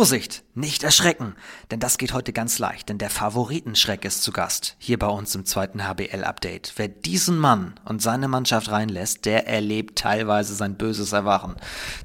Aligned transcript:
Vorsicht, 0.00 0.44
nicht 0.54 0.82
erschrecken, 0.82 1.34
denn 1.70 1.78
das 1.78 1.98
geht 1.98 2.14
heute 2.14 2.32
ganz 2.32 2.58
leicht, 2.58 2.88
denn 2.88 2.96
der 2.96 3.10
Favoritenschreck 3.10 4.06
ist 4.06 4.22
zu 4.22 4.32
Gast, 4.32 4.76
hier 4.78 4.98
bei 4.98 5.08
uns 5.08 5.34
im 5.34 5.44
zweiten 5.44 5.86
HBL-Update. 5.86 6.72
Wer 6.76 6.88
diesen 6.88 7.36
Mann 7.36 7.74
und 7.84 8.00
seine 8.00 8.26
Mannschaft 8.26 8.70
reinlässt, 8.70 9.26
der 9.26 9.46
erlebt 9.46 9.98
teilweise 9.98 10.54
sein 10.54 10.78
böses 10.78 11.12
Erwachen. 11.12 11.56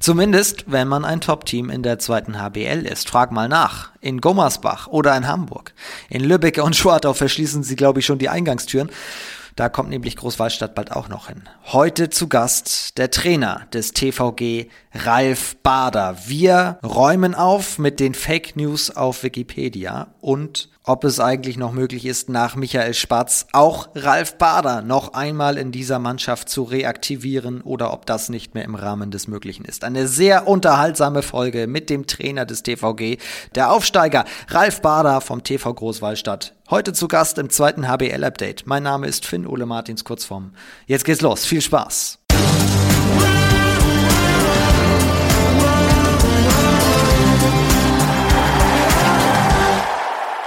Zumindest, 0.02 0.66
wenn 0.68 0.90
man 0.90 1.06
ein 1.06 1.22
Top-Team 1.22 1.70
in 1.70 1.84
der 1.84 1.98
zweiten 1.98 2.38
HBL 2.38 2.86
ist. 2.86 3.08
Frag 3.08 3.32
mal 3.32 3.48
nach. 3.48 3.92
In 4.02 4.20
Gummersbach 4.20 4.88
oder 4.88 5.16
in 5.16 5.30
Hamburg. 5.30 5.74
In 6.10 6.22
Lübeck 6.22 6.62
und 6.62 6.76
Schwartau 6.76 7.14
verschließen 7.14 7.64
sie, 7.64 7.78
glaube 7.78 8.02
ich, 8.02 8.06
schon 8.06 8.20
die 8.20 8.28
Eingangstüren. 8.28 8.90
Da 9.56 9.70
kommt 9.70 9.90
nämlich 9.90 10.18
Großwaldstadt 10.18 10.76
bald 10.76 10.92
auch 10.92 11.08
noch 11.08 11.28
hin. 11.28 11.44
Heute 11.72 12.10
zu 12.10 12.28
Gast 12.28 12.98
der 12.98 13.10
Trainer 13.10 13.68
des 13.72 13.94
TVG, 13.94 14.68
Ralf 14.94 15.56
Bader. 15.64 16.18
Wir 16.26 16.78
räumen 16.84 17.34
auf 17.34 17.80
mit 17.80 18.02
den 18.02 18.14
Fake 18.14 18.58
News 18.58 18.92
auf 18.92 19.24
Wikipedia 19.24 20.08
und 20.20 20.70
ob 20.86 21.04
es 21.04 21.20
eigentlich 21.20 21.58
noch 21.58 21.72
möglich 21.72 22.06
ist, 22.06 22.30
nach 22.30 22.56
Michael 22.56 22.94
Spatz 22.94 23.48
auch 23.52 23.90
Ralf 23.96 24.38
Bader 24.38 24.82
noch 24.82 25.14
einmal 25.14 25.58
in 25.58 25.72
dieser 25.72 26.00
Mannschaft 26.00 26.50
zu 26.50 26.64
reaktivieren 26.64 27.62
oder 27.62 27.92
ob 27.92 28.06
das 28.06 28.30
nicht 28.30 28.54
mehr 28.54 28.64
im 28.64 28.76
Rahmen 28.76 29.12
des 29.12 29.28
Möglichen 29.28 29.66
ist. 29.66 29.84
Eine 29.84 30.08
sehr 30.08 30.48
unterhaltsame 30.48 31.22
Folge 31.22 31.68
mit 31.68 31.90
dem 31.90 32.08
Trainer 32.08 32.46
des 32.46 32.64
TVG, 32.64 33.18
der 33.56 33.72
Aufsteiger 33.72 34.26
Ralf 34.50 34.82
Bader 34.82 35.22
vom 35.22 35.44
TV 35.44 35.74
Großwallstadt. 35.74 36.54
Heute 36.70 36.94
zu 36.94 37.08
Gast 37.08 37.38
im 37.38 37.50
zweiten 37.50 37.88
HBL-Update. 37.88 38.66
Mein 38.66 38.84
Name 38.84 39.08
ist 39.08 39.26
Finn 39.26 39.46
Ole 39.46 39.66
Martins 39.66 40.04
Kurzform. 40.04 40.54
Jetzt 40.88 41.06
geht's 41.06 41.22
los. 41.22 41.46
Viel 41.46 41.62
Spaß. 41.62 42.25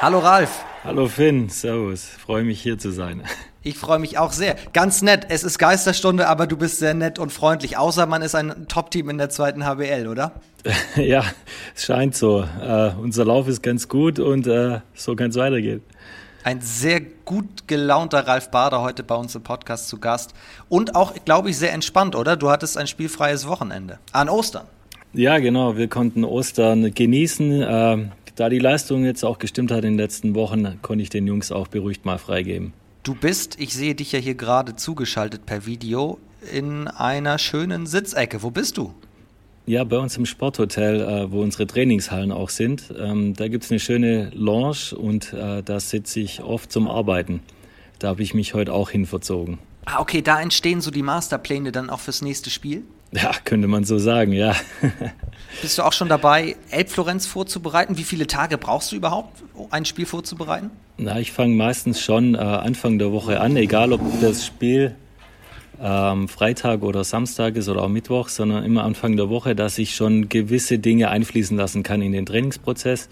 Hallo 0.00 0.20
Ralf. 0.20 0.64
Hallo 0.84 1.08
Finn, 1.08 1.48
servus. 1.48 2.04
Freue 2.04 2.44
mich 2.44 2.60
hier 2.62 2.78
zu 2.78 2.92
sein. 2.92 3.24
Ich 3.64 3.76
freue 3.76 3.98
mich 3.98 4.16
auch 4.16 4.30
sehr. 4.30 4.54
Ganz 4.72 5.02
nett. 5.02 5.26
Es 5.28 5.42
ist 5.42 5.58
Geisterstunde, 5.58 6.28
aber 6.28 6.46
du 6.46 6.56
bist 6.56 6.78
sehr 6.78 6.94
nett 6.94 7.18
und 7.18 7.32
freundlich. 7.32 7.76
Außer 7.76 8.06
man 8.06 8.22
ist 8.22 8.36
ein 8.36 8.68
Top-Team 8.68 9.10
in 9.10 9.18
der 9.18 9.28
zweiten 9.28 9.66
HBL, 9.66 10.06
oder? 10.06 10.34
ja, 10.96 11.24
es 11.74 11.84
scheint 11.84 12.14
so. 12.14 12.44
Uh, 12.62 12.92
unser 13.02 13.24
Lauf 13.24 13.48
ist 13.48 13.60
ganz 13.60 13.88
gut 13.88 14.20
und 14.20 14.46
uh, 14.46 14.78
so 14.94 15.16
kann 15.16 15.30
es 15.30 15.36
weitergehen. 15.36 15.82
Ein 16.44 16.60
sehr 16.60 17.00
gut 17.00 17.66
gelaunter 17.66 18.24
Ralf 18.24 18.52
Bader 18.52 18.82
heute 18.82 19.02
bei 19.02 19.16
uns 19.16 19.34
im 19.34 19.42
Podcast 19.42 19.88
zu 19.88 19.98
Gast. 19.98 20.32
Und 20.68 20.94
auch, 20.94 21.12
glaube 21.24 21.50
ich, 21.50 21.58
sehr 21.58 21.72
entspannt, 21.72 22.14
oder? 22.14 22.36
Du 22.36 22.50
hattest 22.50 22.78
ein 22.78 22.86
spielfreies 22.86 23.48
Wochenende. 23.48 23.98
An 24.12 24.28
Ostern. 24.28 24.68
Ja, 25.12 25.38
genau. 25.38 25.76
Wir 25.76 25.88
konnten 25.88 26.22
Ostern 26.22 26.94
genießen. 26.94 27.62
Uh, 27.62 28.08
da 28.38 28.48
die 28.48 28.60
Leistung 28.60 29.04
jetzt 29.04 29.24
auch 29.24 29.38
gestimmt 29.38 29.72
hat 29.72 29.78
in 29.78 29.94
den 29.94 29.98
letzten 29.98 30.34
Wochen, 30.34 30.80
konnte 30.80 31.02
ich 31.02 31.10
den 31.10 31.26
Jungs 31.26 31.50
auch 31.50 31.66
beruhigt 31.66 32.04
mal 32.04 32.18
freigeben. 32.18 32.72
Du 33.02 33.14
bist, 33.14 33.60
ich 33.60 33.74
sehe 33.74 33.94
dich 33.94 34.12
ja 34.12 34.20
hier 34.20 34.34
gerade 34.34 34.76
zugeschaltet 34.76 35.44
per 35.44 35.66
Video, 35.66 36.18
in 36.52 36.86
einer 36.86 37.38
schönen 37.38 37.86
Sitzecke. 37.86 38.42
Wo 38.42 38.50
bist 38.50 38.76
du? 38.76 38.94
Ja, 39.66 39.82
bei 39.82 39.98
uns 39.98 40.16
im 40.16 40.24
Sporthotel, 40.24 41.00
äh, 41.00 41.32
wo 41.32 41.42
unsere 41.42 41.66
Trainingshallen 41.66 42.30
auch 42.30 42.48
sind. 42.48 42.94
Ähm, 42.96 43.34
da 43.34 43.48
gibt 43.48 43.64
es 43.64 43.70
eine 43.70 43.80
schöne 43.80 44.30
Lounge 44.34 44.96
und 44.96 45.32
äh, 45.32 45.62
da 45.62 45.80
sitze 45.80 46.20
ich 46.20 46.42
oft 46.42 46.70
zum 46.70 46.88
Arbeiten. 46.88 47.40
Da 47.98 48.08
habe 48.08 48.22
ich 48.22 48.34
mich 48.34 48.54
heute 48.54 48.72
auch 48.72 48.90
hinverzogen. 48.90 49.58
Ah, 49.90 50.00
okay, 50.00 50.20
da 50.20 50.38
entstehen 50.38 50.82
so 50.82 50.90
die 50.90 51.02
Masterpläne 51.02 51.72
dann 51.72 51.88
auch 51.88 52.00
fürs 52.00 52.20
nächste 52.20 52.50
Spiel? 52.50 52.82
Ja, 53.12 53.30
könnte 53.44 53.68
man 53.68 53.84
so 53.84 53.98
sagen, 53.98 54.32
ja. 54.32 54.54
Bist 55.62 55.78
du 55.78 55.82
auch 55.82 55.94
schon 55.94 56.10
dabei, 56.10 56.56
Elbflorenz 56.70 57.26
vorzubereiten? 57.26 57.96
Wie 57.96 58.04
viele 58.04 58.26
Tage 58.26 58.58
brauchst 58.58 58.92
du 58.92 58.96
überhaupt, 58.96 59.42
ein 59.70 59.86
Spiel 59.86 60.04
vorzubereiten? 60.04 60.70
Na, 60.98 61.18
ich 61.18 61.32
fange 61.32 61.54
meistens 61.54 62.02
schon 62.02 62.34
äh, 62.34 62.38
Anfang 62.38 62.98
der 62.98 63.12
Woche 63.12 63.40
an, 63.40 63.56
egal 63.56 63.94
ob 63.94 64.02
das 64.20 64.44
Spiel 64.44 64.94
ähm, 65.80 66.28
Freitag 66.28 66.82
oder 66.82 67.02
Samstag 67.02 67.56
ist 67.56 67.70
oder 67.70 67.82
auch 67.82 67.88
Mittwoch, 67.88 68.28
sondern 68.28 68.64
immer 68.64 68.84
Anfang 68.84 69.16
der 69.16 69.30
Woche, 69.30 69.54
dass 69.54 69.78
ich 69.78 69.94
schon 69.94 70.28
gewisse 70.28 70.78
Dinge 70.78 71.08
einfließen 71.08 71.56
lassen 71.56 71.82
kann 71.82 72.02
in 72.02 72.12
den 72.12 72.26
Trainingsprozess 72.26 73.08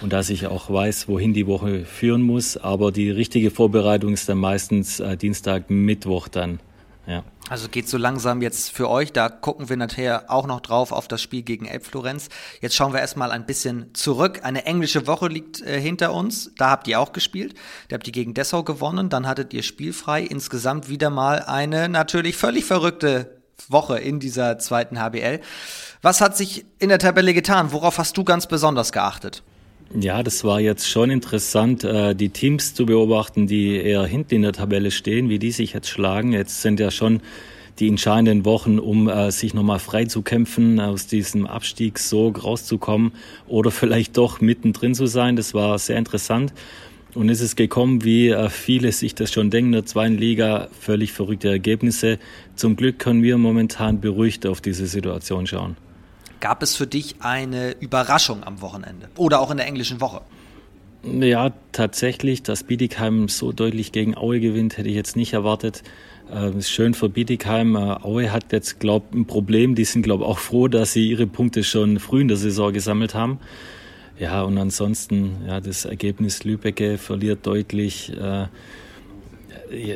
und 0.00 0.12
dass 0.12 0.30
ich 0.30 0.46
auch 0.46 0.70
weiß, 0.70 1.08
wohin 1.08 1.34
die 1.34 1.46
Woche 1.46 1.84
führen 1.84 2.22
muss. 2.22 2.56
Aber 2.56 2.92
die 2.92 3.10
richtige 3.10 3.50
Vorbereitung 3.50 4.12
ist 4.12 4.28
dann 4.28 4.38
meistens 4.38 5.00
äh, 5.00 5.16
Dienstag, 5.16 5.70
Mittwoch 5.70 6.28
dann. 6.28 6.60
Ja. 7.06 7.24
Also 7.48 7.68
geht 7.68 7.88
so 7.88 7.96
langsam 7.96 8.42
jetzt 8.42 8.70
für 8.70 8.88
euch, 8.88 9.12
da 9.12 9.28
gucken 9.28 9.68
wir 9.68 9.76
nachher 9.76 10.30
auch 10.30 10.46
noch 10.46 10.60
drauf 10.60 10.92
auf 10.92 11.08
das 11.08 11.20
Spiel 11.20 11.42
gegen 11.42 11.66
Elbflorenz. 11.66 12.28
Jetzt 12.60 12.76
schauen 12.76 12.92
wir 12.92 13.00
erstmal 13.00 13.32
ein 13.32 13.46
bisschen 13.46 13.92
zurück. 13.94 14.40
Eine 14.44 14.66
englische 14.66 15.08
Woche 15.08 15.26
liegt 15.26 15.60
äh, 15.62 15.80
hinter 15.80 16.12
uns, 16.12 16.52
da 16.56 16.70
habt 16.70 16.86
ihr 16.86 17.00
auch 17.00 17.12
gespielt. 17.12 17.54
Da 17.88 17.94
habt 17.94 18.06
ihr 18.06 18.12
gegen 18.12 18.34
Dessau 18.34 18.62
gewonnen, 18.62 19.08
dann 19.08 19.26
hattet 19.26 19.52
ihr 19.52 19.64
spielfrei. 19.64 20.22
Insgesamt 20.22 20.88
wieder 20.88 21.10
mal 21.10 21.40
eine 21.40 21.88
natürlich 21.88 22.36
völlig 22.36 22.64
verrückte 22.64 23.40
Woche 23.68 23.98
in 23.98 24.20
dieser 24.20 24.58
zweiten 24.58 25.00
HBL. 25.00 25.40
Was 26.02 26.20
hat 26.20 26.36
sich 26.36 26.64
in 26.78 26.88
der 26.88 27.00
Tabelle 27.00 27.34
getan? 27.34 27.72
Worauf 27.72 27.98
hast 27.98 28.16
du 28.16 28.24
ganz 28.24 28.46
besonders 28.46 28.92
geachtet? 28.92 29.42
Ja, 29.98 30.22
das 30.22 30.44
war 30.44 30.60
jetzt 30.60 30.88
schon 30.88 31.10
interessant, 31.10 31.82
äh, 31.82 32.14
die 32.14 32.28
Teams 32.28 32.74
zu 32.74 32.86
beobachten, 32.86 33.48
die 33.48 33.74
eher 33.74 34.04
hinten 34.04 34.36
in 34.36 34.42
der 34.42 34.52
Tabelle 34.52 34.92
stehen, 34.92 35.28
wie 35.28 35.40
die 35.40 35.50
sich 35.50 35.72
jetzt 35.72 35.88
schlagen. 35.88 36.32
Jetzt 36.32 36.62
sind 36.62 36.78
ja 36.78 36.92
schon 36.92 37.20
die 37.80 37.88
entscheidenden 37.88 38.44
Wochen, 38.44 38.78
um 38.78 39.08
äh, 39.08 39.32
sich 39.32 39.52
nochmal 39.52 39.80
frei 39.80 40.04
zu 40.04 40.22
kämpfen, 40.22 40.78
aus 40.78 41.08
diesem 41.08 41.44
Abstiegssog 41.44 42.44
rauszukommen 42.44 43.12
oder 43.48 43.72
vielleicht 43.72 44.16
doch 44.16 44.40
mittendrin 44.40 44.94
zu 44.94 45.06
sein. 45.06 45.34
Das 45.34 45.54
war 45.54 45.76
sehr 45.78 45.96
interessant. 45.96 46.52
Und 47.14 47.28
es 47.28 47.40
ist 47.40 47.56
gekommen, 47.56 48.04
wie 48.04 48.28
äh, 48.28 48.48
viele 48.48 48.92
sich 48.92 49.16
das 49.16 49.32
schon 49.32 49.50
denken, 49.50 49.70
in 49.70 49.72
der 49.72 49.86
zweiten 49.86 50.16
Liga 50.16 50.68
völlig 50.78 51.10
verrückte 51.10 51.48
Ergebnisse. 51.48 52.20
Zum 52.54 52.76
Glück 52.76 53.00
können 53.00 53.24
wir 53.24 53.36
momentan 53.38 54.00
beruhigt 54.00 54.46
auf 54.46 54.60
diese 54.60 54.86
Situation 54.86 55.48
schauen. 55.48 55.76
Gab 56.40 56.62
es 56.62 56.74
für 56.74 56.86
dich 56.86 57.16
eine 57.20 57.72
Überraschung 57.80 58.44
am 58.44 58.62
Wochenende 58.62 59.08
oder 59.16 59.40
auch 59.40 59.50
in 59.50 59.58
der 59.58 59.66
englischen 59.66 60.00
Woche? 60.00 60.22
Ja, 61.02 61.52
tatsächlich, 61.72 62.42
dass 62.42 62.64
Bietigheim 62.64 63.28
so 63.28 63.52
deutlich 63.52 63.92
gegen 63.92 64.16
Aue 64.16 64.40
gewinnt, 64.40 64.76
hätte 64.76 64.88
ich 64.88 64.94
jetzt 64.94 65.16
nicht 65.16 65.32
erwartet. 65.32 65.82
Äh, 66.30 66.56
ist 66.56 66.70
schön 66.70 66.94
für 66.94 67.08
Bietigheim. 67.08 67.74
Äh, 67.74 67.78
Aue 67.78 68.32
hat 68.32 68.52
jetzt, 68.52 68.80
glaube 68.80 69.06
ich, 69.10 69.18
ein 69.18 69.26
Problem. 69.26 69.74
Die 69.74 69.84
sind, 69.84 70.02
glaube 70.02 70.24
ich, 70.24 70.30
auch 70.30 70.38
froh, 70.38 70.68
dass 70.68 70.92
sie 70.92 71.08
ihre 71.08 71.26
Punkte 71.26 71.64
schon 71.64 71.98
früh 71.98 72.20
in 72.20 72.28
der 72.28 72.36
Saison 72.36 72.72
gesammelt 72.72 73.14
haben. 73.14 73.38
Ja, 74.18 74.42
und 74.42 74.58
ansonsten, 74.58 75.38
ja, 75.46 75.60
das 75.60 75.86
Ergebnis 75.86 76.44
Lübecke 76.44 76.98
verliert 76.98 77.46
deutlich. 77.46 78.12
Äh, 78.14 78.46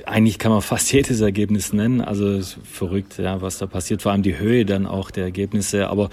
eigentlich 0.06 0.38
kann 0.38 0.52
man 0.52 0.62
fast 0.62 0.92
jedes 0.92 1.20
Ergebnis 1.20 1.72
nennen. 1.72 2.00
Also 2.00 2.40
verrückt, 2.64 3.18
ja, 3.18 3.40
was 3.42 3.58
da 3.58 3.66
passiert. 3.66 4.02
Vor 4.02 4.12
allem 4.12 4.22
die 4.22 4.38
Höhe 4.38 4.64
dann 4.64 4.86
auch 4.86 5.10
der 5.10 5.24
Ergebnisse. 5.24 5.88
Aber 5.88 6.10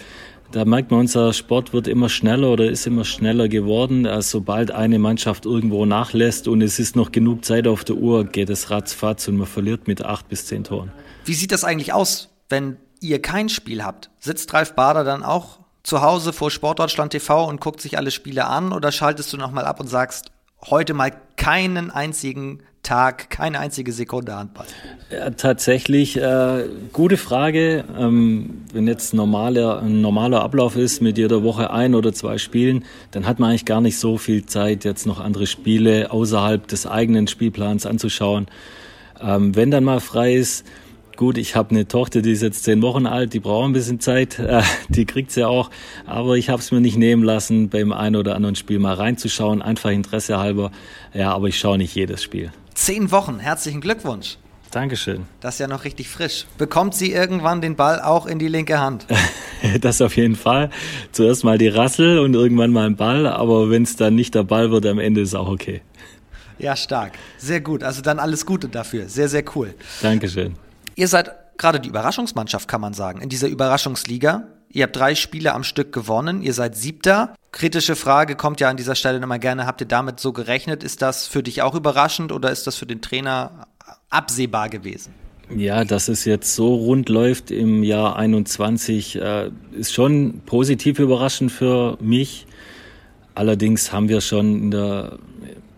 da 0.52 0.66
merkt 0.66 0.92
man, 0.92 1.02
unser 1.02 1.32
Sport 1.34 1.74
wird 1.74 1.88
immer 1.88 2.10
schneller 2.10 2.50
oder 2.50 2.70
ist 2.70 2.86
immer 2.86 3.06
schneller 3.06 3.48
geworden. 3.48 4.06
Also 4.06 4.40
sobald 4.40 4.72
eine 4.72 5.00
Mannschaft 5.00 5.46
irgendwo 5.46 5.86
nachlässt 5.86 6.48
und 6.48 6.62
es 6.62 6.80
ist 6.80 6.96
noch 6.96 7.12
genug 7.12 7.46
Zeit 7.46 7.68
auf 7.68 7.84
der 7.84 7.96
Uhr, 7.96 8.26
geht 8.26 8.50
es 8.50 8.70
ratzfatz 8.70 9.28
und 9.28 9.38
man 9.38 9.48
verliert 9.48 9.88
mit 9.88 10.04
acht 10.04 10.28
bis 10.28 10.46
zehn 10.46 10.64
Toren. 10.64 10.92
Wie 11.26 11.34
sieht 11.34 11.52
das 11.52 11.64
eigentlich 11.64 11.94
aus, 11.94 12.30
wenn 12.50 12.78
ihr 13.00 13.22
kein 13.22 13.50
Spiel 13.50 13.84
habt? 13.84 14.10
Sitzt 14.20 14.54
Ralf 14.54 14.74
Bader 14.74 15.04
dann 15.04 15.24
auch 15.24 15.60
zu 15.84 16.02
Hause 16.02 16.34
vor 16.34 16.52
Sportdeutschland 16.52 17.12
TV 17.12 17.48
und 17.48 17.62
guckt 17.62 17.82
sich 17.82 17.98
alle 17.98 18.12
Spiele 18.12 18.46
an 18.46 18.72
oder 18.72 18.92
schaltest 18.92 19.32
du 19.34 19.38
nochmal 19.38 19.66
ab 19.66 19.80
und 19.80 19.88
sagst, 19.88 20.32
heute 20.70 20.94
mal 20.94 21.12
keinen 21.38 21.90
einzigen 21.92 22.62
Tag, 22.84 23.30
keine 23.30 23.60
einzige 23.60 23.92
Sekunde 23.92 24.36
Handball? 24.36 24.66
Ja, 25.12 25.30
tatsächlich, 25.30 26.18
äh, 26.18 26.66
gute 26.92 27.18
Frage. 27.18 27.84
Ähm, 27.98 28.64
wenn 28.74 28.88
jetzt 28.88 29.14
normaler, 29.14 29.82
ein 29.82 30.02
normaler 30.02 30.42
Ablauf 30.42 30.76
ist 30.76 31.00
mit 31.02 31.18
jeder 31.18 31.44
Woche 31.44 31.72
ein 31.72 31.94
oder 31.94 32.12
zwei 32.12 32.40
Spielen, 32.40 32.86
dann 33.12 33.28
hat 33.28 33.40
man 33.40 33.52
eigentlich 33.52 33.66
gar 33.66 33.82
nicht 33.82 34.00
so 34.00 34.18
viel 34.18 34.46
Zeit, 34.48 34.84
jetzt 34.84 35.06
noch 35.06 35.20
andere 35.20 35.46
Spiele 35.46 36.12
außerhalb 36.12 36.68
des 36.68 36.88
eigenen 36.88 37.28
Spielplans 37.28 37.86
anzuschauen. 37.86 38.48
Ähm, 39.22 39.56
wenn 39.56 39.70
dann 39.70 39.84
mal 39.84 40.00
frei 40.00 40.34
ist, 40.34 40.66
Gut, 41.16 41.38
ich 41.38 41.56
habe 41.56 41.72
eine 41.72 41.88
Tochter, 41.88 42.22
die 42.22 42.32
ist 42.32 42.42
jetzt 42.42 42.64
zehn 42.64 42.82
Wochen 42.82 43.06
alt, 43.06 43.34
die 43.34 43.40
braucht 43.40 43.66
ein 43.66 43.74
bisschen 43.74 44.00
Zeit, 44.00 44.40
äh, 44.40 44.62
die 44.90 45.06
kriegt 45.06 45.32
sie 45.32 45.44
auch. 45.44 45.70
Aber 46.06 46.38
ich 46.38 46.50
habe 46.50 46.60
es 46.60 46.72
mir 46.72 46.82
nicht 46.82 46.98
nehmen 46.98 47.24
lassen, 47.24 47.70
beim 47.70 47.92
einen 47.92 48.16
oder 48.16 48.36
anderen 48.36 48.56
Spiel 48.56 48.80
mal 48.80 48.94
reinzuschauen, 48.94 49.62
einfach 49.62 49.92
Interesse 49.92 50.38
halber. 50.38 50.72
Ja, 51.14 51.34
aber 51.34 51.48
ich 51.48 51.60
schaue 51.60 51.78
nicht 51.78 51.96
jedes 51.96 52.24
Spiel. 52.24 52.52
Zehn 52.74 53.12
Wochen, 53.12 53.40
herzlichen 53.40 53.82
Glückwunsch. 53.82 54.38
Dankeschön. 54.72 55.26
Das 55.42 55.56
ist 55.56 55.60
ja 55.60 55.68
noch 55.68 55.84
richtig 55.84 56.08
frisch. 56.08 56.46
Bekommt 56.58 56.96
sie 56.96 57.12
irgendwann 57.12 57.60
den 57.60 57.76
Ball 57.76 58.02
auch 58.02 58.26
in 58.26 58.40
die 58.40 58.48
linke 58.48 58.80
Hand? 58.80 59.06
das 59.82 60.02
auf 60.02 60.16
jeden 60.16 60.36
Fall. 60.36 60.70
Zuerst 61.12 61.44
mal 61.44 61.58
die 61.58 61.68
Rassel 61.68 62.20
und 62.20 62.34
irgendwann 62.34 62.72
mal 62.72 62.86
ein 62.86 62.96
Ball, 62.96 63.28
aber 63.28 63.70
wenn 63.70 63.84
es 63.84 63.98
dann 63.98 64.16
nicht 64.16 64.34
der 64.34 64.44
Ball 64.44 64.72
wird, 64.72 64.86
am 64.86 64.98
Ende 64.98 65.22
ist 65.22 65.36
auch 65.36 65.50
okay. 65.50 65.82
Ja, 66.58 66.76
stark. 66.76 67.14
Sehr 67.38 67.60
gut. 67.60 67.84
Also 67.84 68.02
dann 68.02 68.20
alles 68.20 68.46
Gute 68.46 68.70
dafür. 68.70 69.10
Sehr, 69.10 69.28
sehr 69.28 69.44
cool. 69.56 69.74
Dankeschön. 70.02 70.56
Ihr 70.96 71.08
seid 71.08 71.32
gerade 71.58 71.80
die 71.80 71.90
Überraschungsmannschaft, 71.90 72.68
kann 72.68 72.82
man 72.82 72.94
sagen, 72.94 73.22
in 73.22 73.30
dieser 73.30 73.48
Überraschungsliga. 73.48 74.48
Ihr 74.70 74.84
habt 74.84 74.96
drei 74.96 75.16
Spiele 75.16 75.54
am 75.54 75.64
Stück 75.64 75.92
gewonnen. 75.92 76.42
Ihr 76.42 76.54
seid 76.54 76.76
Siebter. 76.76 77.36
Kritische 77.52 77.96
Frage 77.96 78.36
kommt 78.36 78.62
ja 78.62 78.70
an 78.70 78.78
dieser 78.78 78.96
Stelle 78.96 79.18
immer 79.18 79.40
gerne. 79.40 79.66
Habt 79.66 79.82
ihr 79.82 79.88
damit 79.88 80.20
so 80.20 80.32
gerechnet? 80.32 80.84
Ist 80.84 81.02
das 81.02 81.28
für 81.28 81.44
dich 81.44 81.62
auch 81.62 81.76
überraschend 81.76 82.32
oder 82.32 82.52
ist 82.52 82.68
das 82.68 82.78
für 82.78 82.86
den 82.86 83.02
Trainer 83.02 83.68
absehbar 84.10 84.70
gewesen? 84.70 85.14
Ja, 85.56 85.84
dass 85.84 86.08
es 86.08 86.24
jetzt 86.24 86.56
so 86.56 86.74
rund 86.76 87.10
läuft 87.10 87.52
im 87.52 87.84
Jahr 87.84 88.16
21, 88.16 89.18
äh, 89.18 89.52
ist 89.74 89.94
schon 89.94 90.42
positiv 90.46 91.00
überraschend 91.00 91.52
für 91.52 91.98
mich. 92.00 92.48
Allerdings 93.36 93.92
haben 93.92 94.08
wir 94.08 94.22
schon 94.22 94.64
in 94.64 94.72
der, 94.72 95.20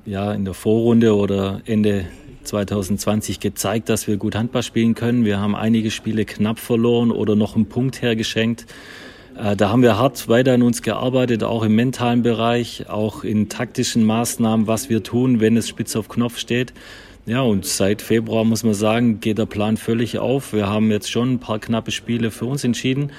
ja, 0.06 0.32
in 0.34 0.46
der 0.46 0.54
Vorrunde 0.54 1.16
oder 1.16 1.62
Ende 1.66 2.06
2020 2.44 3.40
gezeigt, 3.40 3.90
dass 3.90 4.08
wir 4.08 4.18
gut 4.18 4.36
Handball 4.36 4.64
spielen 4.64 4.96
können. 4.96 5.26
Wir 5.26 5.40
haben 5.40 5.56
einige 5.56 5.92
Spiele 5.92 6.26
knapp 6.26 6.60
verloren 6.60 7.12
oder 7.12 7.36
noch 7.36 7.56
einen 7.56 7.68
Punkt 7.68 8.02
hergeschenkt. 8.02 8.66
Äh, 9.38 9.56
da 9.56 9.70
haben 9.70 9.82
wir 9.82 9.98
hart 9.98 10.28
weiter 10.30 10.54
an 10.54 10.62
uns 10.62 10.82
gearbeitet, 10.82 11.44
auch 11.44 11.64
im 11.64 11.76
mentalen 11.76 12.22
Bereich, 12.22 12.90
auch 12.90 13.24
in 13.24 13.50
taktischen 13.50 14.04
Maßnahmen, 14.04 14.68
was 14.68 14.90
wir 14.90 15.04
tun, 15.04 15.40
wenn 15.40 15.58
es 15.58 15.68
spitz 15.68 15.96
auf 15.96 16.10
Knopf 16.10 16.38
steht. 16.38 16.74
Ja, 17.26 17.42
und 17.42 17.66
seit 17.66 18.02
Februar 18.02 18.44
muss 18.44 18.64
man 18.64 18.74
sagen, 18.74 19.22
geht 19.22 19.38
der 19.38 19.46
Plan 19.46 19.78
völlig 19.78 20.20
auf. 20.20 20.52
Wir 20.52 20.68
haben 20.68 20.92
jetzt 20.92 21.10
schon 21.10 21.34
ein 21.34 21.40
paar 21.40 21.60
knappe 21.60 21.92
Spiele 21.92 22.32
für 22.32 22.46
uns 22.46 22.66
entschieden 22.66 23.12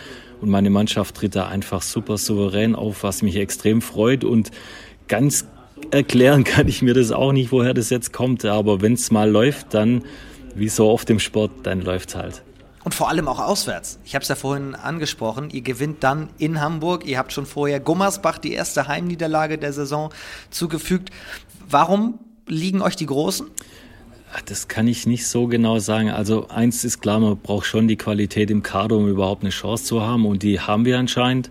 und 0.43 0.51
meine 0.51 0.69
Mannschaft 0.69 1.15
tritt 1.15 1.35
da 1.35 1.49
einfach 1.49 1.81
super 1.81 2.19
souverän 2.19 2.75
auf, 2.75 3.03
was 3.03 3.23
mich 3.23 3.37
extrem 3.37 3.81
freut 3.81 4.23
und 4.23 4.51
ganz 5.09 5.47
erklären 5.91 6.45
kann 6.45 6.69
ich 6.69 6.83
mir 6.83 6.95
das 6.95 7.13
auch 7.13 7.33
nicht, 7.33 7.53
woher 7.53 7.75
das 7.75 7.91
jetzt 7.91 8.13
kommt, 8.13 8.45
aber 8.45 8.81
wenn 8.83 8.95
es 8.95 9.11
mal 9.11 9.31
läuft, 9.31 9.75
dann 9.75 10.03
wie 10.55 10.69
so 10.69 10.89
oft 10.89 11.11
im 11.11 11.19
Sport, 11.19 11.51
dann 11.65 11.81
läuft 11.81 12.15
halt. 12.15 12.43
Und 12.85 12.95
vor 12.95 13.09
allem 13.09 13.29
auch 13.29 13.41
auswärts. 13.41 13.99
Ich 14.05 14.15
habe 14.15 14.23
es 14.23 14.29
ja 14.29 14.35
vorhin 14.35 14.75
angesprochen. 14.75 15.49
Ihr 15.51 15.63
gewinnt 15.63 16.05
dann 16.05 16.29
in 16.37 16.61
Hamburg. 16.61 17.07
Ihr 17.07 17.17
habt 17.17 17.33
schon 17.33 17.47
vorher 17.47 17.81
Gummersbach 17.81 18.37
die 18.37 18.53
erste 18.53 18.87
Heimniederlage 18.89 19.57
der 19.57 19.73
Saison 19.73 20.11
zugefügt. 20.51 21.09
Warum 21.67 22.19
liegen 22.47 22.83
euch 22.83 22.95
die 22.95 23.07
Großen? 23.07 23.47
Das 24.47 24.69
kann 24.69 24.87
ich 24.87 25.07
nicht 25.07 25.27
so 25.27 25.47
genau 25.47 25.79
sagen. 25.79 26.11
Also 26.11 26.49
eins 26.49 26.85
ist 26.85 27.01
klar, 27.01 27.21
man 27.21 27.39
braucht 27.39 27.67
schon 27.67 27.89
die 27.89 27.97
Qualität 27.97 28.51
im 28.51 28.63
Kader, 28.63 28.97
um 28.97 29.09
überhaupt 29.09 29.43
eine 29.43 29.51
Chance 29.51 29.85
zu 29.85 30.03
haben. 30.03 30.27
Und 30.27 30.43
die 30.43 30.61
haben 30.61 30.85
wir 30.85 30.99
anscheinend. 30.99 31.51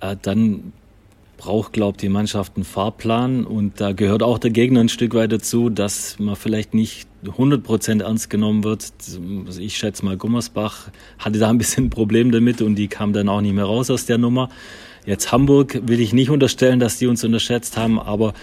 Äh, 0.00 0.16
dann 0.22 0.72
braucht, 1.42 1.72
glaubt 1.72 2.02
die 2.02 2.08
Mannschaft 2.08 2.56
einen 2.56 2.64
Fahrplan. 2.64 3.44
Und 3.44 3.80
da 3.80 3.92
gehört 3.92 4.22
auch 4.22 4.38
der 4.38 4.50
Gegner 4.50 4.80
ein 4.80 4.88
Stück 4.88 5.14
weit 5.14 5.32
dazu, 5.32 5.70
dass 5.70 6.18
man 6.18 6.36
vielleicht 6.36 6.74
nicht 6.74 7.08
100 7.26 7.62
Prozent 7.62 8.02
ernst 8.02 8.30
genommen 8.30 8.64
wird. 8.64 8.92
Ich 9.58 9.76
schätze 9.76 10.04
mal, 10.04 10.16
Gummersbach 10.16 10.90
hatte 11.18 11.38
da 11.38 11.50
ein 11.50 11.58
bisschen 11.58 11.86
ein 11.86 11.90
Problem 11.90 12.30
damit 12.30 12.62
und 12.62 12.76
die 12.76 12.88
kam 12.88 13.12
dann 13.12 13.28
auch 13.28 13.40
nicht 13.40 13.54
mehr 13.54 13.64
raus 13.64 13.90
aus 13.90 14.06
der 14.06 14.18
Nummer. 14.18 14.48
Jetzt 15.04 15.32
Hamburg 15.32 15.80
will 15.84 16.00
ich 16.00 16.12
nicht 16.12 16.30
unterstellen, 16.30 16.78
dass 16.78 16.98
die 16.98 17.08
uns 17.08 17.24
unterschätzt 17.24 17.76
haben, 17.76 17.98
aber 17.98 18.34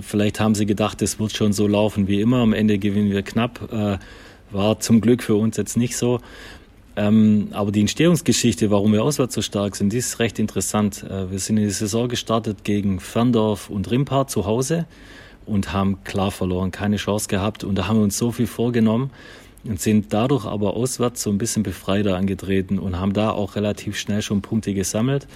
Vielleicht 0.00 0.40
haben 0.40 0.54
sie 0.54 0.64
gedacht, 0.64 1.02
es 1.02 1.20
wird 1.20 1.36
schon 1.36 1.52
so 1.52 1.66
laufen 1.66 2.08
wie 2.08 2.22
immer. 2.22 2.38
Am 2.38 2.54
Ende 2.54 2.78
gewinnen 2.78 3.10
wir 3.10 3.20
knapp. 3.20 3.70
Äh, 3.70 3.98
war 4.50 4.80
zum 4.80 5.02
Glück 5.02 5.22
für 5.22 5.34
uns 5.34 5.58
jetzt 5.58 5.76
nicht 5.76 5.98
so. 5.98 6.20
Ähm, 6.94 7.48
aber 7.52 7.72
die 7.72 7.80
Entstehungsgeschichte, 7.80 8.70
warum 8.70 8.92
wir 8.92 9.02
auswärts 9.02 9.34
so 9.34 9.42
stark 9.42 9.76
sind, 9.76 9.92
die 9.92 9.98
ist 9.98 10.18
recht 10.18 10.38
interessant. 10.38 11.04
Äh, 11.04 11.30
wir 11.30 11.38
sind 11.38 11.56
in 11.56 11.64
die 11.64 11.70
Saison 11.70 12.08
gestartet 12.08 12.64
gegen 12.64 13.00
Ferndorf 13.00 13.70
und 13.70 13.90
Rimpar 13.90 14.26
zu 14.26 14.44
Hause 14.44 14.86
und 15.46 15.72
haben 15.72 16.04
klar 16.04 16.30
verloren, 16.30 16.70
keine 16.70 16.96
Chance 16.96 17.28
gehabt. 17.28 17.64
Und 17.64 17.76
da 17.76 17.88
haben 17.88 17.96
wir 17.96 18.04
uns 18.04 18.18
so 18.18 18.30
viel 18.30 18.46
vorgenommen 18.46 19.10
und 19.64 19.80
sind 19.80 20.12
dadurch 20.12 20.44
aber 20.44 20.74
auswärts 20.74 21.22
so 21.22 21.30
ein 21.30 21.38
bisschen 21.38 21.62
befreiter 21.62 22.16
angetreten 22.16 22.78
und 22.78 22.98
haben 22.98 23.12
da 23.12 23.30
auch 23.30 23.56
relativ 23.56 23.96
schnell 23.96 24.20
schon 24.20 24.42
Punkte 24.42 24.74
gesammelt. 24.74 25.26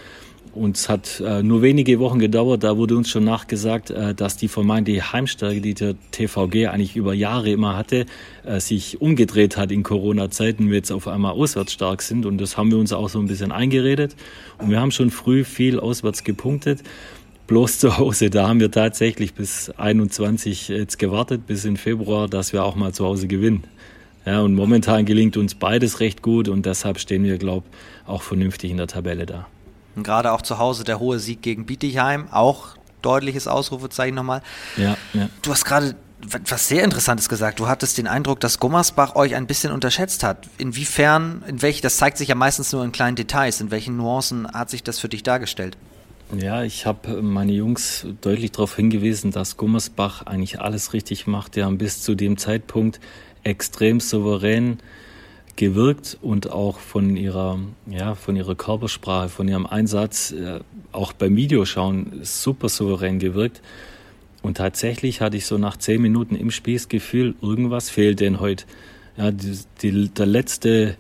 Und 0.57 0.79
es 0.79 0.89
hat 0.89 1.21
äh, 1.21 1.43
nur 1.43 1.61
wenige 1.61 1.99
Wochen 1.99 2.19
gedauert, 2.19 2.65
da 2.65 2.79
wurde 2.79 2.97
uns 2.97 3.11
schon 3.11 3.25
nachgesagt, 3.25 3.91
äh, 3.91 4.15
dass 4.15 4.39
die 4.39 4.49
vermeintliche 4.49 5.13
Heimstärke, 5.13 5.61
die 5.61 5.75
der 5.75 5.95
TVG 6.13 6.69
eigentlich 6.69 6.97
über 6.97 7.13
Jahre 7.13 7.51
immer 7.51 7.77
hatte, 7.77 8.07
äh, 8.45 8.59
sich 8.59 9.01
umgedreht 9.01 9.59
hat 9.59 9.71
in 9.71 9.83
Corona-Zeiten, 9.83 10.69
wir 10.71 10.77
jetzt 10.77 10.91
auf 10.93 11.09
einmal 11.09 11.33
auswärts 11.33 11.75
stark 11.75 12.01
sind. 12.01 12.25
Und 12.25 12.39
das 12.39 12.57
haben 12.57 12.71
wir 12.71 12.79
uns 12.79 12.95
auch 12.95 13.11
so 13.11 13.19
ein 13.19 13.27
bisschen 13.27 13.53
eingeredet. 13.53 14.17
Und 14.57 14.71
wir 14.71 14.81
haben 14.81 14.93
schon 14.93 15.11
früh 15.11 15.45
viel 15.45 15.79
auswärts 15.79 16.25
gepunktet. 16.25 16.83
Bloß 17.49 17.79
zu 17.79 17.99
Hause, 17.99 18.31
da 18.31 18.49
haben 18.49 18.59
wir 18.59 18.71
tatsächlich 18.71 19.35
bis 19.35 19.71
21 19.71 20.69
jetzt 20.69 20.99
gewartet, 20.99 21.47
bis 21.47 21.67
in 21.67 21.77
Februar, 21.77 22.29
dass 22.29 22.55
wir 22.55 22.65
auch 22.65 22.77
mal 22.77 22.95
zu 22.95 23.05
Hause 23.05 23.29
gewinnen. 23.29 23.65
Ja, 24.25 24.41
und 24.41 24.55
momentan 24.55 25.05
gelingt 25.05 25.37
uns 25.37 25.55
beides 25.55 26.01
recht 26.01 26.23
gut 26.23 26.49
und 26.49 26.65
deshalb 26.65 26.99
stehen 26.99 27.25
wir, 27.25 27.37
glaube 27.37 27.67
ich, 27.71 28.09
auch 28.09 28.23
vernünftig 28.23 28.71
in 28.71 28.79
der 28.79 28.89
Tabelle 28.89 29.27
da. 29.27 29.47
Und 29.97 30.03
gerade 30.03 30.33
auch 30.33 30.43
zu 30.43 30.59
Hause 30.59 30.85
der 30.85 31.01
hohe 31.01 31.19
Sieg 31.19 31.43
gegen 31.43 31.67
Bietigheim, 31.67 32.29
auch 32.31 32.77
deutliches 33.03 33.49
Ausrufezeichen 33.49 34.15
nochmal. 34.15 34.43
Ja, 34.77 34.97
ja. 35.15 35.29
Du 35.43 35.51
hast 35.51 35.65
gerade 35.65 35.97
was 36.21 36.69
sehr 36.69 36.83
Interessantes 36.83 37.29
gesagt. 37.29 37.61
Du 37.61 37.69
hattest 37.69 37.99
den 37.99 38.07
Eindruck, 38.07 38.41
dass 38.41 38.59
Gummersbach 38.59 39.15
euch 39.17 39.35
ein 39.35 39.47
bisschen 39.47 39.73
unterschätzt 39.73 40.23
hat. 40.23 40.49
Inwiefern, 40.59 41.43
in 41.47 41.63
welch, 41.63 41.81
das 41.81 41.99
zeigt 41.99 42.19
sich 42.19 42.29
ja 42.29 42.35
meistens 42.35 42.73
nur 42.73 42.85
in 42.85 42.93
kleinen 42.93 43.17
Details. 43.17 43.61
In 43.61 43.71
welchen 43.71 43.97
Nuancen 43.97 44.51
hat 44.51 44.71
sich 44.71 44.83
das 44.83 44.99
für 44.99 45.09
dich 45.09 45.23
dargestellt? 45.23 45.77
Ja, 46.37 46.65
ich 46.65 46.87
habe 46.87 47.23
meine 47.23 47.53
Jungs 47.53 48.07
deutlich 48.21 48.51
darauf 48.51 48.75
hingewiesen, 48.75 49.31
dass 49.31 49.57
Gummersbach 49.57 50.23
eigentlich 50.27 50.61
alles 50.61 50.93
richtig 50.93 51.27
macht. 51.27 51.55
Die 51.55 51.63
haben 51.63 51.79
bis 51.79 52.03
zu 52.03 52.15
dem 52.15 52.37
Zeitpunkt 52.37 52.99
extrem 53.45 54.01
souverän 54.01 54.79
gewirkt 55.57 56.19
und 56.23 56.51
auch 56.51 56.79
von 56.79 57.17
ihrer, 57.17 57.59
ja, 57.87 58.15
von 58.15 58.37
ihrer 58.37 58.55
Körpersprache, 58.55 59.29
von 59.29 59.49
ihrem 59.49 59.67
Einsatz, 59.67 60.33
äh, 60.33 60.61
auch 60.93 61.13
beim 61.13 61.37
Videoschauen 61.37 62.21
super 62.23 62.69
souverän 62.69 63.19
gewirkt. 63.19 63.63
Und 64.43 64.59
tatsächlich 64.59 65.21
hatte 65.21 65.37
ich 65.37 65.47
so 65.47 65.59
nach 65.59 65.77
zehn 65.77 66.01
Minuten 66.01 66.37
im 66.37 66.51
Spiel 66.51 66.75
das 66.77 66.89
Gefühl, 66.89 67.35
irgendwas 67.43 67.91
fehlt 67.91 68.21
denn 68.21 68.39
heute. 68.39 68.65
Ja, 69.17 69.31
die, 69.31 69.59
die, 69.83 70.09
der 70.11 70.27
letzte, 70.27 70.97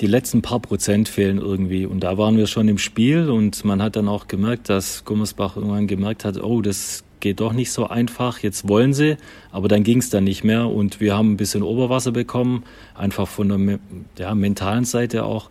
die 0.00 0.06
letzten 0.06 0.42
paar 0.42 0.60
Prozent 0.60 1.08
fehlen 1.08 1.38
irgendwie. 1.38 1.86
Und 1.86 2.00
da 2.00 2.18
waren 2.18 2.36
wir 2.36 2.46
schon 2.46 2.66
im 2.66 2.78
Spiel 2.78 3.30
und 3.30 3.64
man 3.64 3.82
hat 3.82 3.96
dann 3.96 4.08
auch 4.08 4.26
gemerkt, 4.26 4.68
dass 4.68 5.04
Gummersbach 5.04 5.56
irgendwann 5.56 5.86
gemerkt 5.86 6.24
hat, 6.24 6.42
oh, 6.42 6.62
das 6.62 7.04
geht 7.20 7.40
doch 7.40 7.52
nicht 7.52 7.72
so 7.72 7.86
einfach, 7.88 8.40
jetzt 8.40 8.68
wollen 8.68 8.92
sie, 8.94 9.16
aber 9.50 9.68
dann 9.68 9.84
ging 9.84 9.98
es 9.98 10.10
dann 10.10 10.24
nicht 10.24 10.44
mehr 10.44 10.66
und 10.66 11.00
wir 11.00 11.16
haben 11.16 11.32
ein 11.32 11.36
bisschen 11.36 11.62
Oberwasser 11.62 12.12
bekommen, 12.12 12.64
einfach 12.94 13.28
von 13.28 13.48
der 13.48 13.78
ja, 14.18 14.34
mentalen 14.34 14.84
Seite 14.84 15.24
auch. 15.24 15.50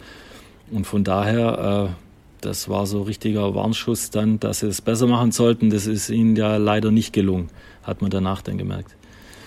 Und 0.71 0.85
von 0.85 1.03
daher, 1.03 1.89
äh, 1.89 1.93
das 2.41 2.69
war 2.69 2.85
so 2.85 3.01
richtiger 3.01 3.55
Warnschuss 3.55 4.09
dann, 4.09 4.39
dass 4.39 4.59
sie 4.59 4.67
es 4.67 4.81
besser 4.81 5.07
machen 5.07 5.31
sollten. 5.31 5.69
Das 5.69 5.87
ist 5.87 6.09
ihnen 6.09 6.35
ja 6.35 6.57
leider 6.57 6.91
nicht 6.91 7.13
gelungen, 7.13 7.49
hat 7.83 8.01
man 8.01 8.11
danach 8.11 8.41
dann 8.41 8.57
gemerkt. 8.57 8.95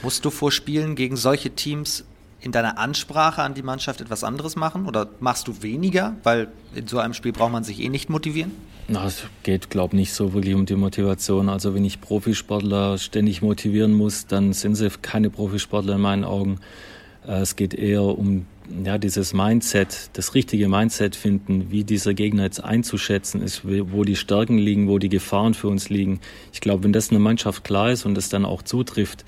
Musst 0.03 0.25
du 0.25 0.31
vor 0.31 0.51
Spielen 0.51 0.95
gegen 0.95 1.17
solche 1.17 1.51
Teams 1.51 2.05
in 2.41 2.53
deiner 2.53 2.79
Ansprache 2.79 3.43
an 3.43 3.55
die 3.55 3.63
Mannschaft 3.63 4.01
etwas 4.01 4.25
anderes 4.25 4.57
machen 4.57 4.87
oder 4.87 5.09
machst 5.21 5.47
du 5.47 5.63
weniger? 5.63 6.17
Weil 6.23 6.49
in 6.75 6.87
so 6.87 6.99
einem 6.99 7.15
Spiel 7.15 7.33
braucht 7.33 7.53
man 7.53 7.65
sich 7.65 7.81
eh 7.81 7.89
nicht 7.89 8.09
motivieren? 8.09 8.53
Na, 8.93 9.07
es 9.07 9.23
geht, 9.45 9.71
glaube 9.71 9.95
ich, 9.95 10.01
nicht 10.01 10.13
so 10.13 10.35
wirklich 10.35 10.57
um 10.57 10.67
die 10.67 10.75
Motivation. 10.75 11.49
Also 11.49 11.77
wenn 11.77 11.85
ich 11.85 12.01
Profisportler 12.01 12.99
ständig 12.99 13.41
motivieren 13.41 13.93
muss, 13.93 14.27
dann 14.27 14.53
sind 14.53 14.75
sie 14.75 14.91
keine 15.01 15.31
Profisportler 15.31 15.95
in 15.95 16.01
meinen 16.01 16.25
Augen. 16.25 16.59
Äh, 17.25 17.43
es 17.43 17.55
geht 17.55 17.73
eher 17.73 18.03
um 18.03 18.47
ja, 18.85 18.99
dieses 18.99 19.33
Mindset, 19.33 20.11
das 20.15 20.35
richtige 20.35 20.69
Mindset 20.69 21.15
finden, 21.15 21.71
wie 21.71 21.85
dieser 21.85 22.15
Gegner 22.15 22.43
jetzt 22.43 22.65
einzuschätzen 22.65 23.43
ist, 23.43 23.63
wo 23.65 24.03
die 24.03 24.17
Stärken 24.17 24.59
liegen, 24.59 24.89
wo 24.89 24.99
die 24.99 25.09
Gefahren 25.09 25.55
für 25.55 25.69
uns 25.69 25.89
liegen. 25.89 26.19
Ich 26.53 26.61
glaube, 26.61 26.83
wenn 26.83 26.93
das 26.93 27.13
einer 27.13 27.21
Mannschaft 27.21 27.63
klar 27.63 27.93
ist 27.93 28.07
und 28.07 28.17
das 28.17 28.29
dann 28.29 28.45
auch 28.45 28.63
zutrifft, 28.63 29.25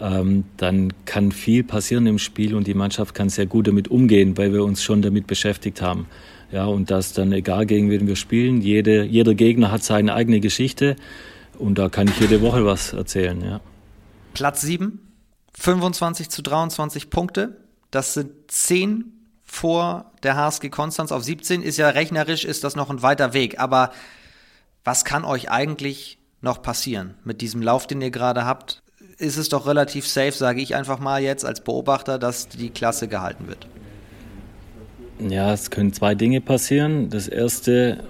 ähm, 0.00 0.44
dann 0.56 0.92
kann 1.04 1.32
viel 1.32 1.64
passieren 1.64 2.06
im 2.06 2.20
Spiel 2.20 2.54
und 2.54 2.68
die 2.68 2.74
Mannschaft 2.74 3.12
kann 3.12 3.28
sehr 3.28 3.46
gut 3.46 3.66
damit 3.66 3.88
umgehen, 3.88 4.38
weil 4.38 4.52
wir 4.52 4.62
uns 4.62 4.84
schon 4.84 5.02
damit 5.02 5.26
beschäftigt 5.26 5.82
haben. 5.82 6.06
Ja, 6.50 6.66
und 6.66 6.90
das 6.90 7.12
dann 7.12 7.32
egal, 7.32 7.66
gegen 7.66 7.90
wen 7.90 8.06
wir 8.06 8.16
spielen, 8.16 8.60
jede, 8.60 9.04
jeder 9.04 9.34
Gegner 9.34 9.70
hat 9.70 9.82
seine 9.82 10.14
eigene 10.14 10.40
Geschichte 10.40 10.96
und 11.58 11.78
da 11.78 11.88
kann 11.88 12.08
ich 12.08 12.20
jede 12.20 12.40
Woche 12.42 12.64
was 12.64 12.92
erzählen. 12.92 13.40
Ja. 13.42 13.60
Platz 14.34 14.60
7, 14.60 15.00
25 15.58 16.28
zu 16.30 16.42
23 16.42 17.10
Punkte. 17.10 17.56
Das 17.90 18.14
sind 18.14 18.30
10 18.48 19.04
vor 19.44 20.12
der 20.22 20.36
HSG 20.36 20.68
Konstanz 20.68 21.12
auf 21.12 21.22
17. 21.22 21.62
Ist 21.62 21.76
ja 21.76 21.90
rechnerisch, 21.90 22.44
ist 22.44 22.64
das 22.64 22.76
noch 22.76 22.90
ein 22.90 23.02
weiter 23.02 23.32
Weg. 23.32 23.60
Aber 23.60 23.92
was 24.82 25.04
kann 25.04 25.24
euch 25.24 25.50
eigentlich 25.50 26.18
noch 26.40 26.60
passieren 26.60 27.14
mit 27.24 27.40
diesem 27.40 27.62
Lauf, 27.62 27.86
den 27.86 28.00
ihr 28.00 28.10
gerade 28.10 28.44
habt? 28.44 28.82
ist 29.18 29.36
es 29.36 29.48
doch 29.48 29.66
relativ 29.66 30.06
safe, 30.06 30.32
sage 30.32 30.60
ich 30.60 30.74
einfach 30.74 30.98
mal 30.98 31.22
jetzt 31.22 31.44
als 31.44 31.60
Beobachter, 31.60 32.18
dass 32.18 32.48
die 32.48 32.70
Klasse 32.70 33.08
gehalten 33.08 33.46
wird. 33.46 33.66
Ja, 35.20 35.52
es 35.52 35.70
können 35.70 35.92
zwei 35.92 36.14
Dinge 36.14 36.40
passieren. 36.40 37.08
Das 37.08 37.28
erste, 37.28 38.02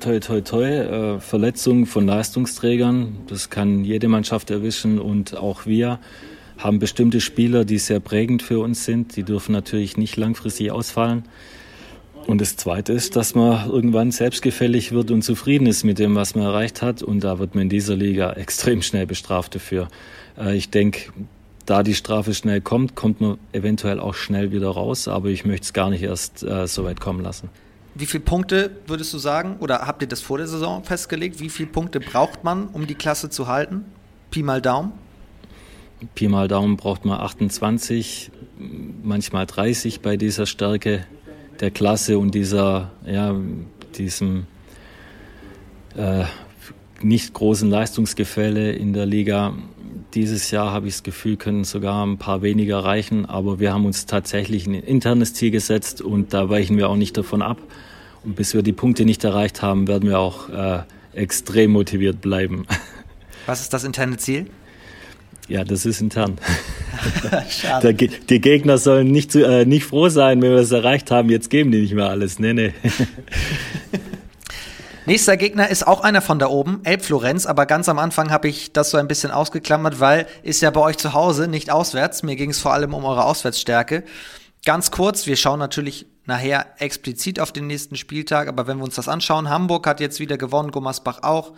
toi, 0.00 0.18
toi, 0.18 0.40
toi, 0.40 0.64
äh, 0.64 1.20
Verletzung 1.20 1.86
von 1.86 2.06
Leistungsträgern. 2.06 3.18
Das 3.28 3.48
kann 3.48 3.84
jede 3.84 4.08
Mannschaft 4.08 4.50
erwischen 4.50 4.98
und 4.98 5.36
auch 5.36 5.66
wir 5.66 6.00
haben 6.58 6.80
bestimmte 6.80 7.20
Spieler, 7.20 7.64
die 7.64 7.78
sehr 7.78 8.00
prägend 8.00 8.42
für 8.42 8.58
uns 8.58 8.84
sind. 8.84 9.16
Die 9.16 9.22
dürfen 9.22 9.52
natürlich 9.52 9.96
nicht 9.96 10.16
langfristig 10.16 10.72
ausfallen. 10.72 11.24
Und 12.26 12.40
das 12.40 12.56
Zweite 12.56 12.92
ist, 12.92 13.16
dass 13.16 13.34
man 13.34 13.70
irgendwann 13.70 14.10
selbstgefällig 14.10 14.92
wird 14.92 15.10
und 15.10 15.22
zufrieden 15.22 15.66
ist 15.66 15.84
mit 15.84 15.98
dem, 15.98 16.14
was 16.14 16.34
man 16.34 16.44
erreicht 16.44 16.82
hat. 16.82 17.02
Und 17.02 17.22
da 17.22 17.38
wird 17.38 17.54
man 17.54 17.62
in 17.62 17.68
dieser 17.68 17.96
Liga 17.96 18.32
extrem 18.34 18.82
schnell 18.82 19.06
bestraft 19.06 19.54
dafür. 19.54 19.88
Äh, 20.36 20.56
ich 20.56 20.70
denke, 20.70 21.12
da 21.68 21.82
die 21.82 21.94
Strafe 21.94 22.32
schnell 22.32 22.62
kommt, 22.62 22.94
kommt 22.94 23.20
man 23.20 23.36
eventuell 23.52 24.00
auch 24.00 24.14
schnell 24.14 24.52
wieder 24.52 24.70
raus. 24.70 25.06
Aber 25.06 25.28
ich 25.28 25.44
möchte 25.44 25.64
es 25.64 25.72
gar 25.74 25.90
nicht 25.90 26.02
erst 26.02 26.42
äh, 26.42 26.66
so 26.66 26.84
weit 26.84 26.98
kommen 27.00 27.22
lassen. 27.22 27.50
Wie 27.94 28.06
viele 28.06 28.24
Punkte 28.24 28.70
würdest 28.86 29.12
du 29.12 29.18
sagen, 29.18 29.56
oder 29.60 29.86
habt 29.86 30.00
ihr 30.00 30.08
das 30.08 30.22
vor 30.22 30.38
der 30.38 30.46
Saison 30.46 30.82
festgelegt? 30.82 31.40
Wie 31.40 31.50
viele 31.50 31.68
Punkte 31.68 32.00
braucht 32.00 32.42
man, 32.42 32.68
um 32.68 32.86
die 32.86 32.94
Klasse 32.94 33.28
zu 33.28 33.48
halten? 33.48 33.84
Pi 34.30 34.42
mal 34.42 34.62
Daumen? 34.62 34.92
Pi 36.14 36.28
mal 36.28 36.48
Daumen 36.48 36.76
braucht 36.76 37.04
man 37.04 37.20
28, 37.20 38.30
manchmal 39.02 39.44
30 39.44 40.00
bei 40.00 40.16
dieser 40.16 40.46
Stärke 40.46 41.04
der 41.60 41.70
Klasse 41.70 42.18
und 42.18 42.34
dieser, 42.34 42.92
ja, 43.04 43.34
diesem 43.96 44.46
äh, 45.96 46.24
nicht 47.02 47.34
großen 47.34 47.68
Leistungsgefälle 47.68 48.72
in 48.72 48.92
der 48.92 49.06
Liga. 49.06 49.54
Dieses 50.14 50.50
Jahr 50.50 50.72
habe 50.72 50.88
ich 50.88 50.94
das 50.94 51.02
Gefühl, 51.02 51.36
können 51.36 51.64
sogar 51.64 52.04
ein 52.04 52.18
paar 52.18 52.42
weniger 52.42 52.78
reichen, 52.78 53.26
aber 53.26 53.60
wir 53.60 53.72
haben 53.72 53.86
uns 53.86 54.06
tatsächlich 54.06 54.66
ein 54.66 54.74
internes 54.74 55.34
Ziel 55.34 55.50
gesetzt 55.50 56.00
und 56.00 56.32
da 56.32 56.48
weichen 56.48 56.76
wir 56.76 56.88
auch 56.88 56.96
nicht 56.96 57.16
davon 57.16 57.42
ab. 57.42 57.58
Und 58.24 58.36
bis 58.36 58.54
wir 58.54 58.62
die 58.62 58.72
Punkte 58.72 59.04
nicht 59.04 59.24
erreicht 59.24 59.62
haben, 59.62 59.88
werden 59.88 60.08
wir 60.08 60.18
auch 60.18 60.48
äh, 60.48 60.80
extrem 61.14 61.72
motiviert 61.72 62.20
bleiben. 62.20 62.66
Was 63.46 63.60
ist 63.60 63.72
das 63.72 63.84
interne 63.84 64.16
Ziel? 64.16 64.46
Ja, 65.48 65.64
das 65.64 65.86
ist 65.86 66.00
intern. 66.02 66.36
Schade. 67.48 67.94
Die 67.94 68.40
Gegner 68.40 68.76
sollen 68.76 69.10
nicht, 69.10 69.34
äh, 69.34 69.64
nicht 69.64 69.84
froh 69.84 70.10
sein, 70.10 70.42
wenn 70.42 70.50
wir 70.50 70.58
das 70.58 70.72
erreicht 70.72 71.10
haben. 71.10 71.30
Jetzt 71.30 71.48
geben 71.48 71.70
die 71.70 71.80
nicht 71.80 71.94
mehr 71.94 72.10
alles. 72.10 72.38
Nee, 72.38 72.52
nee. 72.52 72.74
Nächster 75.08 75.38
Gegner 75.38 75.70
ist 75.70 75.86
auch 75.86 76.02
einer 76.02 76.20
von 76.20 76.38
da 76.38 76.48
oben, 76.48 76.82
Elbflorenz, 76.84 77.46
aber 77.46 77.64
ganz 77.64 77.88
am 77.88 77.98
Anfang 77.98 78.30
habe 78.30 78.46
ich 78.46 78.74
das 78.74 78.90
so 78.90 78.98
ein 78.98 79.08
bisschen 79.08 79.30
ausgeklammert, 79.30 80.00
weil 80.00 80.26
ist 80.42 80.60
ja 80.60 80.70
bei 80.70 80.82
euch 80.82 80.98
zu 80.98 81.14
Hause, 81.14 81.48
nicht 81.48 81.70
auswärts. 81.70 82.22
Mir 82.22 82.36
ging 82.36 82.50
es 82.50 82.60
vor 82.60 82.74
allem 82.74 82.92
um 82.92 83.06
eure 83.06 83.24
Auswärtsstärke. 83.24 84.04
Ganz 84.66 84.90
kurz, 84.90 85.24
wir 85.24 85.36
schauen 85.36 85.60
natürlich 85.60 86.04
nachher 86.26 86.66
explizit 86.76 87.40
auf 87.40 87.52
den 87.52 87.68
nächsten 87.68 87.96
Spieltag, 87.96 88.48
aber 88.48 88.66
wenn 88.66 88.76
wir 88.76 88.84
uns 88.84 88.96
das 88.96 89.08
anschauen, 89.08 89.48
Hamburg 89.48 89.86
hat 89.86 90.00
jetzt 90.00 90.20
wieder 90.20 90.36
gewonnen, 90.36 90.72
Gummersbach 90.72 91.22
auch 91.22 91.54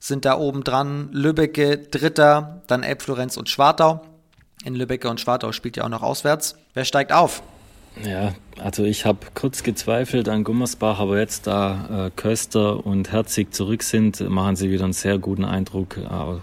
sind 0.00 0.24
da 0.24 0.38
oben 0.38 0.64
dran. 0.64 1.10
Lübbecke 1.12 1.76
Dritter, 1.76 2.62
dann 2.68 2.82
Elbflorenz 2.82 3.36
und 3.36 3.50
Schwartau. 3.50 4.00
In 4.64 4.74
Lübbecke 4.74 5.10
und 5.10 5.20
Schwartau 5.20 5.52
spielt 5.52 5.76
ja 5.76 5.84
auch 5.84 5.90
noch 5.90 6.02
auswärts. 6.02 6.56
Wer 6.72 6.86
steigt 6.86 7.12
auf? 7.12 7.42
Ja, 8.02 8.34
also 8.58 8.84
ich 8.84 9.04
habe 9.04 9.18
kurz 9.34 9.62
gezweifelt 9.62 10.28
an 10.28 10.42
Gummersbach, 10.42 10.98
aber 10.98 11.18
jetzt 11.18 11.46
da 11.46 12.06
äh, 12.06 12.10
Köster 12.10 12.84
und 12.84 13.12
Herzig 13.12 13.54
zurück 13.54 13.82
sind, 13.82 14.20
machen 14.28 14.56
sie 14.56 14.70
wieder 14.70 14.84
einen 14.84 14.92
sehr 14.92 15.18
guten 15.18 15.44
Eindruck. 15.44 15.98
Äh, 15.98 16.40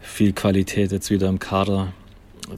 viel 0.00 0.32
Qualität 0.32 0.92
jetzt 0.92 1.10
wieder 1.10 1.28
im 1.28 1.38
Kader. 1.38 1.92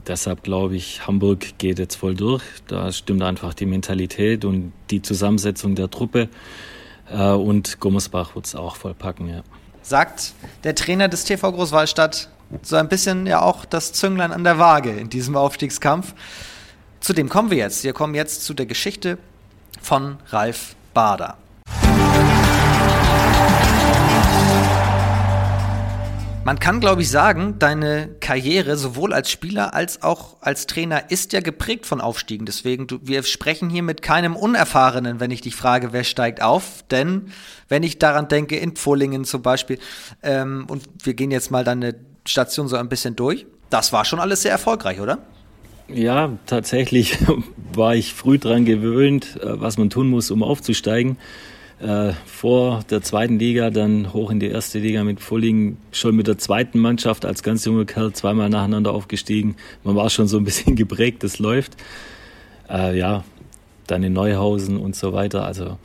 Deshalb 0.07 0.43
glaube 0.43 0.75
ich, 0.75 1.05
Hamburg 1.05 1.57
geht 1.57 1.77
jetzt 1.77 1.95
voll 1.95 2.15
durch. 2.15 2.43
Da 2.67 2.91
stimmt 2.91 3.21
einfach 3.21 3.53
die 3.53 3.65
Mentalität 3.65 4.45
und 4.45 4.71
die 4.89 5.01
Zusammensetzung 5.01 5.75
der 5.75 5.89
Truppe. 5.89 6.29
Äh, 7.11 7.31
und 7.31 7.79
Gummersbach 7.79 8.35
wird 8.35 8.45
es 8.45 8.55
auch 8.55 8.77
voll 8.77 8.93
packen, 8.93 9.27
ja 9.27 9.43
sagt 9.83 10.33
der 10.63 10.75
Trainer 10.75 11.09
des 11.09 11.25
TV 11.25 11.51
Großwallstadt 11.51 12.29
so 12.61 12.75
ein 12.75 12.87
bisschen 12.87 13.27
ja 13.27 13.41
auch 13.41 13.65
das 13.65 13.93
Zünglein 13.93 14.31
an 14.31 14.43
der 14.43 14.57
Waage 14.57 14.91
in 14.91 15.09
diesem 15.09 15.35
Aufstiegskampf. 15.35 16.13
Zu 17.03 17.11
dem 17.11 17.27
kommen 17.27 17.51
wir 17.51 17.57
jetzt. 17.57 17.83
Wir 17.83 17.91
kommen 17.91 18.15
jetzt 18.15 18.45
zu 18.45 18.53
der 18.53 18.65
Geschichte 18.65 19.17
von 19.81 20.19
Ralf 20.29 20.73
Bader. 20.93 21.37
Man 26.45 26.59
kann, 26.59 26.79
glaube 26.79 27.01
ich, 27.01 27.09
sagen, 27.09 27.59
deine 27.59 28.07
Karriere 28.21 28.77
sowohl 28.77 29.11
als 29.11 29.29
Spieler 29.29 29.73
als 29.73 30.01
auch 30.01 30.37
als 30.39 30.65
Trainer 30.65 31.11
ist 31.11 31.33
ja 31.33 31.41
geprägt 31.41 31.85
von 31.85 31.99
Aufstiegen. 31.99 32.45
Deswegen, 32.45 32.87
du, 32.87 32.99
wir 33.01 33.23
sprechen 33.23 33.69
hier 33.69 33.83
mit 33.83 34.01
keinem 34.01 34.37
Unerfahrenen, 34.37 35.19
wenn 35.19 35.31
ich 35.31 35.41
dich 35.41 35.57
frage, 35.57 35.91
wer 35.91 36.05
steigt 36.05 36.41
auf. 36.41 36.85
Denn 36.89 37.33
wenn 37.67 37.83
ich 37.83 37.99
daran 37.99 38.29
denke, 38.29 38.55
in 38.55 38.77
Pfullingen 38.77 39.25
zum 39.25 39.41
Beispiel, 39.41 39.77
ähm, 40.21 40.67
und 40.69 40.85
wir 41.03 41.15
gehen 41.15 41.31
jetzt 41.31 41.51
mal 41.51 41.65
deine 41.65 41.95
Station 42.25 42.69
so 42.69 42.77
ein 42.77 42.87
bisschen 42.87 43.17
durch, 43.17 43.45
das 43.69 43.91
war 43.91 44.05
schon 44.05 44.21
alles 44.21 44.43
sehr 44.43 44.51
erfolgreich, 44.51 45.01
oder? 45.01 45.17
Ja, 45.93 46.37
tatsächlich 46.45 47.17
war 47.73 47.95
ich 47.95 48.13
früh 48.13 48.39
dran 48.39 48.65
gewöhnt, 48.65 49.39
äh, 49.41 49.59
was 49.61 49.77
man 49.77 49.89
tun 49.89 50.09
muss, 50.09 50.31
um 50.31 50.43
aufzusteigen 50.43 51.17
äh, 51.83 52.13
vor 52.25 52.83
der 52.89 53.01
zweiten 53.01 53.39
Liga, 53.39 53.69
dann 53.69 54.13
hoch 54.13 54.31
in 54.31 54.39
die 54.39 54.47
erste 54.47 54.79
Liga 54.79 55.03
mit 55.03 55.19
Fulling, 55.19 55.77
schon 55.91 56.15
mit 56.15 56.27
der 56.27 56.37
zweiten 56.37 56.79
Mannschaft 56.79 57.25
als 57.25 57.43
ganz 57.43 57.65
junger 57.65 57.85
Kerl 57.85 58.13
zweimal 58.13 58.49
nacheinander 58.49 58.93
aufgestiegen. 58.93 59.55
Man 59.83 59.95
war 59.95 60.09
schon 60.09 60.27
so 60.27 60.37
ein 60.37 60.45
bisschen 60.45 60.75
geprägt, 60.77 61.23
das 61.23 61.39
läuft. 61.39 61.75
Äh, 62.69 62.97
ja, 62.97 63.23
dann 63.87 64.03
in 64.03 64.13
Neuhausen 64.13 64.77
und 64.77 64.95
so 64.95 65.13
weiter. 65.13 65.45
Also 65.45 65.77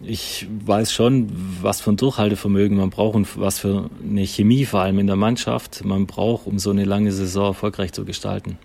ich 0.00 0.48
weiß 0.66 0.92
schon, 0.92 1.28
was 1.60 1.80
für 1.80 1.92
ein 1.92 1.96
Durchhaltevermögen 1.96 2.76
man 2.76 2.90
braucht 2.90 3.14
und 3.14 3.38
was 3.38 3.60
für 3.60 3.88
eine 4.02 4.26
Chemie 4.26 4.64
vor 4.64 4.80
allem 4.80 4.98
in 4.98 5.06
der 5.06 5.16
Mannschaft 5.16 5.84
man 5.84 6.06
braucht, 6.06 6.46
um 6.48 6.58
so 6.58 6.70
eine 6.70 6.84
lange 6.84 7.12
Saison 7.12 7.46
erfolgreich 7.46 7.92
zu 7.92 8.04
gestalten. 8.04 8.58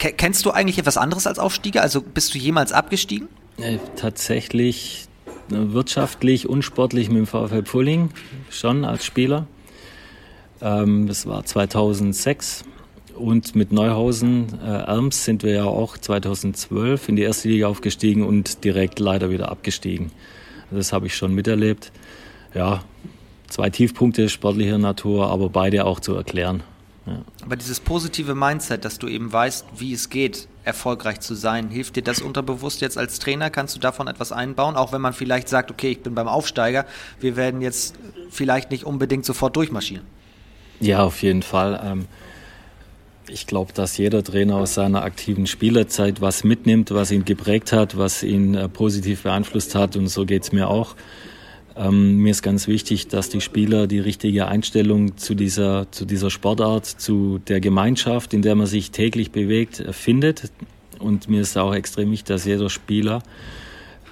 Kennst 0.00 0.46
du 0.46 0.50
eigentlich 0.50 0.78
etwas 0.78 0.96
anderes 0.96 1.26
als 1.26 1.38
Aufstieger? 1.38 1.82
Also 1.82 2.00
bist 2.00 2.34
du 2.34 2.38
jemals 2.38 2.72
abgestiegen? 2.72 3.28
Äh, 3.58 3.78
tatsächlich 3.96 5.08
wirtschaftlich 5.48 6.48
und 6.48 6.62
sportlich 6.62 7.08
mit 7.08 7.18
dem 7.18 7.26
VfL 7.26 7.62
Pulling 7.62 8.10
schon 8.48 8.86
als 8.86 9.04
Spieler. 9.04 9.46
Ähm, 10.62 11.06
das 11.06 11.26
war 11.26 11.44
2006 11.44 12.64
und 13.14 13.54
mit 13.54 13.72
Neuhausen 13.72 14.58
äh, 14.64 14.68
Erms 14.68 15.26
sind 15.26 15.42
wir 15.42 15.52
ja 15.52 15.64
auch 15.64 15.98
2012 15.98 17.10
in 17.10 17.16
die 17.16 17.22
erste 17.22 17.48
Liga 17.48 17.68
aufgestiegen 17.68 18.24
und 18.24 18.64
direkt 18.64 18.98
leider 19.00 19.28
wieder 19.28 19.50
abgestiegen. 19.50 20.12
Das 20.70 20.94
habe 20.94 21.06
ich 21.06 21.16
schon 21.16 21.34
miterlebt. 21.34 21.92
Ja, 22.54 22.82
zwei 23.48 23.68
Tiefpunkte 23.68 24.30
sportlicher 24.30 24.78
Natur, 24.78 25.28
aber 25.28 25.50
beide 25.50 25.84
auch 25.84 26.00
zu 26.00 26.14
erklären. 26.14 26.62
Aber 27.42 27.56
dieses 27.56 27.80
positive 27.80 28.34
Mindset, 28.34 28.84
dass 28.84 28.98
du 28.98 29.08
eben 29.08 29.32
weißt, 29.32 29.66
wie 29.76 29.92
es 29.92 30.10
geht, 30.10 30.48
erfolgreich 30.64 31.20
zu 31.20 31.34
sein, 31.34 31.68
hilft 31.68 31.96
dir 31.96 32.02
das 32.02 32.20
unterbewusst 32.20 32.80
jetzt 32.80 32.98
als 32.98 33.18
Trainer? 33.18 33.50
Kannst 33.50 33.74
du 33.74 33.80
davon 33.80 34.06
etwas 34.06 34.32
einbauen? 34.32 34.76
Auch 34.76 34.92
wenn 34.92 35.00
man 35.00 35.12
vielleicht 35.12 35.48
sagt, 35.48 35.70
okay, 35.70 35.92
ich 35.92 36.02
bin 36.02 36.14
beim 36.14 36.28
Aufsteiger, 36.28 36.84
wir 37.18 37.36
werden 37.36 37.62
jetzt 37.62 37.94
vielleicht 38.30 38.70
nicht 38.70 38.84
unbedingt 38.84 39.24
sofort 39.24 39.56
durchmarschieren. 39.56 40.04
Ja, 40.80 41.02
auf 41.02 41.22
jeden 41.22 41.42
Fall. 41.42 41.80
Ähm, 41.82 42.06
ich 43.28 43.46
glaube, 43.46 43.72
dass 43.72 43.96
jeder 43.96 44.22
Trainer 44.22 44.56
aus 44.56 44.74
seiner 44.74 45.02
aktiven 45.02 45.46
Spielerzeit 45.46 46.20
was 46.20 46.44
mitnimmt, 46.44 46.90
was 46.90 47.10
ihn 47.10 47.24
geprägt 47.24 47.72
hat, 47.72 47.96
was 47.96 48.22
ihn 48.22 48.54
äh, 48.54 48.68
positiv 48.68 49.22
beeinflusst 49.22 49.74
hat. 49.74 49.96
Und 49.96 50.08
so 50.08 50.26
geht 50.26 50.42
es 50.42 50.52
mir 50.52 50.68
auch. 50.68 50.96
Ähm, 51.76 52.18
mir 52.18 52.30
ist 52.30 52.42
ganz 52.42 52.66
wichtig, 52.66 53.08
dass 53.08 53.28
die 53.28 53.40
Spieler 53.40 53.86
die 53.86 54.00
richtige 54.00 54.48
Einstellung 54.48 55.16
zu 55.16 55.34
dieser, 55.34 55.90
zu 55.90 56.04
dieser 56.04 56.30
Sportart, 56.30 56.86
zu 56.86 57.40
der 57.46 57.60
Gemeinschaft, 57.60 58.34
in 58.34 58.42
der 58.42 58.54
man 58.54 58.66
sich 58.66 58.90
täglich 58.90 59.30
bewegt, 59.30 59.80
äh, 59.80 59.92
findet. 59.92 60.50
Und 60.98 61.28
mir 61.28 61.40
ist 61.40 61.56
auch 61.56 61.74
extrem 61.74 62.10
wichtig, 62.10 62.26
dass 62.26 62.44
jeder 62.44 62.68
Spieler 62.68 63.22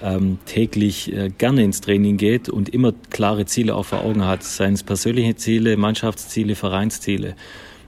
ähm, 0.01 0.39
täglich 0.45 1.13
äh, 1.13 1.29
gerne 1.37 1.63
ins 1.63 1.81
Training 1.81 2.17
geht 2.17 2.49
und 2.49 2.69
immer 2.69 2.93
klare 3.09 3.45
Ziele 3.45 3.75
auch 3.75 3.85
vor 3.85 4.03
Augen 4.03 4.25
hat, 4.25 4.43
seien 4.43 4.73
es 4.73 4.83
persönliche 4.83 5.35
Ziele, 5.35 5.77
Mannschaftsziele, 5.77 6.55
Vereinsziele. 6.55 7.35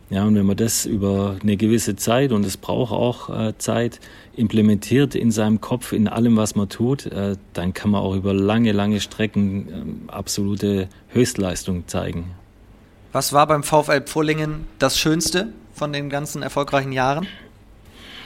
Ja, 0.09 0.25
und 0.25 0.35
wenn 0.35 0.45
man 0.45 0.57
das 0.57 0.85
über 0.85 1.37
eine 1.41 1.55
gewisse 1.55 1.95
Zeit, 1.95 2.33
und 2.33 2.45
es 2.45 2.57
braucht 2.57 2.91
auch 2.91 3.29
äh, 3.29 3.57
Zeit, 3.57 4.01
implementiert 4.35 5.15
in 5.15 5.31
seinem 5.31 5.61
Kopf, 5.61 5.91
in 5.91 6.07
allem, 6.07 6.37
was 6.37 6.55
man 6.55 6.69
tut, 6.69 7.05
äh, 7.07 7.35
dann 7.53 7.73
kann 7.73 7.91
man 7.91 8.01
auch 8.01 8.15
über 8.15 8.33
lange, 8.33 8.71
lange 8.71 8.99
Strecken 8.99 10.07
äh, 10.07 10.11
absolute 10.11 10.87
Höchstleistung 11.09 11.87
zeigen. 11.87 12.31
Was 13.11 13.33
war 13.33 13.47
beim 13.47 13.63
VfL 13.63 14.01
Pfullingen 14.01 14.67
das 14.79 14.97
Schönste 14.97 15.49
von 15.73 15.91
den 15.91 16.09
ganzen 16.09 16.43
erfolgreichen 16.43 16.91
Jahren? 16.91 17.27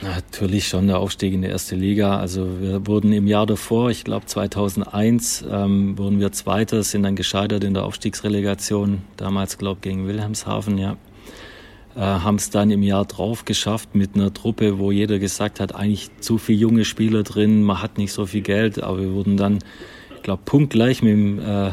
Natürlich 0.02 0.68
schon 0.68 0.86
der 0.86 0.98
Aufstieg 0.98 1.32
in 1.32 1.42
die 1.42 1.48
erste 1.48 1.74
Liga. 1.74 2.18
Also 2.18 2.60
wir 2.60 2.86
wurden 2.86 3.12
im 3.12 3.26
Jahr 3.26 3.46
davor, 3.46 3.90
ich 3.90 4.04
glaube 4.04 4.26
2001, 4.26 5.44
ähm, 5.50 5.96
wurden 5.96 6.20
wir 6.20 6.32
Zweiter, 6.32 6.82
sind 6.82 7.02
dann 7.02 7.16
gescheitert 7.16 7.64
in 7.64 7.72
der 7.72 7.84
Aufstiegsrelegation, 7.84 9.02
damals 9.16 9.56
glaube 9.56 9.78
ich 9.78 9.82
gegen 9.82 10.06
Wilhelmshaven, 10.06 10.76
ja 10.76 10.96
äh, 11.96 12.00
haben 12.00 12.36
es 12.36 12.50
dann 12.50 12.70
im 12.70 12.82
Jahr 12.82 13.04
drauf 13.04 13.44
geschafft 13.44 13.94
mit 13.94 14.14
einer 14.14 14.32
Truppe, 14.32 14.78
wo 14.78 14.90
jeder 14.90 15.18
gesagt 15.18 15.60
hat, 15.60 15.74
eigentlich 15.74 16.10
zu 16.20 16.38
viele 16.38 16.58
junge 16.58 16.84
Spieler 16.84 17.22
drin, 17.22 17.62
man 17.62 17.82
hat 17.82 17.98
nicht 17.98 18.12
so 18.12 18.26
viel 18.26 18.42
Geld, 18.42 18.82
aber 18.82 19.00
wir 19.00 19.12
wurden 19.12 19.36
dann, 19.36 19.58
ich 20.14 20.22
glaube, 20.22 20.42
punktgleich 20.44 21.02
mit 21.02 21.42
äh, 21.42 21.72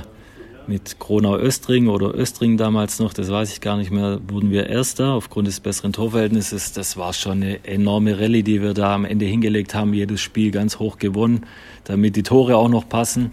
mit 0.67 0.99
Kronau 0.99 1.35
Östring 1.35 1.87
oder 1.87 2.11
Östring 2.13 2.57
damals 2.57 2.99
noch, 2.99 3.13
das 3.13 3.29
weiß 3.29 3.51
ich 3.51 3.61
gar 3.61 3.77
nicht 3.77 3.91
mehr, 3.91 4.19
wurden 4.27 4.51
wir 4.51 4.67
Erster 4.67 5.13
aufgrund 5.13 5.47
des 5.47 5.59
besseren 5.59 5.93
Torverhältnisses. 5.93 6.73
Das 6.73 6.97
war 6.97 7.13
schon 7.13 7.43
eine 7.43 7.65
enorme 7.65 8.19
Rallye, 8.19 8.43
die 8.43 8.61
wir 8.61 8.73
da 8.73 8.95
am 8.95 9.05
Ende 9.05 9.25
hingelegt 9.25 9.75
haben. 9.75 9.93
Jedes 9.93 10.21
Spiel 10.21 10.51
ganz 10.51 10.79
hoch 10.79 10.97
gewonnen, 10.97 11.45
damit 11.83 12.15
die 12.15 12.23
Tore 12.23 12.55
auch 12.57 12.69
noch 12.69 12.87
passen. 12.87 13.31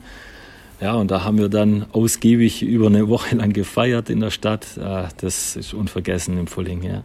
Ja, 0.81 0.95
und 0.95 1.11
da 1.11 1.25
haben 1.25 1.39
wir 1.39 1.51
dann 1.51 1.87
ausgiebig 1.93 2.63
über 2.63 2.87
eine 2.87 3.09
Woche 3.09 3.37
lang 3.37 3.53
gefeiert 3.53 4.09
in 4.09 4.21
der 4.21 4.31
Stadt. 4.31 4.67
Äh, 4.79 5.05
das 5.21 5.57
ist 5.57 5.75
unvergessen 5.75 6.39
im 6.39 6.47
Fulling, 6.47 6.83
ja. 6.83 7.03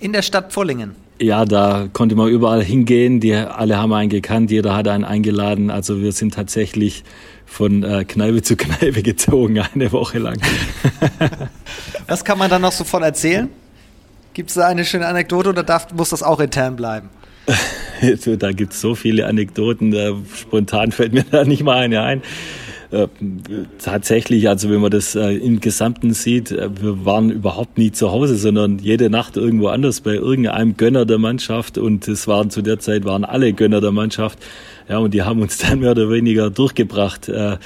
In 0.00 0.12
der 0.14 0.22
Stadt 0.22 0.52
Fullingen? 0.54 0.94
Ja, 1.20 1.44
da 1.44 1.88
konnte 1.92 2.14
man 2.14 2.28
überall 2.28 2.64
hingehen. 2.64 3.20
Die 3.20 3.34
alle 3.34 3.76
haben 3.76 3.92
einen 3.92 4.08
gekannt, 4.08 4.50
jeder 4.50 4.74
hat 4.74 4.88
einen 4.88 5.04
eingeladen. 5.04 5.70
Also 5.70 6.00
wir 6.00 6.12
sind 6.12 6.32
tatsächlich 6.32 7.04
von 7.44 7.82
äh, 7.82 8.04
Kneipe 8.04 8.40
zu 8.40 8.56
Kneipe 8.56 9.02
gezogen, 9.02 9.60
eine 9.74 9.92
Woche 9.92 10.18
lang. 10.18 10.40
Was 12.06 12.24
kann 12.24 12.38
man 12.38 12.48
da 12.48 12.58
noch 12.58 12.72
so 12.72 12.84
von 12.84 13.02
erzählen? 13.02 13.50
Gibt 14.32 14.48
es 14.48 14.54
da 14.54 14.66
eine 14.66 14.86
schöne 14.86 15.06
Anekdote 15.06 15.50
oder 15.50 15.62
darf, 15.62 15.92
muss 15.92 16.08
das 16.08 16.22
auch 16.22 16.40
intern 16.40 16.76
bleiben? 16.76 17.10
da 18.38 18.52
gibt 18.52 18.72
es 18.72 18.80
so 18.80 18.94
viele 18.94 19.26
Anekdoten, 19.26 19.90
da 19.90 20.14
spontan 20.34 20.92
fällt 20.92 21.12
mir 21.12 21.24
da 21.24 21.44
nicht 21.44 21.62
mal 21.62 21.76
eine 21.76 22.02
ein. 22.02 22.22
Äh, 22.92 23.06
tatsächlich, 23.78 24.48
also 24.48 24.68
wenn 24.68 24.80
man 24.80 24.90
das 24.90 25.14
äh, 25.14 25.36
im 25.36 25.60
Gesamten 25.60 26.12
sieht, 26.12 26.50
äh, 26.50 26.68
wir 26.80 27.04
waren 27.04 27.30
überhaupt 27.30 27.78
nie 27.78 27.92
zu 27.92 28.10
Hause, 28.10 28.34
sondern 28.36 28.80
jede 28.80 29.10
Nacht 29.10 29.36
irgendwo 29.36 29.68
anders 29.68 30.00
bei 30.00 30.14
irgendeinem 30.14 30.76
Gönner 30.76 31.06
der 31.06 31.18
Mannschaft 31.18 31.78
und 31.78 32.08
es 32.08 32.26
waren 32.26 32.50
zu 32.50 32.62
der 32.62 32.80
Zeit 32.80 33.04
waren 33.04 33.24
alle 33.24 33.52
Gönner 33.52 33.80
der 33.80 33.92
Mannschaft. 33.92 34.40
Ja, 34.88 34.98
und 34.98 35.14
die 35.14 35.22
haben 35.22 35.40
uns 35.40 35.58
dann 35.58 35.80
mehr 35.80 35.92
oder 35.92 36.10
weniger 36.10 36.50
durchgebracht. 36.50 37.28
Äh, 37.28 37.52
äh 37.52 37.58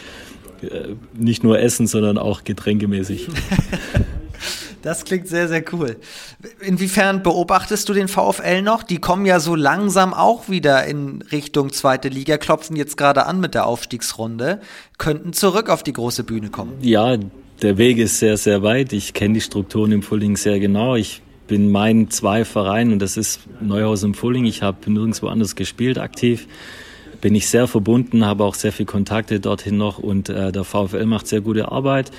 nicht 1.14 1.43
nur 1.43 1.59
Essen, 1.59 1.87
sondern 1.87 2.19
auch 2.19 2.45
getränkemäßig. 2.45 3.28
Das 4.84 5.06
klingt 5.06 5.28
sehr, 5.28 5.48
sehr 5.48 5.64
cool. 5.72 5.96
Inwiefern 6.60 7.22
beobachtest 7.22 7.88
du 7.88 7.94
den 7.94 8.06
VfL 8.06 8.60
noch? 8.60 8.82
Die 8.82 8.98
kommen 8.98 9.24
ja 9.24 9.40
so 9.40 9.54
langsam 9.54 10.12
auch 10.12 10.50
wieder 10.50 10.84
in 10.84 11.22
Richtung 11.32 11.72
zweite 11.72 12.10
Liga, 12.10 12.36
klopfen 12.36 12.76
jetzt 12.76 12.98
gerade 12.98 13.24
an 13.24 13.40
mit 13.40 13.54
der 13.54 13.66
Aufstiegsrunde, 13.66 14.60
könnten 14.98 15.32
zurück 15.32 15.70
auf 15.70 15.84
die 15.84 15.94
große 15.94 16.22
Bühne 16.22 16.50
kommen. 16.50 16.74
Ja, 16.82 17.16
der 17.62 17.78
Weg 17.78 17.96
ist 17.96 18.18
sehr, 18.18 18.36
sehr 18.36 18.62
weit. 18.62 18.92
Ich 18.92 19.14
kenne 19.14 19.32
die 19.32 19.40
Strukturen 19.40 19.90
im 19.90 20.02
Fulling 20.02 20.36
sehr 20.36 20.60
genau. 20.60 20.96
Ich 20.96 21.22
bin 21.48 21.72
mein 21.72 22.10
zwei 22.10 22.44
Vereinen 22.44 22.92
und 22.92 22.98
das 22.98 23.16
ist 23.16 23.40
Neuhaus 23.62 24.02
im 24.02 24.12
Fulling. 24.12 24.44
Ich 24.44 24.60
habe 24.60 24.90
nirgendwo 24.92 25.28
anders 25.28 25.56
gespielt 25.56 25.98
aktiv. 25.98 26.46
Bin 27.22 27.34
ich 27.34 27.48
sehr 27.48 27.68
verbunden, 27.68 28.26
habe 28.26 28.44
auch 28.44 28.54
sehr 28.54 28.70
viele 28.70 28.84
Kontakte 28.84 29.40
dorthin 29.40 29.78
noch 29.78 29.98
und 29.98 30.28
äh, 30.28 30.52
der 30.52 30.64
VfL 30.64 31.06
macht 31.06 31.26
sehr 31.26 31.40
gute 31.40 31.72
Arbeit 31.72 32.10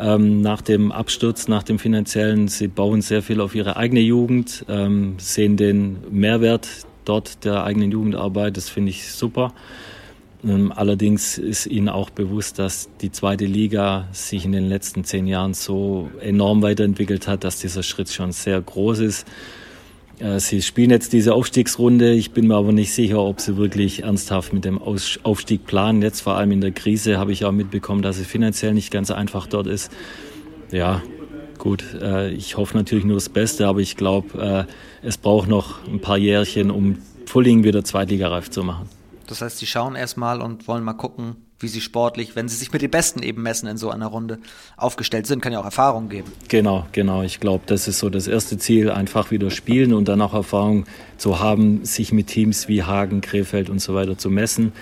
ähm, 0.00 0.40
nach 0.40 0.62
dem 0.62 0.92
Absturz, 0.92 1.48
nach 1.48 1.62
dem 1.62 1.78
finanziellen. 1.78 2.48
Sie 2.48 2.68
bauen 2.68 3.02
sehr 3.02 3.22
viel 3.22 3.40
auf 3.40 3.54
ihre 3.54 3.76
eigene 3.76 4.00
Jugend, 4.00 4.64
ähm, 4.68 5.14
sehen 5.18 5.56
den 5.56 5.98
Mehrwert 6.10 6.68
dort 7.04 7.44
der 7.44 7.64
eigenen 7.64 7.90
Jugendarbeit. 7.90 8.56
Das 8.56 8.68
finde 8.68 8.90
ich 8.90 9.12
super. 9.12 9.52
Ähm, 10.42 10.72
allerdings 10.74 11.36
ist 11.38 11.66
ihnen 11.66 11.88
auch 11.88 12.10
bewusst, 12.10 12.58
dass 12.58 12.88
die 13.00 13.12
zweite 13.12 13.44
Liga 13.44 14.08
sich 14.12 14.44
in 14.44 14.52
den 14.52 14.68
letzten 14.68 15.04
zehn 15.04 15.26
Jahren 15.26 15.54
so 15.54 16.10
enorm 16.20 16.62
weiterentwickelt 16.62 17.28
hat, 17.28 17.44
dass 17.44 17.58
dieser 17.58 17.82
Schritt 17.82 18.10
schon 18.10 18.32
sehr 18.32 18.60
groß 18.60 19.00
ist. 19.00 19.26
Äh, 20.20 20.38
sie 20.40 20.62
spielen 20.62 20.90
jetzt 20.90 21.12
diese 21.12 21.34
Aufstiegsrunde. 21.34 22.12
Ich 22.12 22.32
bin 22.32 22.46
mir 22.46 22.56
aber 22.56 22.72
nicht 22.72 22.92
sicher, 22.92 23.20
ob 23.20 23.40
sie 23.40 23.56
wirklich 23.56 24.02
ernsthaft 24.02 24.52
mit 24.52 24.64
dem 24.64 24.78
Aufstieg 24.80 25.66
planen. 25.66 26.02
Jetzt 26.02 26.20
vor 26.20 26.36
allem 26.36 26.52
in 26.52 26.60
der 26.60 26.72
Krise 26.72 27.18
habe 27.18 27.32
ich 27.32 27.44
auch 27.44 27.52
mitbekommen, 27.52 28.02
dass 28.02 28.18
es 28.18 28.26
finanziell 28.26 28.74
nicht 28.74 28.90
ganz 28.90 29.10
einfach 29.10 29.46
dort 29.46 29.66
ist. 29.66 29.90
Ja, 30.70 31.02
gut. 31.58 31.84
Äh, 32.00 32.30
ich 32.30 32.56
hoffe 32.56 32.76
natürlich 32.76 33.04
nur 33.04 33.16
das 33.16 33.28
Beste, 33.28 33.66
aber 33.66 33.80
ich 33.80 33.96
glaube, 33.96 34.66
äh, 35.02 35.06
es 35.06 35.16
braucht 35.16 35.48
noch 35.48 35.86
ein 35.88 36.00
paar 36.00 36.18
Jährchen, 36.18 36.70
um 36.70 36.98
Fulling 37.26 37.64
wieder 37.64 37.84
zweitligareif 37.84 38.50
zu 38.50 38.62
machen. 38.62 38.88
Das 39.26 39.40
heißt, 39.40 39.58
sie 39.58 39.66
schauen 39.66 39.94
erstmal 39.94 40.42
und 40.42 40.66
wollen 40.66 40.82
mal 40.82 40.94
gucken, 40.94 41.36
wie 41.60 41.68
sie 41.68 41.80
sportlich, 41.80 42.34
wenn 42.36 42.48
sie 42.48 42.56
sich 42.56 42.72
mit 42.72 42.82
den 42.82 42.90
Besten 42.90 43.22
eben 43.22 43.42
messen 43.42 43.68
in 43.68 43.76
so 43.76 43.90
einer 43.90 44.06
Runde, 44.06 44.38
aufgestellt 44.76 45.26
sind, 45.26 45.42
kann 45.42 45.52
ja 45.52 45.60
auch 45.60 45.64
Erfahrung 45.64 46.08
geben. 46.08 46.32
Genau, 46.48 46.86
genau. 46.92 47.22
Ich 47.22 47.38
glaube, 47.38 47.64
das 47.66 47.86
ist 47.86 47.98
so 47.98 48.08
das 48.10 48.26
erste 48.26 48.58
Ziel, 48.58 48.90
einfach 48.90 49.30
wieder 49.30 49.50
spielen 49.50 49.92
und 49.92 50.08
dann 50.08 50.20
auch 50.22 50.34
Erfahrung 50.34 50.86
zu 51.18 51.38
haben, 51.38 51.84
sich 51.84 52.12
mit 52.12 52.28
Teams 52.28 52.66
wie 52.68 52.82
Hagen, 52.82 53.20
Krefeld 53.20 53.70
und 53.70 53.80
so 53.80 53.94
weiter 53.94 54.16
zu 54.16 54.30
messen, 54.30 54.72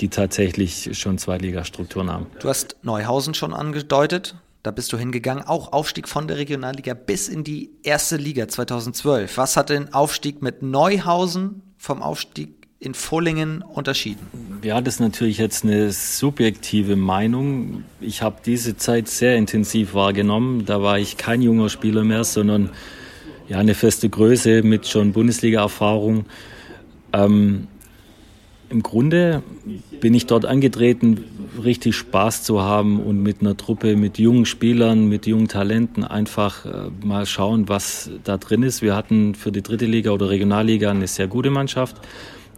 die 0.00 0.08
tatsächlich 0.08 0.98
schon 0.98 1.18
Zweitligastrukturen 1.18 2.10
haben. 2.10 2.26
Du 2.40 2.48
hast 2.48 2.76
Neuhausen 2.82 3.34
schon 3.34 3.52
angedeutet. 3.52 4.34
Da 4.62 4.70
bist 4.70 4.92
du 4.92 4.96
hingegangen, 4.96 5.44
auch 5.44 5.72
Aufstieg 5.72 6.08
von 6.08 6.28
der 6.28 6.36
Regionalliga 6.36 6.94
bis 6.94 7.28
in 7.28 7.42
die 7.42 7.70
erste 7.82 8.16
Liga 8.16 8.46
2012. 8.46 9.36
Was 9.36 9.56
hat 9.56 9.70
den 9.70 9.92
Aufstieg 9.92 10.40
mit 10.40 10.62
Neuhausen 10.62 11.62
vom 11.78 12.00
Aufstieg 12.00 12.61
in 12.82 12.94
Vollingen 12.94 13.62
unterschieden? 13.62 14.26
Ja, 14.64 14.80
das 14.80 14.94
ist 14.94 15.00
natürlich 15.00 15.38
jetzt 15.38 15.64
eine 15.64 15.92
subjektive 15.92 16.96
Meinung. 16.96 17.84
Ich 18.00 18.22
habe 18.22 18.36
diese 18.44 18.76
Zeit 18.76 19.08
sehr 19.08 19.36
intensiv 19.36 19.94
wahrgenommen. 19.94 20.64
Da 20.66 20.82
war 20.82 20.98
ich 20.98 21.16
kein 21.16 21.42
junger 21.42 21.68
Spieler 21.68 22.02
mehr, 22.02 22.24
sondern 22.24 22.70
ja, 23.48 23.58
eine 23.58 23.74
feste 23.74 24.08
Größe 24.08 24.62
mit 24.62 24.88
schon 24.88 25.12
Bundesliga-Erfahrung. 25.12 26.26
Ähm, 27.12 27.68
Im 28.68 28.82
Grunde 28.82 29.42
bin 30.00 30.14
ich 30.14 30.26
dort 30.26 30.44
angetreten, 30.44 31.24
richtig 31.62 31.94
Spaß 31.94 32.42
zu 32.42 32.62
haben 32.62 33.00
und 33.00 33.22
mit 33.22 33.42
einer 33.42 33.56
Truppe, 33.56 33.94
mit 33.94 34.18
jungen 34.18 34.46
Spielern, 34.46 35.08
mit 35.08 35.26
jungen 35.26 35.46
Talenten 35.46 36.02
einfach 36.02 36.64
äh, 36.64 36.90
mal 37.04 37.26
schauen, 37.26 37.68
was 37.68 38.10
da 38.24 38.38
drin 38.38 38.64
ist. 38.64 38.82
Wir 38.82 38.96
hatten 38.96 39.36
für 39.36 39.52
die 39.52 39.62
dritte 39.62 39.86
Liga 39.86 40.10
oder 40.10 40.30
Regionalliga 40.30 40.90
eine 40.90 41.06
sehr 41.06 41.28
gute 41.28 41.50
Mannschaft. 41.50 42.00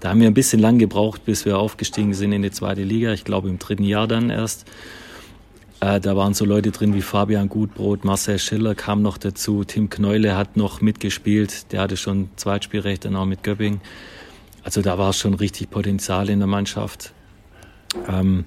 Da 0.04 0.10
haben 0.10 0.20
wir 0.20 0.26
ein 0.26 0.34
bisschen 0.34 0.60
lang 0.60 0.76
gebraucht, 0.76 1.24
bis 1.24 1.46
wir 1.46 1.58
aufgestiegen 1.58 2.12
sind 2.12 2.32
in 2.32 2.42
die 2.42 2.50
zweite 2.50 2.82
Liga. 2.82 3.14
Ich 3.14 3.24
glaube 3.24 3.48
im 3.48 3.58
dritten 3.58 3.84
Jahr 3.84 4.06
dann 4.06 4.28
erst. 4.28 4.66
Äh, 5.80 5.98
da 5.98 6.14
waren 6.14 6.34
so 6.34 6.44
Leute 6.44 6.72
drin 6.72 6.92
wie 6.92 7.00
Fabian 7.00 7.48
Gutbrot, 7.48 8.04
Marcel 8.04 8.38
Schiller 8.38 8.74
kam 8.74 9.00
noch 9.00 9.16
dazu, 9.16 9.64
Tim 9.64 9.88
Kneule 9.88 10.36
hat 10.36 10.58
noch 10.58 10.82
mitgespielt, 10.82 11.72
der 11.72 11.80
hatte 11.80 11.96
schon 11.96 12.28
Zweitspielrecht 12.36 13.06
dann 13.06 13.16
auch 13.16 13.24
mit 13.24 13.42
Göpping. 13.42 13.80
Also 14.62 14.82
da 14.82 14.98
war 14.98 15.14
schon 15.14 15.32
richtig 15.32 15.70
Potenzial 15.70 16.28
in 16.28 16.38
der 16.38 16.48
Mannschaft. 16.48 17.14
Ähm, 18.06 18.44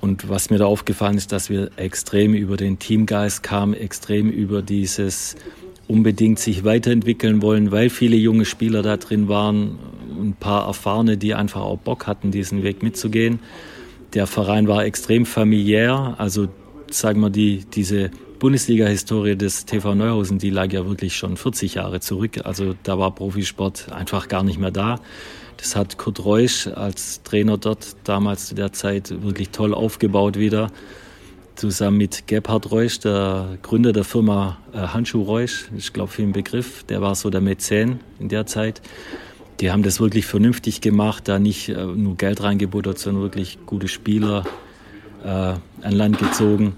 und 0.00 0.30
was 0.30 0.48
mir 0.48 0.56
da 0.56 0.64
aufgefallen 0.64 1.18
ist, 1.18 1.30
dass 1.30 1.50
wir 1.50 1.72
extrem 1.76 2.32
über 2.32 2.56
den 2.56 2.78
Teamgeist 2.78 3.42
kamen, 3.42 3.74
extrem 3.74 4.30
über 4.30 4.62
dieses 4.62 5.36
unbedingt 5.88 6.38
sich 6.38 6.64
weiterentwickeln 6.64 7.42
wollen, 7.42 7.70
weil 7.70 7.90
viele 7.90 8.16
junge 8.16 8.44
Spieler 8.44 8.82
da 8.82 8.96
drin 8.96 9.28
waren, 9.28 9.78
ein 10.20 10.36
paar 10.38 10.66
Erfahrene, 10.66 11.16
die 11.16 11.34
einfach 11.34 11.60
auch 11.60 11.78
Bock 11.78 12.06
hatten, 12.06 12.30
diesen 12.30 12.62
Weg 12.62 12.82
mitzugehen. 12.82 13.40
Der 14.14 14.26
Verein 14.26 14.68
war 14.68 14.84
extrem 14.84 15.26
familiär, 15.26 16.14
also 16.18 16.48
sagen 16.90 17.20
wir 17.20 17.30
die, 17.30 17.64
diese 17.74 18.10
Bundesliga-Historie 18.38 19.36
des 19.36 19.64
TV 19.64 19.94
Neuhausen, 19.94 20.38
die 20.38 20.50
lag 20.50 20.72
ja 20.72 20.86
wirklich 20.86 21.16
schon 21.16 21.36
40 21.36 21.74
Jahre 21.74 22.00
zurück. 22.00 22.40
Also 22.44 22.74
da 22.82 22.98
war 22.98 23.14
Profisport 23.14 23.90
einfach 23.92 24.28
gar 24.28 24.42
nicht 24.42 24.58
mehr 24.58 24.70
da. 24.70 25.00
Das 25.56 25.76
hat 25.76 25.98
Kurt 25.98 26.24
Reusch 26.24 26.66
als 26.66 27.22
Trainer 27.22 27.58
dort 27.58 27.96
damals 28.04 28.48
zu 28.48 28.54
der 28.54 28.72
Zeit 28.72 29.22
wirklich 29.22 29.50
toll 29.50 29.72
aufgebaut 29.72 30.38
wieder 30.38 30.70
zusammen 31.56 31.98
mit 31.98 32.26
Gebhard 32.26 32.70
Reusch, 32.70 33.00
der 33.00 33.58
Gründer 33.62 33.92
der 33.92 34.04
Firma 34.04 34.58
äh, 34.72 34.78
Handschuh 34.78 35.22
Reusch, 35.22 35.66
ich 35.76 35.92
glaube 35.92 36.10
für 36.10 36.22
den 36.22 36.32
Begriff, 36.32 36.84
der 36.84 37.00
war 37.00 37.14
so 37.14 37.30
der 37.30 37.40
Mäzen 37.40 38.00
in 38.18 38.28
der 38.28 38.46
Zeit. 38.46 38.82
Die 39.60 39.70
haben 39.70 39.82
das 39.82 40.00
wirklich 40.00 40.26
vernünftig 40.26 40.80
gemacht, 40.80 41.28
da 41.28 41.38
nicht 41.38 41.68
äh, 41.68 41.84
nur 41.84 42.16
Geld 42.16 42.42
reingebuttert, 42.42 42.98
sondern 42.98 43.22
wirklich 43.22 43.58
gute 43.66 43.88
Spieler 43.88 44.44
äh, 45.22 45.28
an 45.28 45.60
Land 45.82 46.18
gezogen. 46.18 46.74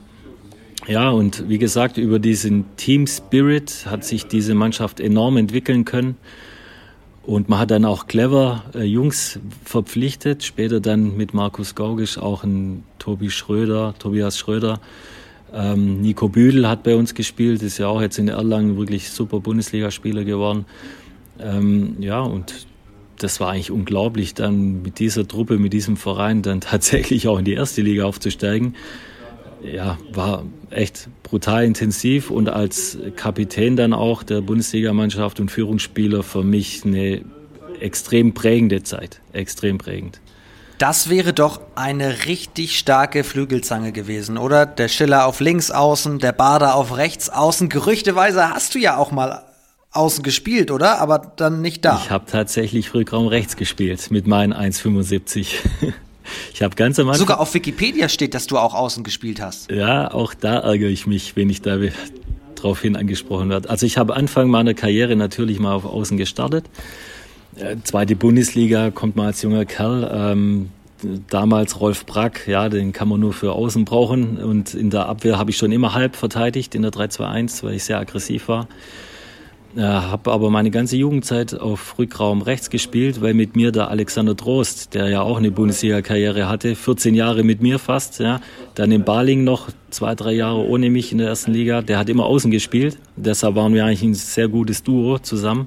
Ja, 0.86 1.10
und 1.10 1.48
wie 1.48 1.58
gesagt, 1.58 1.96
über 1.96 2.18
diesen 2.18 2.64
Team 2.76 3.06
Spirit 3.06 3.86
hat 3.86 4.04
sich 4.04 4.26
diese 4.26 4.54
Mannschaft 4.54 5.00
enorm 5.00 5.36
entwickeln 5.36 5.84
können. 5.84 6.16
Und 7.26 7.48
man 7.48 7.58
hat 7.58 7.72
dann 7.72 7.84
auch 7.84 8.06
clever 8.06 8.62
äh, 8.72 8.84
Jungs 8.84 9.40
verpflichtet, 9.64 10.44
später 10.44 10.78
dann 10.78 11.16
mit 11.16 11.34
Markus 11.34 11.74
Gaugisch 11.74 12.18
auch 12.18 12.44
ein 12.44 12.84
Tobi 13.00 13.30
Schröder, 13.30 13.94
Tobias 13.98 14.38
Schröder. 14.38 14.80
Ähm, 15.52 16.00
Nico 16.00 16.28
Büdel 16.28 16.68
hat 16.68 16.84
bei 16.84 16.94
uns 16.94 17.14
gespielt, 17.14 17.64
ist 17.64 17.78
ja 17.78 17.88
auch 17.88 18.00
jetzt 18.00 18.18
in 18.18 18.28
Erlangen 18.28 18.76
wirklich 18.78 19.10
super 19.10 19.40
Bundesligaspieler 19.40 20.22
geworden. 20.22 20.66
Ähm, 21.40 21.96
ja, 21.98 22.20
und 22.20 22.66
das 23.18 23.40
war 23.40 23.50
eigentlich 23.50 23.72
unglaublich, 23.72 24.34
dann 24.34 24.82
mit 24.82 25.00
dieser 25.00 25.26
Truppe, 25.26 25.58
mit 25.58 25.72
diesem 25.72 25.96
Verein 25.96 26.42
dann 26.42 26.60
tatsächlich 26.60 27.26
auch 27.26 27.40
in 27.40 27.44
die 27.44 27.54
erste 27.54 27.82
Liga 27.82 28.04
aufzusteigen 28.04 28.76
ja, 29.72 29.98
war 30.12 30.44
echt 30.70 31.08
brutal 31.22 31.64
intensiv 31.64 32.30
und 32.30 32.48
als 32.48 32.98
Kapitän 33.16 33.76
dann 33.76 33.92
auch 33.92 34.22
der 34.22 34.40
Bundesligamannschaft 34.40 35.40
und 35.40 35.50
Führungsspieler 35.50 36.22
für 36.22 36.42
mich 36.42 36.84
eine 36.84 37.22
extrem 37.80 38.34
prägende 38.34 38.82
Zeit, 38.82 39.20
extrem 39.32 39.78
prägend. 39.78 40.20
Das 40.78 41.08
wäre 41.08 41.32
doch 41.32 41.60
eine 41.74 42.26
richtig 42.26 42.78
starke 42.78 43.24
Flügelzange 43.24 43.92
gewesen, 43.92 44.36
oder? 44.36 44.66
Der 44.66 44.88
Schiller 44.88 45.26
auf 45.26 45.40
links 45.40 45.70
außen, 45.70 46.18
der 46.18 46.32
Bader 46.32 46.74
auf 46.74 46.96
rechts 46.96 47.30
außen. 47.30 47.70
Gerüchteweise 47.70 48.50
hast 48.50 48.74
du 48.74 48.78
ja 48.78 48.98
auch 48.98 49.10
mal 49.10 49.42
außen 49.92 50.22
gespielt, 50.22 50.70
oder? 50.70 51.00
Aber 51.00 51.18
dann 51.18 51.62
nicht 51.62 51.84
da. 51.86 51.98
Ich 52.04 52.10
habe 52.10 52.26
tatsächlich 52.26 52.92
Rückraum 52.92 53.26
rechts 53.26 53.56
gespielt 53.56 54.10
mit 54.10 54.26
meinen 54.26 54.52
1,75. 54.52 55.54
Ich 56.54 56.62
habe 56.62 56.74
ganz 56.76 56.98
am 56.98 57.08
Anfang. 57.08 57.20
Sogar 57.20 57.40
auf 57.40 57.54
Wikipedia 57.54 58.08
steht, 58.08 58.34
dass 58.34 58.46
du 58.46 58.58
auch 58.58 58.74
außen 58.74 59.04
gespielt 59.04 59.40
hast. 59.40 59.70
Ja, 59.70 60.12
auch 60.12 60.34
da 60.34 60.58
ärgere 60.58 60.88
ich 60.88 61.06
mich, 61.06 61.36
wenn 61.36 61.50
ich 61.50 61.62
da 61.62 61.78
drauf 62.54 62.80
hin 62.80 62.96
angesprochen 62.96 63.48
werde. 63.50 63.68
Also 63.70 63.86
ich 63.86 63.98
habe 63.98 64.14
Anfang 64.14 64.48
meiner 64.48 64.74
Karriere 64.74 65.16
natürlich 65.16 65.58
mal 65.58 65.74
auf 65.74 65.84
Außen 65.84 66.16
gestartet. 66.16 66.64
Äh, 67.56 67.76
zweite 67.84 68.16
Bundesliga 68.16 68.90
kommt 68.90 69.16
man 69.16 69.26
als 69.26 69.42
junger 69.42 69.64
Kerl. 69.64 70.10
Ähm, 70.12 70.70
damals 71.28 71.80
Rolf 71.80 72.06
Brack, 72.06 72.46
ja, 72.46 72.68
den 72.68 72.92
kann 72.92 73.08
man 73.08 73.20
nur 73.20 73.32
für 73.32 73.52
Außen 73.52 73.84
brauchen. 73.84 74.38
Und 74.38 74.74
in 74.74 74.90
der 74.90 75.06
Abwehr 75.06 75.38
habe 75.38 75.50
ich 75.50 75.56
schon 75.56 75.72
immer 75.72 75.94
halb 75.94 76.16
verteidigt 76.16 76.74
in 76.74 76.82
der 76.82 76.90
3-2-1, 76.92 77.62
weil 77.62 77.74
ich 77.74 77.84
sehr 77.84 77.98
aggressiv 77.98 78.48
war. 78.48 78.68
Äh, 79.76 79.82
habe 79.82 80.32
aber 80.32 80.48
meine 80.48 80.70
ganze 80.70 80.96
Jugendzeit 80.96 81.52
auf 81.52 81.98
Rückraum 81.98 82.40
rechts 82.40 82.70
gespielt, 82.70 83.20
weil 83.20 83.34
mit 83.34 83.56
mir 83.56 83.72
der 83.72 83.90
Alexander 83.90 84.34
Trost, 84.34 84.94
der 84.94 85.08
ja 85.08 85.20
auch 85.20 85.36
eine 85.36 85.50
Bundesliga-Karriere 85.50 86.48
hatte, 86.48 86.74
14 86.74 87.14
Jahre 87.14 87.42
mit 87.42 87.60
mir 87.60 87.78
fast, 87.78 88.18
ja, 88.20 88.40
dann 88.74 88.90
in 88.90 89.04
Baling 89.04 89.44
noch 89.44 89.68
zwei, 89.90 90.14
drei 90.14 90.32
Jahre 90.32 90.66
ohne 90.66 90.88
mich 90.88 91.12
in 91.12 91.18
der 91.18 91.28
ersten 91.28 91.52
Liga, 91.52 91.82
der 91.82 91.98
hat 91.98 92.08
immer 92.08 92.24
außen 92.24 92.50
gespielt. 92.50 92.96
Deshalb 93.16 93.54
waren 93.54 93.74
wir 93.74 93.84
eigentlich 93.84 94.02
ein 94.02 94.14
sehr 94.14 94.48
gutes 94.48 94.82
Duo 94.82 95.18
zusammen. 95.18 95.66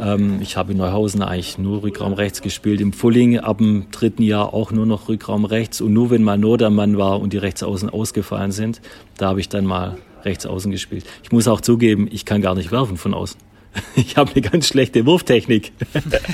Ähm, 0.00 0.38
ich 0.40 0.56
habe 0.56 0.72
in 0.72 0.78
Neuhausen 0.78 1.22
eigentlich 1.22 1.58
nur 1.58 1.84
Rückraum 1.84 2.12
rechts 2.12 2.42
gespielt, 2.42 2.80
im 2.80 2.92
Fulling 2.92 3.38
ab 3.38 3.58
dem 3.58 3.86
dritten 3.92 4.22
Jahr 4.22 4.52
auch 4.52 4.72
nur 4.72 4.84
noch 4.84 5.08
Rückraum 5.08 5.44
rechts 5.44 5.80
und 5.80 5.92
nur 5.92 6.10
wenn 6.10 6.24
mal 6.24 6.38
Not 6.38 6.60
am 6.64 6.74
Mann 6.74 6.98
war 6.98 7.20
und 7.20 7.32
die 7.32 7.38
Rechtsaußen 7.38 7.88
ausgefallen 7.88 8.50
sind, 8.50 8.80
da 9.16 9.28
habe 9.28 9.38
ich 9.38 9.48
dann 9.48 9.64
mal 9.64 9.96
rechts 10.26 10.44
außen 10.44 10.70
gespielt. 10.70 11.06
Ich 11.22 11.32
muss 11.32 11.48
auch 11.48 11.62
zugeben, 11.62 12.06
ich 12.10 12.26
kann 12.26 12.42
gar 12.42 12.54
nicht 12.54 12.70
werfen 12.70 12.98
von 12.98 13.14
außen. 13.14 13.40
Ich 13.94 14.16
habe 14.16 14.32
eine 14.32 14.40
ganz 14.40 14.68
schlechte 14.68 15.04
Wurftechnik. 15.04 15.72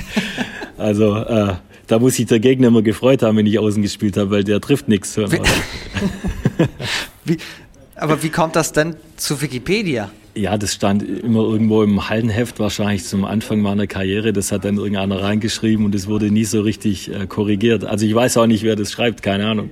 also 0.77 1.15
äh, 1.15 1.55
da 1.87 1.99
muss 1.99 2.15
sich 2.15 2.27
der 2.27 2.39
Gegner 2.39 2.69
immer 2.69 2.81
gefreut 2.81 3.21
haben, 3.21 3.37
wenn 3.37 3.45
ich 3.45 3.59
außen 3.59 3.81
gespielt 3.81 4.17
habe, 4.17 4.31
weil 4.31 4.43
der 4.43 4.61
trifft 4.61 4.87
nichts. 4.87 5.17
Wie, 7.25 7.37
aber 7.95 8.23
wie 8.23 8.29
kommt 8.29 8.55
das 8.55 8.71
denn 8.71 8.95
zu 9.17 9.41
Wikipedia? 9.41 10.11
Ja, 10.35 10.57
das 10.57 10.73
stand 10.73 11.03
immer 11.03 11.41
irgendwo 11.41 11.83
im 11.83 12.09
Hallenheft, 12.09 12.59
wahrscheinlich 12.59 13.05
zum 13.05 13.23
Anfang 13.23 13.61
meiner 13.61 13.85
Karriere. 13.85 14.33
Das 14.33 14.51
hat 14.51 14.65
dann 14.65 14.77
irgendeiner 14.77 15.21
reingeschrieben 15.21 15.85
und 15.85 15.93
es 15.93 16.07
wurde 16.07 16.31
nie 16.31 16.43
so 16.43 16.61
richtig 16.61 17.13
äh, 17.13 17.27
korrigiert. 17.27 17.85
Also 17.85 18.05
ich 18.05 18.15
weiß 18.15 18.37
auch 18.37 18.47
nicht, 18.47 18.63
wer 18.63 18.75
das 18.75 18.91
schreibt, 18.91 19.21
keine 19.21 19.47
Ahnung. 19.47 19.69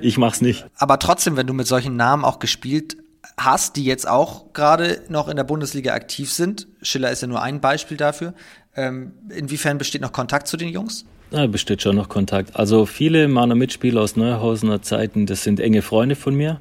Ich 0.00 0.16
mach's 0.16 0.40
nicht. 0.40 0.64
Aber 0.76 0.98
trotzdem, 0.98 1.36
wenn 1.36 1.48
du 1.48 1.54
mit 1.54 1.66
solchen 1.66 1.96
Namen 1.96 2.24
auch 2.24 2.38
gespielt 2.38 2.98
hast, 3.44 3.76
die 3.76 3.84
jetzt 3.84 4.08
auch 4.08 4.52
gerade 4.52 5.02
noch 5.08 5.28
in 5.28 5.36
der 5.36 5.44
Bundesliga 5.44 5.94
aktiv 5.94 6.30
sind. 6.30 6.68
Schiller 6.82 7.10
ist 7.10 7.22
ja 7.22 7.28
nur 7.28 7.42
ein 7.42 7.60
Beispiel 7.60 7.96
dafür. 7.96 8.34
Ähm, 8.76 9.12
inwiefern 9.34 9.78
besteht 9.78 10.02
noch 10.02 10.12
Kontakt 10.12 10.46
zu 10.46 10.56
den 10.56 10.68
Jungs? 10.68 11.04
Ja, 11.30 11.46
besteht 11.46 11.82
schon 11.82 11.96
noch 11.96 12.08
Kontakt. 12.08 12.56
Also 12.56 12.86
viele 12.86 13.28
meiner 13.28 13.54
Mitspieler 13.54 14.00
aus 14.00 14.16
Neuhausener 14.16 14.82
Zeiten, 14.82 15.26
das 15.26 15.42
sind 15.44 15.60
enge 15.60 15.82
Freunde 15.82 16.16
von 16.16 16.34
mir. 16.34 16.60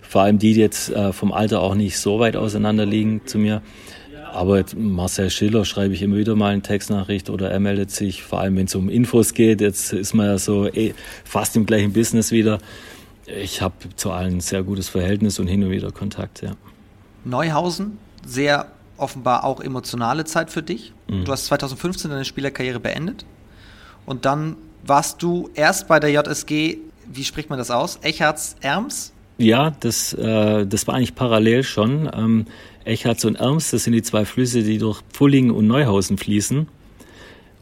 Vor 0.00 0.22
allem 0.22 0.38
die, 0.38 0.54
die 0.54 0.60
jetzt 0.60 0.90
äh, 0.90 1.12
vom 1.12 1.32
Alter 1.32 1.60
auch 1.60 1.74
nicht 1.74 1.98
so 1.98 2.18
weit 2.18 2.36
auseinander 2.36 2.86
liegen 2.86 3.22
zu 3.26 3.38
mir. 3.38 3.60
Aber 4.32 4.64
Marcel 4.76 5.30
Schiller 5.30 5.64
schreibe 5.64 5.94
ich 5.94 6.02
immer 6.02 6.16
wieder 6.16 6.36
mal 6.36 6.52
eine 6.52 6.62
Textnachricht 6.62 7.28
oder 7.30 7.50
er 7.50 7.60
meldet 7.60 7.90
sich, 7.90 8.22
vor 8.22 8.40
allem 8.40 8.56
wenn 8.56 8.66
es 8.66 8.74
um 8.74 8.88
Infos 8.88 9.34
geht. 9.34 9.60
Jetzt 9.60 9.92
ist 9.92 10.14
man 10.14 10.26
ja 10.26 10.38
so 10.38 10.66
eh, 10.66 10.94
fast 11.24 11.56
im 11.56 11.66
gleichen 11.66 11.92
Business 11.92 12.30
wieder. 12.30 12.58
Ich 13.36 13.60
habe 13.60 13.74
zu 13.96 14.10
allen 14.10 14.36
ein 14.36 14.40
sehr 14.40 14.62
gutes 14.62 14.88
Verhältnis 14.88 15.38
und 15.38 15.48
hin 15.48 15.62
und 15.62 15.70
wieder 15.70 15.92
Kontakt, 15.92 16.42
ja. 16.42 16.52
Neuhausen, 17.24 17.98
sehr 18.26 18.70
offenbar 18.96 19.44
auch 19.44 19.60
emotionale 19.60 20.24
Zeit 20.24 20.50
für 20.50 20.62
dich. 20.62 20.92
Mhm. 21.08 21.24
Du 21.24 21.32
hast 21.32 21.46
2015 21.46 22.10
deine 22.10 22.24
Spielerkarriere 22.24 22.80
beendet 22.80 23.26
und 24.06 24.24
dann 24.24 24.56
warst 24.84 25.22
du 25.22 25.50
erst 25.54 25.88
bei 25.88 26.00
der 26.00 26.10
JSG, 26.10 26.78
wie 27.06 27.24
spricht 27.24 27.50
man 27.50 27.58
das 27.58 27.70
aus? 27.70 27.98
Echards 28.02 28.56
Erms? 28.60 29.12
Ja, 29.36 29.70
das, 29.70 30.12
äh, 30.14 30.66
das 30.66 30.86
war 30.86 30.94
eigentlich 30.94 31.14
parallel 31.14 31.62
schon. 31.62 32.10
Ähm, 32.12 32.46
Echards 32.84 33.24
und 33.24 33.36
Erms, 33.36 33.70
das 33.70 33.84
sind 33.84 33.92
die 33.92 34.02
zwei 34.02 34.24
Flüsse, 34.24 34.62
die 34.62 34.78
durch 34.78 35.02
Pfullingen 35.12 35.50
und 35.50 35.66
Neuhausen 35.66 36.18
fließen. 36.18 36.66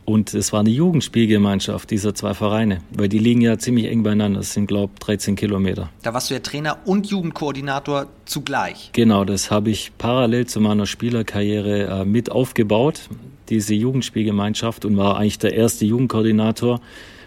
Und 0.06 0.34
es 0.34 0.52
war 0.52 0.60
eine 0.60 0.70
Jugendspielgemeinschaft 0.70 1.90
dieser 1.90 2.14
zwei 2.14 2.32
Vereine, 2.32 2.80
weil 2.92 3.08
die 3.08 3.18
liegen 3.18 3.40
ja 3.40 3.58
ziemlich 3.58 3.86
eng 3.86 4.04
beieinander. 4.04 4.38
Das 4.38 4.52
sind, 4.52 4.66
glaube 4.66 4.92
ich, 4.94 5.00
13 5.00 5.34
Kilometer. 5.34 5.90
Da 6.04 6.14
warst 6.14 6.30
du 6.30 6.34
ja 6.34 6.40
Trainer 6.40 6.78
und 6.84 7.08
Jugendkoordinator 7.08 8.06
zugleich. 8.24 8.90
Genau, 8.92 9.24
das 9.24 9.50
habe 9.50 9.70
ich 9.70 9.90
parallel 9.98 10.46
zu 10.46 10.60
meiner 10.60 10.86
Spielerkarriere 10.86 12.02
äh, 12.02 12.04
mit 12.04 12.30
aufgebaut, 12.30 13.00
diese 13.48 13.74
Jugendspielgemeinschaft, 13.74 14.84
und 14.84 14.96
war 14.96 15.16
eigentlich 15.16 15.40
der 15.40 15.54
erste 15.54 15.84
Jugendkoordinator. 15.84 16.80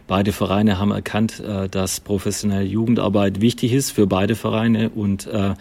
Beide 0.08 0.32
Vereine 0.32 0.80
haben 0.80 0.92
erkannt, 0.92 1.42
äh, 1.42 1.68
dass 1.68 2.00
professionelle 2.00 2.63
Jugendarbeit 2.63 3.42
wichtig 3.42 3.74
ist 3.74 3.92
für 3.92 4.08
beide 4.08 4.36
Vereine 4.36 4.89
und 4.89 5.28
äh, 5.28 5.54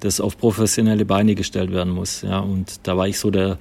das 0.00 0.20
auf 0.20 0.36
professionelle 0.36 1.06
Beine 1.06 1.34
gestellt 1.36 1.72
werden 1.72 1.94
muss. 1.94 2.20
Ja, 2.20 2.40
und 2.40 2.86
da 2.86 2.98
war 2.98 3.08
ich 3.08 3.18
so 3.18 3.30
der 3.30 3.56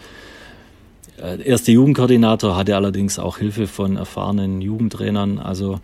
äh, 1.21 1.41
erste 1.41 1.71
Jugendkoordinator 1.71 2.57
hatte 2.57 2.75
allerdings 2.75 3.19
auch 3.19 3.37
Hilfe 3.37 3.67
von 3.67 3.97
erfahrenen 3.97 4.61
Jugendtrainern. 4.61 5.39
Also 5.39 5.79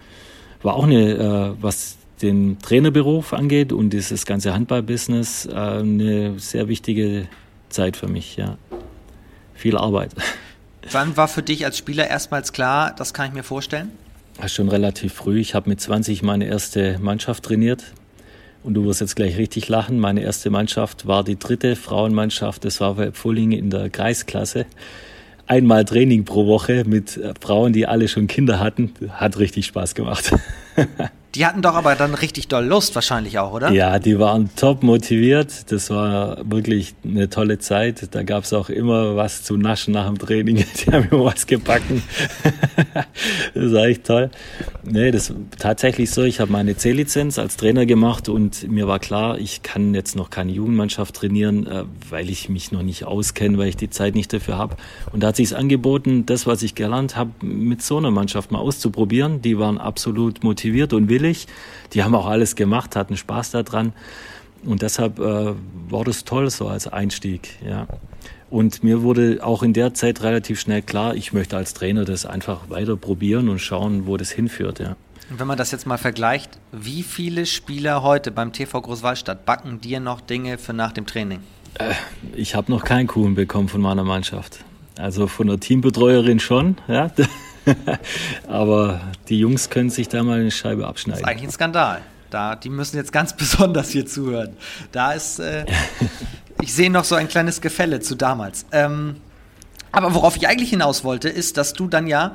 war 0.61 0.75
auch 0.75 0.83
eine, 0.83 1.13
äh, 1.13 1.61
was 1.61 1.97
den 2.21 2.59
Trainerberuf 2.59 3.33
angeht 3.33 3.73
und 3.73 3.91
dieses 3.91 4.25
ganze 4.25 4.53
Handballbusiness, 4.53 5.47
äh, 5.47 5.53
eine 5.53 6.39
sehr 6.39 6.67
wichtige 6.67 7.27
Zeit 7.69 7.97
für 7.97 8.07
mich. 8.07 8.35
Ja, 8.35 8.57
viel 9.55 9.77
Arbeit. 9.77 10.11
Wann 10.91 11.15
war 11.15 11.27
für 11.27 11.43
dich 11.43 11.65
als 11.65 11.77
Spieler 11.77 12.09
erstmals 12.09 12.53
klar, 12.53 12.93
das 12.95 13.13
kann 13.13 13.27
ich 13.27 13.33
mir 13.33 13.43
vorstellen? 13.43 13.91
Schon 14.47 14.69
relativ 14.69 15.13
früh. 15.13 15.39
Ich 15.39 15.53
habe 15.53 15.69
mit 15.69 15.79
20 15.79 16.23
meine 16.23 16.45
erste 16.45 16.97
Mannschaft 16.99 17.43
trainiert. 17.43 17.83
Und 18.63 18.75
du 18.75 18.85
wirst 18.85 19.01
jetzt 19.01 19.15
gleich 19.15 19.37
richtig 19.37 19.69
lachen. 19.69 19.99
Meine 19.99 20.21
erste 20.21 20.49
Mannschaft 20.49 21.07
war 21.07 21.23
die 21.23 21.37
dritte 21.37 21.75
Frauenmannschaft. 21.75 22.63
Das 22.63 22.79
war 22.79 22.95
bei 22.95 23.11
Pfulling 23.11 23.51
in 23.51 23.69
der 23.69 23.89
Kreisklasse 23.89 24.65
einmal 25.51 25.83
Training 25.83 26.23
pro 26.23 26.47
Woche 26.47 26.85
mit 26.87 27.17
äh, 27.17 27.33
Frauen, 27.39 27.73
die 27.73 27.85
alle 27.85 28.07
schon 28.07 28.27
Kinder 28.27 28.61
hatten. 28.61 28.93
Hat 29.09 29.37
richtig 29.37 29.65
Spaß 29.65 29.95
gemacht. 29.95 30.33
Die 31.35 31.45
hatten 31.45 31.61
doch 31.61 31.75
aber 31.75 31.95
dann 31.95 32.13
richtig 32.13 32.49
doll 32.49 32.65
Lust 32.65 32.93
wahrscheinlich 32.93 33.39
auch, 33.39 33.53
oder? 33.53 33.71
Ja, 33.71 33.99
die 33.99 34.19
waren 34.19 34.49
top 34.57 34.83
motiviert. 34.83 35.71
Das 35.71 35.89
war 35.89 36.37
wirklich 36.49 36.93
eine 37.05 37.29
tolle 37.29 37.57
Zeit. 37.57 38.13
Da 38.13 38.23
gab 38.23 38.43
es 38.43 38.51
auch 38.51 38.69
immer 38.69 39.15
was 39.15 39.43
zu 39.43 39.55
naschen 39.55 39.93
nach 39.93 40.07
dem 40.07 40.17
Training. 40.17 40.57
Die 40.85 40.91
haben 40.91 41.07
immer 41.09 41.25
was 41.25 41.47
gebacken. 41.47 42.03
das 43.53 43.71
war 43.71 43.85
echt 43.85 44.05
toll. 44.05 44.29
Nee, 44.83 45.11
das 45.11 45.33
tatsächlich 45.57 46.11
so. 46.11 46.23
Ich 46.23 46.41
habe 46.41 46.51
meine 46.51 46.75
C-Lizenz 46.75 47.39
als 47.39 47.55
Trainer 47.55 47.85
gemacht 47.85 48.27
und 48.27 48.69
mir 48.69 48.87
war 48.87 48.99
klar, 48.99 49.37
ich 49.37 49.63
kann 49.63 49.93
jetzt 49.93 50.17
noch 50.17 50.31
keine 50.31 50.51
Jugendmannschaft 50.51 51.15
trainieren, 51.15 51.65
äh, 51.65 51.85
weil 52.09 52.29
ich 52.29 52.49
mich 52.49 52.73
noch 52.73 52.83
nicht 52.83 53.05
auskenne, 53.05 53.57
weil 53.57 53.69
ich 53.69 53.77
die 53.77 53.89
Zeit 53.89 54.15
nicht 54.15 54.33
dafür 54.33 54.57
habe. 54.57 54.75
Und 55.13 55.23
da 55.23 55.27
hat 55.27 55.37
sich 55.37 55.55
angeboten, 55.55 56.25
das, 56.25 56.45
was 56.45 56.61
ich 56.61 56.75
gelernt 56.75 57.15
habe, 57.15 57.31
mit 57.41 57.81
so 57.81 57.97
einer 57.97 58.11
Mannschaft 58.11 58.51
mal 58.51 58.59
auszuprobieren. 58.59 59.41
Die 59.41 59.57
waren 59.57 59.77
absolut 59.77 60.43
motiviert 60.43 60.91
und 60.91 61.07
will 61.07 61.20
willig. 61.21 61.47
Die 61.93 62.03
haben 62.03 62.15
auch 62.15 62.27
alles 62.27 62.55
gemacht, 62.55 62.95
hatten 62.95 63.17
Spaß 63.17 63.51
daran. 63.51 63.93
Und 64.63 64.81
deshalb 64.81 65.19
äh, 65.19 65.53
war 65.89 66.03
das 66.03 66.23
toll 66.23 66.49
so 66.49 66.67
als 66.67 66.87
Einstieg. 66.87 67.57
Ja. 67.65 67.87
Und 68.49 68.83
mir 68.83 69.01
wurde 69.01 69.39
auch 69.41 69.63
in 69.63 69.73
der 69.73 69.93
Zeit 69.93 70.21
relativ 70.23 70.59
schnell 70.59 70.81
klar, 70.81 71.15
ich 71.15 71.33
möchte 71.33 71.57
als 71.57 71.73
Trainer 71.73 72.05
das 72.05 72.25
einfach 72.25 72.69
weiter 72.69 72.97
probieren 72.97 73.49
und 73.49 73.59
schauen, 73.59 74.05
wo 74.07 74.17
das 74.17 74.29
hinführt. 74.29 74.79
Ja. 74.79 74.97
Und 75.29 75.39
wenn 75.39 75.47
man 75.47 75.57
das 75.57 75.71
jetzt 75.71 75.87
mal 75.87 75.97
vergleicht, 75.97 76.59
wie 76.71 77.03
viele 77.03 77.45
Spieler 77.45 78.03
heute 78.03 78.31
beim 78.31 78.51
TV 78.51 78.81
Großwallstadt 78.81 79.45
backen 79.45 79.79
dir 79.79 79.99
noch 79.99 80.21
Dinge 80.21 80.57
für 80.57 80.73
nach 80.73 80.91
dem 80.91 81.05
Training? 81.05 81.39
Äh, 81.79 81.93
ich 82.35 82.53
habe 82.53 82.71
noch 82.71 82.83
keinen 82.83 83.07
Kuchen 83.07 83.35
bekommen 83.35 83.69
von 83.69 83.81
meiner 83.81 84.03
Mannschaft. 84.03 84.59
Also 84.97 85.27
von 85.27 85.47
der 85.47 85.59
Teambetreuerin 85.59 86.39
schon, 86.39 86.77
ja. 86.87 87.09
Aber 88.47 89.01
die 89.29 89.39
Jungs 89.39 89.69
können 89.69 89.89
sich 89.89 90.07
da 90.07 90.23
mal 90.23 90.39
eine 90.39 90.51
Scheibe 90.51 90.87
abschneiden. 90.87 91.21
Das 91.21 91.29
ist 91.29 91.35
eigentlich 91.35 91.49
ein 91.49 91.53
Skandal. 91.53 92.01
Da, 92.29 92.55
die 92.55 92.69
müssen 92.69 92.97
jetzt 92.97 93.11
ganz 93.11 93.33
besonders 93.37 93.89
hier 93.89 94.05
zuhören. 94.05 94.55
Da 94.91 95.13
ist, 95.13 95.39
äh, 95.39 95.65
ich 96.61 96.73
sehe 96.73 96.89
noch 96.89 97.03
so 97.03 97.15
ein 97.15 97.27
kleines 97.27 97.61
Gefälle 97.61 97.99
zu 97.99 98.15
damals. 98.15 98.65
Ähm, 98.71 99.17
aber 99.91 100.13
worauf 100.13 100.37
ich 100.37 100.47
eigentlich 100.47 100.69
hinaus 100.69 101.03
wollte, 101.03 101.29
ist, 101.29 101.57
dass 101.57 101.73
du 101.73 101.87
dann 101.87 102.07
ja 102.07 102.33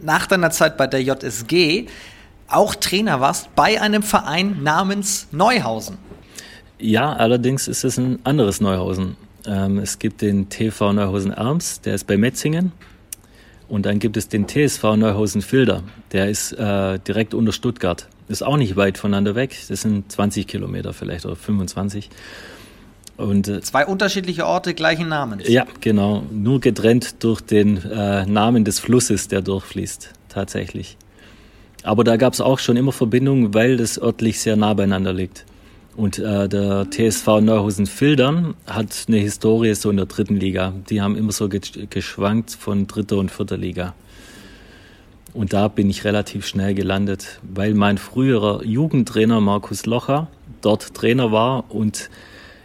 nach 0.00 0.26
deiner 0.26 0.50
Zeit 0.50 0.76
bei 0.76 0.86
der 0.86 1.02
JSG 1.02 1.86
auch 2.48 2.74
Trainer 2.74 3.20
warst 3.20 3.54
bei 3.54 3.80
einem 3.80 4.02
Verein 4.02 4.62
namens 4.62 5.28
Neuhausen. 5.32 5.98
Ja, 6.78 7.12
allerdings 7.12 7.68
ist 7.68 7.84
es 7.84 7.98
ein 7.98 8.18
anderes 8.24 8.60
Neuhausen. 8.60 9.16
Ähm, 9.46 9.78
es 9.78 9.98
gibt 9.98 10.22
den 10.22 10.48
TV 10.48 10.92
Neuhausen 10.92 11.32
Erms, 11.32 11.80
der 11.80 11.94
ist 11.94 12.06
bei 12.06 12.16
Metzingen. 12.16 12.72
Und 13.68 13.86
dann 13.86 13.98
gibt 13.98 14.16
es 14.16 14.28
den 14.28 14.46
TSV 14.46 14.96
Neuhausen-Filder. 14.96 15.82
Der 16.12 16.28
ist 16.28 16.52
äh, 16.52 16.98
direkt 17.00 17.34
unter 17.34 17.52
Stuttgart. 17.52 18.08
Ist 18.28 18.42
auch 18.42 18.56
nicht 18.56 18.76
weit 18.76 18.98
voneinander 18.98 19.34
weg. 19.34 19.56
Das 19.68 19.82
sind 19.82 20.10
20 20.10 20.46
Kilometer 20.46 20.92
vielleicht 20.92 21.26
oder 21.26 21.36
25. 21.36 22.10
Und, 23.16 23.48
äh, 23.48 23.60
Zwei 23.62 23.86
unterschiedliche 23.86 24.46
Orte 24.46 24.74
gleichen 24.74 25.08
Namens. 25.08 25.48
Ja, 25.48 25.66
genau. 25.80 26.22
Nur 26.30 26.60
getrennt 26.60 27.24
durch 27.24 27.40
den 27.40 27.82
äh, 27.82 28.26
Namen 28.26 28.64
des 28.64 28.78
Flusses, 28.78 29.28
der 29.28 29.42
durchfließt. 29.42 30.12
Tatsächlich. 30.28 30.96
Aber 31.82 32.04
da 32.04 32.16
gab 32.16 32.34
es 32.34 32.40
auch 32.40 32.58
schon 32.58 32.76
immer 32.76 32.92
Verbindungen, 32.92 33.54
weil 33.54 33.78
das 33.78 34.00
örtlich 34.00 34.40
sehr 34.40 34.56
nah 34.56 34.74
beieinander 34.74 35.12
liegt. 35.12 35.45
Und 35.96 36.18
äh, 36.18 36.48
der 36.48 36.90
TSV 36.90 37.40
Neuhausen-Fildern 37.40 38.54
hat 38.66 39.06
eine 39.08 39.16
Historie 39.16 39.74
so 39.74 39.88
in 39.88 39.96
der 39.96 40.06
dritten 40.06 40.36
Liga. 40.36 40.74
Die 40.90 41.00
haben 41.00 41.16
immer 41.16 41.32
so 41.32 41.48
geschwankt 41.48 42.50
von 42.50 42.86
dritter 42.86 43.16
und 43.16 43.30
vierter 43.30 43.56
Liga. 43.56 43.94
Und 45.32 45.52
da 45.52 45.68
bin 45.68 45.88
ich 45.88 46.04
relativ 46.04 46.46
schnell 46.46 46.74
gelandet, 46.74 47.40
weil 47.42 47.74
mein 47.74 47.96
früherer 47.98 48.62
Jugendtrainer 48.64 49.40
Markus 49.40 49.86
Locher 49.86 50.28
dort 50.60 50.94
Trainer 50.94 51.32
war 51.32 51.70
und 51.70 52.10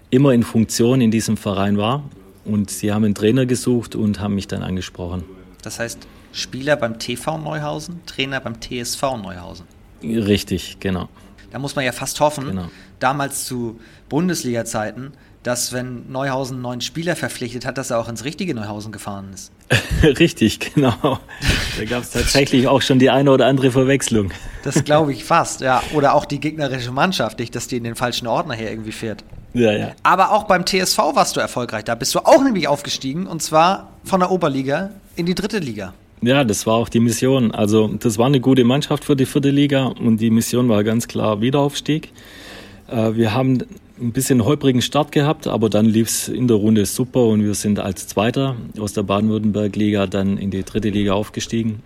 immer 0.10 0.34
in 0.34 0.44
Funktion 0.44 1.00
in 1.00 1.12
diesem 1.12 1.38
Verein 1.38 1.78
war. 1.78 2.04
Und 2.44 2.70
sie 2.70 2.92
haben 2.92 3.06
einen 3.06 3.16
Trainer 3.16 3.46
gesucht 3.46 3.96
und 3.96 4.20
haben 4.20 4.36
mich 4.36 4.48
dann 4.48 4.62
angesprochen. 4.62 5.24
Das 5.62 5.80
heißt, 5.80 6.08
Spieler 6.34 6.76
beim 6.76 7.00
TV 7.00 7.38
Neuhausen, 7.38 8.02
Trainer 8.06 8.40
beim 8.42 8.60
TSV 8.60 9.02
Neuhausen. 9.22 9.66
Richtig, 10.04 10.78
genau. 10.80 11.08
Da 11.52 11.60
muss 11.60 11.76
man 11.76 11.86
ja 11.86 11.92
fast 11.92 12.20
hoffen, 12.20 12.46
genau. 12.46 12.70
damals 13.00 13.46
zu 13.46 13.80
Bundesliga-Zeiten, 14.10 15.14
dass 15.44 15.74
wenn 15.74 16.12
Neuhausen 16.12 16.56
einen 16.56 16.62
neuen 16.62 16.82
Spieler 16.82 17.16
verpflichtet 17.16 17.66
hat, 17.66 17.78
dass 17.78 17.90
er 17.90 18.00
auch 18.00 18.08
ins 18.08 18.24
richtige 18.24 18.54
Neuhausen 18.54 18.92
gefahren 18.92 19.32
ist. 19.34 19.52
Richtig, 20.04 20.60
genau. 20.74 21.20
Da 21.78 21.86
gab 21.86 22.04
es 22.04 22.12
tatsächlich 22.12 22.68
auch 22.68 22.82
schon 22.82 23.00
die 23.00 23.10
eine 23.10 23.32
oder 23.32 23.48
andere 23.48 23.72
Verwechslung. 23.72 24.32
Das 24.64 24.84
glaube 24.84 25.14
ich 25.14 25.24
fast, 25.26 25.62
ja. 25.62 25.82
Oder 25.94 26.14
auch 26.14 26.26
die 26.26 26.40
gegnerische 26.40 26.92
Mannschaft, 26.92 27.40
nicht, 27.40 27.56
dass 27.56 27.68
die 27.68 27.78
in 27.78 27.84
den 27.84 27.96
falschen 27.96 28.28
Ordner 28.28 28.54
hier 28.54 28.70
irgendwie 28.70 28.92
fährt. 28.92 29.24
Ja, 29.54 29.72
ja. 29.72 29.92
Aber 30.04 30.32
auch 30.32 30.44
beim 30.44 30.66
TSV 30.66 30.98
warst 30.98 31.36
du 31.36 31.40
erfolgreich. 31.40 31.84
Da 31.84 31.96
bist 31.96 32.14
du 32.16 32.20
auch 32.20 32.44
nämlich 32.44 32.68
aufgestiegen 32.68 33.28
und 33.28 33.42
zwar 33.42 33.90
von 34.04 34.20
der 34.20 34.32
Oberliga 34.32 34.92
in 35.16 35.26
die 35.26 35.36
dritte 35.36 35.58
Liga. 35.60 35.94
Ja, 36.24 36.44
das 36.44 36.68
war 36.68 36.76
auch 36.76 36.88
die 36.88 37.00
Mission. 37.00 37.52
Also 37.52 37.88
das 37.88 38.20
war 38.20 38.28
eine 38.28 38.40
gute 38.40 38.64
Mannschaft 38.64 39.06
für 39.06 39.16
die 39.16 39.26
vierte 39.26 39.50
Liga 39.50 39.86
und 39.88 40.18
die 40.18 40.30
Mission 40.30 40.70
war 40.70 40.84
ganz 40.84 41.08
klar 41.08 41.42
Wiederaufstieg. 41.42 42.12
Äh, 42.88 43.16
wir 43.16 43.34
haben 43.34 43.64
ein 44.00 44.12
bisschen 44.12 44.46
holprigen 44.46 44.84
Start 44.84 45.12
gehabt, 45.12 45.48
aber 45.48 45.68
dann 45.70 45.86
lief 45.86 46.10
es 46.10 46.28
in 46.28 46.48
der 46.48 46.58
Runde 46.58 46.86
super 46.86 47.26
und 47.26 47.44
wir 47.44 47.56
sind 47.56 47.80
als 47.80 48.08
Zweiter 48.08 48.56
aus 48.80 48.94
der 48.94 49.04
Baden-Württemberg-Liga 49.04 50.06
dann 50.06 50.38
in 50.38 50.52
die 50.52 50.64
dritte 50.64 50.90
Liga 50.90 51.14
aufgestiegen. 51.14 51.82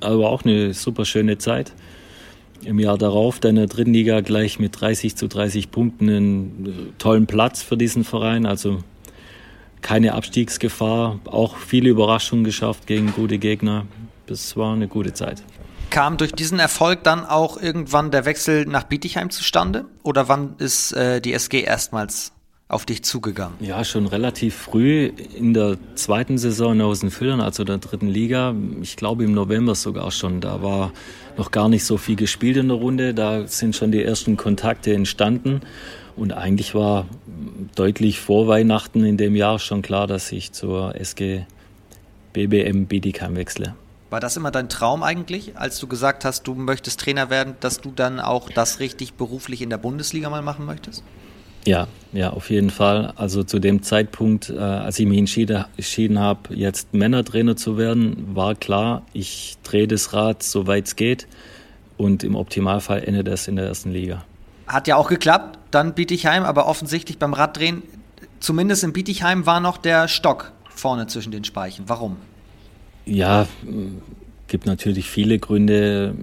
Aber 0.00 0.30
auch 0.30 0.44
eine 0.44 0.74
super 0.74 1.04
schöne 1.04 1.38
Zeit. 1.38 1.72
Im 2.64 2.80
Jahr 2.80 2.98
darauf 2.98 3.38
dann 3.38 3.50
in 3.50 3.56
der 3.56 3.66
dritten 3.66 3.92
Liga 3.92 4.20
gleich 4.22 4.58
mit 4.58 4.80
30 4.80 5.16
zu 5.16 5.28
30 5.28 5.70
Punkten 5.70 6.08
einen 6.08 6.94
tollen 6.98 7.26
Platz 7.26 7.62
für 7.62 7.76
diesen 7.76 8.02
Verein. 8.02 8.44
Also 8.44 8.78
keine 9.82 10.14
Abstiegsgefahr, 10.14 11.18
auch 11.26 11.56
viele 11.56 11.90
Überraschungen 11.90 12.44
geschafft 12.44 12.86
gegen 12.86 13.12
gute 13.12 13.38
Gegner. 13.38 13.86
Das 14.26 14.56
war 14.56 14.74
eine 14.74 14.88
gute 14.88 15.12
Zeit. 15.12 15.42
Kam 15.90 16.16
durch 16.16 16.32
diesen 16.32 16.58
Erfolg 16.58 17.02
dann 17.04 17.26
auch 17.26 17.60
irgendwann 17.60 18.10
der 18.10 18.24
Wechsel 18.24 18.64
nach 18.64 18.84
Bietigheim 18.84 19.28
zustande? 19.28 19.84
Oder 20.02 20.28
wann 20.28 20.54
ist 20.56 20.92
äh, 20.92 21.20
die 21.20 21.34
SG 21.34 21.60
erstmals 21.60 22.32
auf 22.68 22.86
dich 22.86 23.04
zugegangen? 23.04 23.56
Ja, 23.60 23.84
schon 23.84 24.06
relativ 24.06 24.54
früh 24.54 25.12
in 25.36 25.52
der 25.52 25.76
zweiten 25.94 26.38
Saison 26.38 26.72
in 26.72 26.80
Außenfildern, 26.80 27.42
also 27.42 27.64
der 27.64 27.76
dritten 27.76 28.08
Liga. 28.08 28.54
Ich 28.80 28.96
glaube 28.96 29.24
im 29.24 29.34
November 29.34 29.74
sogar 29.74 30.10
schon. 30.10 30.40
Da 30.40 30.62
war 30.62 30.92
noch 31.36 31.50
gar 31.50 31.68
nicht 31.68 31.84
so 31.84 31.98
viel 31.98 32.16
gespielt 32.16 32.56
in 32.56 32.68
der 32.68 32.78
Runde. 32.78 33.12
Da 33.12 33.46
sind 33.46 33.76
schon 33.76 33.92
die 33.92 34.02
ersten 34.02 34.38
Kontakte 34.38 34.94
entstanden. 34.94 35.60
Und 36.16 36.32
eigentlich 36.32 36.74
war 36.74 37.06
deutlich 37.74 38.20
vor 38.20 38.48
Weihnachten 38.48 39.04
in 39.04 39.16
dem 39.16 39.34
Jahr 39.34 39.58
schon 39.58 39.82
klar, 39.82 40.06
dass 40.06 40.30
ich 40.32 40.52
zur 40.52 40.94
SG 40.94 41.44
BBM 42.32 42.86
Bietigheim 42.86 43.36
wechsle. 43.36 43.74
War 44.10 44.20
das 44.20 44.36
immer 44.36 44.50
dein 44.50 44.68
Traum 44.68 45.02
eigentlich, 45.02 45.56
als 45.56 45.78
du 45.78 45.86
gesagt 45.86 46.26
hast, 46.26 46.46
du 46.46 46.54
möchtest 46.54 47.00
Trainer 47.00 47.30
werden, 47.30 47.54
dass 47.60 47.80
du 47.80 47.92
dann 47.94 48.20
auch 48.20 48.50
das 48.50 48.78
richtig 48.78 49.14
beruflich 49.14 49.62
in 49.62 49.70
der 49.70 49.78
Bundesliga 49.78 50.28
mal 50.28 50.42
machen 50.42 50.66
möchtest? 50.66 51.02
Ja, 51.64 51.86
ja, 52.12 52.30
auf 52.30 52.50
jeden 52.50 52.70
Fall. 52.70 53.14
Also 53.16 53.44
zu 53.44 53.58
dem 53.58 53.82
Zeitpunkt, 53.82 54.50
äh, 54.50 54.58
als 54.58 54.98
ich 54.98 55.06
mich 55.06 55.18
entschieden, 55.18 55.64
entschieden 55.76 56.18
habe, 56.18 56.54
jetzt 56.54 56.92
Männertrainer 56.92 57.56
zu 57.56 57.78
werden, 57.78 58.34
war 58.34 58.54
klar, 58.54 59.06
ich 59.12 59.56
drehe 59.62 59.86
das 59.86 60.12
Rad, 60.12 60.42
soweit 60.42 60.88
es 60.88 60.96
geht. 60.96 61.26
Und 61.96 62.24
im 62.24 62.34
Optimalfall 62.34 63.04
endet 63.04 63.28
es 63.28 63.46
in 63.46 63.56
der 63.56 63.66
ersten 63.66 63.92
Liga. 63.92 64.24
Hat 64.66 64.86
ja 64.86 64.96
auch 64.96 65.08
geklappt, 65.08 65.58
dann 65.70 65.94
Bietigheim, 65.94 66.44
aber 66.44 66.66
offensichtlich 66.66 67.18
beim 67.18 67.34
Raddrehen, 67.34 67.82
zumindest 68.40 68.84
in 68.84 68.92
Bietigheim 68.92 69.46
war 69.46 69.60
noch 69.60 69.76
der 69.76 70.08
Stock 70.08 70.52
vorne 70.68 71.06
zwischen 71.06 71.32
den 71.32 71.44
Speichen. 71.44 71.84
Warum? 71.88 72.16
Ja, 73.04 73.46
gibt 74.48 74.66
natürlich 74.66 75.08
viele 75.08 75.38
Gründe, 75.38 76.14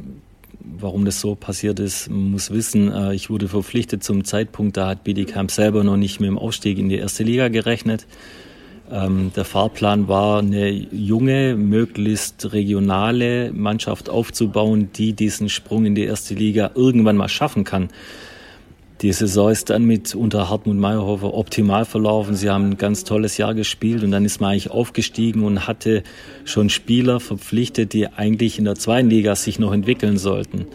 warum 0.59 1.05
das 1.05 1.19
so 1.19 1.35
passiert 1.35 1.79
ist. 1.79 2.09
Man 2.09 2.31
muss 2.31 2.51
wissen, 2.51 2.91
äh, 2.91 3.13
ich 3.13 3.29
wurde 3.29 3.47
verpflichtet 3.47 4.03
zum 4.03 4.23
Zeitpunkt, 4.23 4.77
da 4.77 4.87
hat 4.87 5.03
Bietigheim 5.03 5.49
selber 5.49 5.83
noch 5.83 5.97
nicht 5.97 6.19
mit 6.19 6.27
dem 6.27 6.37
Aufstieg 6.37 6.77
in 6.77 6.89
die 6.89 6.97
erste 6.97 7.23
Liga 7.23 7.47
gerechnet. 7.47 8.05
Ähm, 8.91 9.31
der 9.35 9.45
Fahrplan 9.45 10.07
war, 10.07 10.39
eine 10.39 10.69
junge, 10.69 11.55
möglichst 11.55 12.53
regionale 12.53 13.51
Mannschaft 13.53 14.09
aufzubauen, 14.09 14.89
die 14.93 15.13
diesen 15.13 15.49
Sprung 15.49 15.85
in 15.85 15.95
die 15.95 16.05
erste 16.05 16.33
Liga 16.33 16.71
irgendwann 16.75 17.17
mal 17.17 17.29
schaffen 17.29 17.63
kann. 17.63 17.89
Die 19.01 19.13
Saison 19.13 19.49
ist 19.49 19.69
dann 19.69 19.85
mit 19.85 20.13
unter 20.13 20.49
Hartmut 20.49 20.75
Meyerhofer 20.75 21.33
optimal 21.33 21.85
verlaufen. 21.85 22.35
Sie 22.35 22.49
haben 22.49 22.71
ein 22.71 22.77
ganz 22.77 23.05
tolles 23.05 23.37
Jahr 23.37 23.53
gespielt 23.53 24.03
und 24.03 24.11
dann 24.11 24.25
ist 24.25 24.41
man 24.41 24.51
eigentlich 24.51 24.71
aufgestiegen 24.71 25.43
und 25.45 25.67
hatte 25.67 26.03
schon 26.43 26.69
Spieler 26.69 27.21
verpflichtet, 27.21 27.93
die 27.93 28.07
eigentlich 28.07 28.59
in 28.59 28.65
der 28.65 28.75
zweiten 28.75 29.09
Liga 29.09 29.35
sich 29.35 29.57
noch 29.57 29.71
entwickeln 29.71 30.17
sollten. 30.17 30.67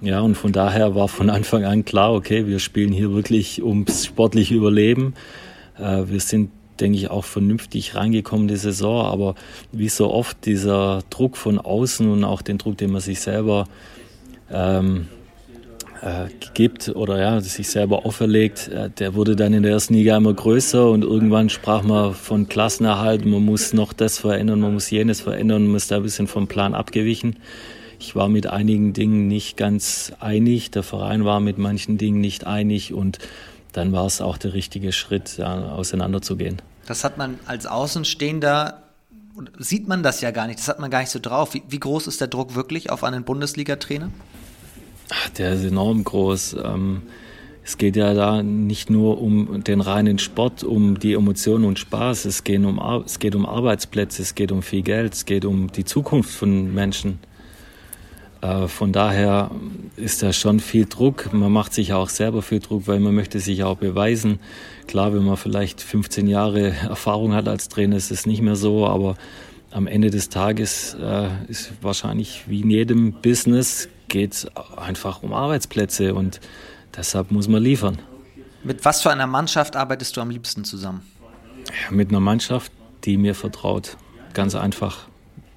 Ja, 0.00 0.20
und 0.20 0.34
von 0.34 0.50
daher 0.50 0.96
war 0.96 1.06
von 1.06 1.30
Anfang 1.38 1.64
an 1.64 1.84
klar, 1.84 2.12
okay, 2.12 2.48
wir 2.48 2.58
spielen 2.58 2.92
hier 2.92 3.12
wirklich 3.12 3.62
ums 3.62 4.06
sportliche 4.06 4.54
Überleben. 4.54 5.14
Äh, 5.78 6.08
wir 6.08 6.18
sind, 6.18 6.50
denke 6.80 6.98
ich, 6.98 7.08
auch 7.08 7.24
vernünftig 7.24 7.94
reingekommen 7.94 8.48
die 8.48 8.56
Saison, 8.56 9.06
aber 9.06 9.36
wie 9.70 9.88
so 9.88 10.10
oft 10.10 10.44
dieser 10.44 11.04
Druck 11.08 11.36
von 11.36 11.60
außen 11.60 12.10
und 12.10 12.24
auch 12.24 12.42
den 12.42 12.58
Druck, 12.58 12.78
den 12.78 12.90
man 12.90 13.00
sich 13.00 13.20
selber 13.20 13.68
ähm, 14.50 15.06
äh, 16.04 16.28
gibt 16.52 16.90
oder 16.90 17.18
ja, 17.18 17.40
sich 17.40 17.68
selber 17.68 18.04
auferlegt, 18.04 18.68
äh, 18.68 18.90
der 18.90 19.14
wurde 19.14 19.36
dann 19.36 19.54
in 19.54 19.62
der 19.62 19.72
ersten 19.72 19.94
Liga 19.94 20.16
immer 20.16 20.34
größer 20.34 20.90
und 20.90 21.02
irgendwann 21.02 21.48
sprach 21.48 21.82
man 21.82 22.14
von 22.14 22.46
Klassenerhalt, 22.46 23.24
man 23.24 23.42
muss 23.42 23.72
noch 23.72 23.94
das 23.94 24.18
verändern, 24.18 24.60
man 24.60 24.74
muss 24.74 24.90
jenes 24.90 25.22
verändern, 25.22 25.66
man 25.66 25.76
ist 25.76 25.90
da 25.90 25.96
ein 25.96 26.02
bisschen 26.02 26.26
vom 26.26 26.46
Plan 26.46 26.74
abgewichen. 26.74 27.36
Ich 27.98 28.14
war 28.14 28.28
mit 28.28 28.46
einigen 28.46 28.92
Dingen 28.92 29.28
nicht 29.28 29.56
ganz 29.56 30.12
einig, 30.20 30.70
der 30.70 30.82
Verein 30.82 31.24
war 31.24 31.40
mit 31.40 31.56
manchen 31.56 31.96
Dingen 31.96 32.20
nicht 32.20 32.46
einig 32.46 32.92
und 32.92 33.18
dann 33.72 33.92
war 33.92 34.04
es 34.04 34.20
auch 34.20 34.36
der 34.36 34.52
richtige 34.52 34.92
Schritt, 34.92 35.38
ja, 35.38 35.70
auseinanderzugehen. 35.70 36.60
Das 36.86 37.02
hat 37.02 37.16
man 37.16 37.38
als 37.46 37.64
Außenstehender 37.64 38.82
sieht 39.58 39.88
man 39.88 40.02
das 40.02 40.20
ja 40.20 40.30
gar 40.30 40.46
nicht, 40.46 40.58
das 40.58 40.68
hat 40.68 40.78
man 40.78 40.90
gar 40.90 41.00
nicht 41.00 41.10
so 41.10 41.18
drauf. 41.18 41.54
Wie, 41.54 41.62
wie 41.68 41.80
groß 41.80 42.06
ist 42.06 42.20
der 42.20 42.28
Druck 42.28 42.54
wirklich 42.54 42.90
auf 42.90 43.02
einen 43.02 43.24
Bundesliga-Trainer? 43.24 44.10
Der 45.38 45.52
ist 45.52 45.64
enorm 45.64 46.04
groß. 46.04 46.56
Ähm, 46.64 47.02
es 47.64 47.78
geht 47.78 47.96
ja 47.96 48.12
da 48.12 48.42
nicht 48.42 48.90
nur 48.90 49.20
um 49.20 49.64
den 49.64 49.80
reinen 49.80 50.18
Sport, 50.18 50.64
um 50.64 50.98
die 50.98 51.14
Emotionen 51.14 51.64
und 51.64 51.78
Spaß. 51.78 52.26
Es 52.26 52.44
geht 52.44 52.62
um, 52.62 52.78
es 53.04 53.18
geht 53.18 53.34
um 53.34 53.46
Arbeitsplätze, 53.46 54.20
es 54.22 54.34
geht 54.34 54.52
um 54.52 54.62
viel 54.62 54.82
Geld, 54.82 55.14
es 55.14 55.24
geht 55.24 55.44
um 55.44 55.72
die 55.72 55.84
Zukunft 55.84 56.30
von 56.30 56.74
Menschen. 56.74 57.20
Äh, 58.42 58.68
von 58.68 58.92
daher 58.92 59.50
ist 59.96 60.22
da 60.22 60.34
schon 60.34 60.60
viel 60.60 60.84
Druck. 60.84 61.32
Man 61.32 61.50
macht 61.50 61.72
sich 61.72 61.94
auch 61.94 62.10
selber 62.10 62.42
viel 62.42 62.60
Druck, 62.60 62.86
weil 62.86 63.00
man 63.00 63.14
möchte 63.14 63.40
sich 63.40 63.64
auch 63.64 63.78
beweisen. 63.78 64.40
Klar, 64.86 65.14
wenn 65.14 65.24
man 65.24 65.38
vielleicht 65.38 65.80
15 65.80 66.26
Jahre 66.26 66.74
Erfahrung 66.88 67.32
hat 67.32 67.48
als 67.48 67.68
Trainer, 67.68 67.96
ist 67.96 68.10
es 68.10 68.26
nicht 68.26 68.42
mehr 68.42 68.56
so, 68.56 68.86
aber 68.86 69.16
am 69.70 69.86
Ende 69.86 70.10
des 70.10 70.28
Tages 70.28 70.94
äh, 71.00 71.28
ist 71.48 71.72
wahrscheinlich 71.80 72.44
wie 72.46 72.60
in 72.60 72.70
jedem 72.70 73.12
Business 73.12 73.88
geht 74.08 74.46
einfach 74.76 75.22
um 75.22 75.32
Arbeitsplätze 75.32 76.14
und 76.14 76.40
deshalb 76.96 77.30
muss 77.30 77.48
man 77.48 77.62
liefern. 77.62 77.98
Mit 78.62 78.84
was 78.84 79.02
für 79.02 79.10
einer 79.10 79.26
Mannschaft 79.26 79.76
arbeitest 79.76 80.16
du 80.16 80.20
am 80.20 80.30
liebsten 80.30 80.64
zusammen? 80.64 81.02
Ja, 81.66 81.94
mit 81.94 82.10
einer 82.10 82.20
Mannschaft, 82.20 82.72
die 83.04 83.16
mir 83.16 83.34
vertraut. 83.34 83.96
Ganz 84.32 84.54
einfach. 84.54 85.06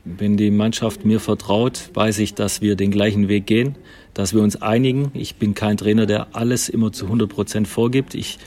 Wenn 0.04 0.38
die 0.38 0.52
Mannschaft 0.52 1.06
mir 1.06 1.20
vertraut, 1.20 1.90
weiß 1.94 2.20
ich, 2.20 2.34
dass 2.34 2.62
wir 2.62 2.76
den 2.76 2.92
gleichen 2.92 3.28
Weg 3.28 3.46
gehen, 3.46 3.76
dass 4.14 4.34
wir 4.34 4.42
uns 4.42 4.62
einigen. 4.62 5.12
Ich 5.14 5.36
bin 5.36 5.54
kein 5.54 5.78
Trainer, 5.78 6.06
der 6.06 6.28
alles 6.34 6.70
immer 6.70 6.92
zu 6.92 7.06
100 7.06 7.30
Prozent 7.30 7.68
vorgibt. 7.68 8.16
Ich, 8.16 8.40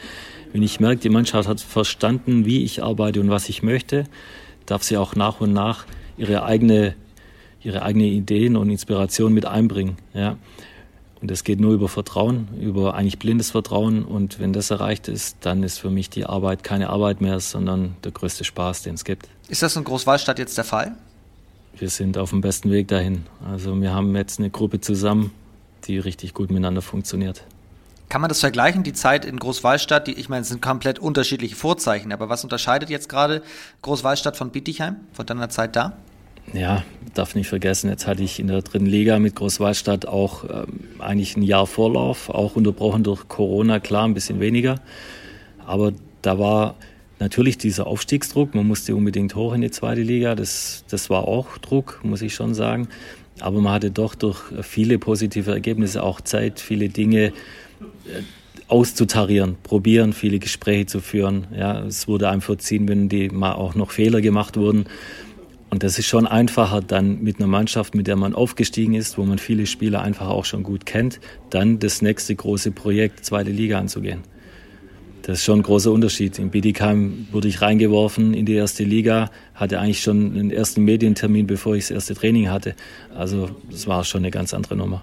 wenn 0.52 0.62
ich 0.62 0.80
merke, 0.80 1.00
die 1.00 1.10
Mannschaft 1.10 1.48
hat 1.48 1.60
verstanden, 1.60 2.46
wie 2.46 2.64
ich 2.64 2.82
arbeite 2.82 3.20
und 3.20 3.30
was 3.30 3.48
ich 3.48 3.62
möchte, 3.62 4.04
darf 4.66 4.82
sie 4.82 4.96
auch 4.96 5.14
nach 5.14 5.40
und 5.40 5.52
nach 5.52 5.84
ihre 6.16 6.44
eigene, 6.44 6.94
ihre 7.62 7.82
eigene 7.82 8.06
Ideen 8.06 8.56
und 8.56 8.70
Inspiration 8.70 9.32
mit 9.32 9.46
einbringen. 9.46 9.96
Ja. 10.14 10.36
Und 11.20 11.30
das 11.30 11.44
geht 11.44 11.60
nur 11.60 11.74
über 11.74 11.88
Vertrauen, 11.88 12.48
über 12.58 12.94
eigentlich 12.94 13.18
blindes 13.18 13.50
Vertrauen. 13.50 14.04
Und 14.04 14.40
wenn 14.40 14.52
das 14.52 14.70
erreicht 14.70 15.08
ist, 15.08 15.36
dann 15.40 15.62
ist 15.62 15.78
für 15.78 15.90
mich 15.90 16.08
die 16.08 16.24
Arbeit 16.24 16.64
keine 16.64 16.88
Arbeit 16.88 17.20
mehr, 17.20 17.40
sondern 17.40 17.96
der 18.04 18.12
größte 18.12 18.44
Spaß, 18.44 18.82
den 18.82 18.94
es 18.94 19.04
gibt. 19.04 19.28
Ist 19.48 19.62
das 19.62 19.76
in 19.76 19.84
Großwallstadt 19.84 20.38
jetzt 20.38 20.56
der 20.56 20.64
Fall? 20.64 20.96
Wir 21.76 21.90
sind 21.90 22.16
auf 22.16 22.30
dem 22.30 22.40
besten 22.40 22.70
Weg 22.70 22.88
dahin. 22.88 23.26
Also 23.46 23.78
wir 23.80 23.92
haben 23.92 24.16
jetzt 24.16 24.38
eine 24.38 24.50
Gruppe 24.50 24.80
zusammen, 24.80 25.30
die 25.84 25.98
richtig 25.98 26.32
gut 26.32 26.50
miteinander 26.50 26.82
funktioniert. 26.82 27.44
Kann 28.08 28.20
man 28.22 28.28
das 28.28 28.40
vergleichen, 28.40 28.82
die 28.82 28.92
Zeit 28.92 29.24
in 29.24 29.38
Großwallstadt, 29.38 30.08
die, 30.08 30.14
ich 30.14 30.28
meine, 30.28 30.42
es 30.42 30.48
sind 30.48 30.60
komplett 30.60 30.98
unterschiedliche 30.98 31.54
Vorzeichen, 31.54 32.12
aber 32.12 32.28
was 32.28 32.42
unterscheidet 32.42 32.90
jetzt 32.90 33.08
gerade 33.08 33.42
Großwallstadt 33.82 34.36
von 34.36 34.50
Bietigheim, 34.50 34.96
von 35.12 35.26
deiner 35.26 35.48
Zeit 35.48 35.76
da? 35.76 35.96
Ja, 36.52 36.84
darf 37.14 37.34
nicht 37.34 37.48
vergessen, 37.48 37.90
jetzt 37.90 38.06
hatte 38.06 38.22
ich 38.22 38.40
in 38.40 38.48
der 38.48 38.62
dritten 38.62 38.86
Liga 38.86 39.18
mit 39.18 39.36
Großwallstadt 39.36 40.06
auch 40.06 40.44
ähm, 40.44 40.80
eigentlich 40.98 41.36
ein 41.36 41.42
Jahr 41.42 41.66
Vorlauf, 41.66 42.28
auch 42.28 42.56
unterbrochen 42.56 43.04
durch 43.04 43.28
Corona, 43.28 43.78
klar, 43.80 44.04
ein 44.04 44.14
bisschen 44.14 44.40
weniger. 44.40 44.80
Aber 45.64 45.92
da 46.22 46.38
war 46.38 46.74
natürlich 47.18 47.58
dieser 47.58 47.86
Aufstiegsdruck, 47.86 48.54
man 48.54 48.66
musste 48.66 48.96
unbedingt 48.96 49.34
hoch 49.34 49.54
in 49.54 49.60
die 49.60 49.70
zweite 49.70 50.02
Liga, 50.02 50.34
das, 50.34 50.84
das 50.88 51.10
war 51.10 51.28
auch 51.28 51.58
Druck, 51.58 52.00
muss 52.02 52.22
ich 52.22 52.34
schon 52.34 52.54
sagen. 52.54 52.88
Aber 53.40 53.60
man 53.60 53.72
hatte 53.72 53.90
doch 53.90 54.14
durch 54.14 54.40
viele 54.62 54.98
positive 54.98 55.50
Ergebnisse 55.50 56.02
auch 56.02 56.20
Zeit, 56.20 56.60
viele 56.60 56.88
Dinge 56.88 57.26
äh, 57.26 57.32
auszutarieren, 58.68 59.56
probieren, 59.62 60.12
viele 60.12 60.38
Gespräche 60.38 60.86
zu 60.86 61.00
führen. 61.00 61.46
Ja, 61.56 61.80
es 61.84 62.06
wurde 62.06 62.28
einem 62.28 62.40
verziehen, 62.40 62.88
wenn 62.88 63.08
die 63.08 63.28
mal 63.28 63.52
auch 63.52 63.74
noch 63.74 63.90
Fehler 63.90 64.20
gemacht 64.20 64.56
wurden. 64.56 64.86
Und 65.70 65.84
das 65.84 65.98
ist 65.98 66.06
schon 66.06 66.26
einfacher 66.26 66.80
dann 66.80 67.22
mit 67.22 67.38
einer 67.38 67.46
Mannschaft, 67.46 67.94
mit 67.94 68.08
der 68.08 68.16
man 68.16 68.34
aufgestiegen 68.34 68.94
ist, 68.94 69.16
wo 69.18 69.24
man 69.24 69.38
viele 69.38 69.66
Spieler 69.66 70.02
einfach 70.02 70.28
auch 70.28 70.44
schon 70.44 70.64
gut 70.64 70.84
kennt, 70.84 71.20
dann 71.50 71.78
das 71.78 72.02
nächste 72.02 72.34
große 72.34 72.72
Projekt, 72.72 73.24
zweite 73.24 73.50
Liga 73.50 73.78
anzugehen. 73.78 74.22
Das 75.22 75.38
ist 75.38 75.44
schon 75.44 75.60
ein 75.60 75.62
großer 75.62 75.92
Unterschied. 75.92 76.38
In 76.40 76.50
Bietigheim 76.50 77.28
wurde 77.30 77.46
ich 77.46 77.62
reingeworfen 77.62 78.34
in 78.34 78.46
die 78.46 78.54
erste 78.54 78.82
Liga, 78.82 79.30
hatte 79.54 79.78
eigentlich 79.78 80.02
schon 80.02 80.32
einen 80.32 80.50
ersten 80.50 80.82
Medientermin, 80.82 81.46
bevor 81.46 81.76
ich 81.76 81.84
das 81.84 81.90
erste 81.92 82.14
Training 82.14 82.50
hatte. 82.50 82.74
Also 83.14 83.50
das 83.70 83.86
war 83.86 84.02
schon 84.02 84.22
eine 84.22 84.32
ganz 84.32 84.54
andere 84.54 84.74
Nummer. 84.74 85.02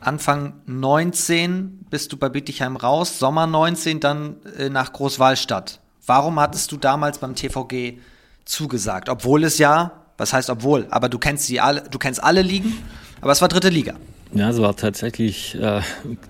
Anfang 0.00 0.54
19 0.66 1.86
bist 1.90 2.12
du 2.12 2.16
bei 2.16 2.28
Bietigheim 2.28 2.76
raus, 2.76 3.18
Sommer 3.18 3.46
19 3.46 4.00
dann 4.00 4.36
äh, 4.58 4.68
nach 4.68 4.92
Großwallstadt. 4.92 5.80
Warum 6.06 6.40
hattest 6.40 6.72
du 6.72 6.76
damals 6.76 7.18
beim 7.18 7.34
TVG 7.34 7.98
zugesagt? 8.44 9.08
Obwohl 9.08 9.44
es 9.44 9.58
ja, 9.58 9.92
was 10.18 10.32
heißt 10.32 10.50
obwohl, 10.50 10.86
aber 10.90 11.08
du 11.08 11.18
kennst 11.18 11.46
sie 11.46 11.60
alle, 11.60 11.82
du 11.90 11.98
kennst 11.98 12.22
alle 12.22 12.42
Ligen, 12.42 12.74
aber 13.20 13.32
es 13.32 13.40
war 13.40 13.48
dritte 13.48 13.68
Liga. 13.68 13.94
Ja, 14.34 14.50
es 14.50 14.60
war 14.60 14.74
tatsächlich 14.76 15.54
äh, 15.56 15.82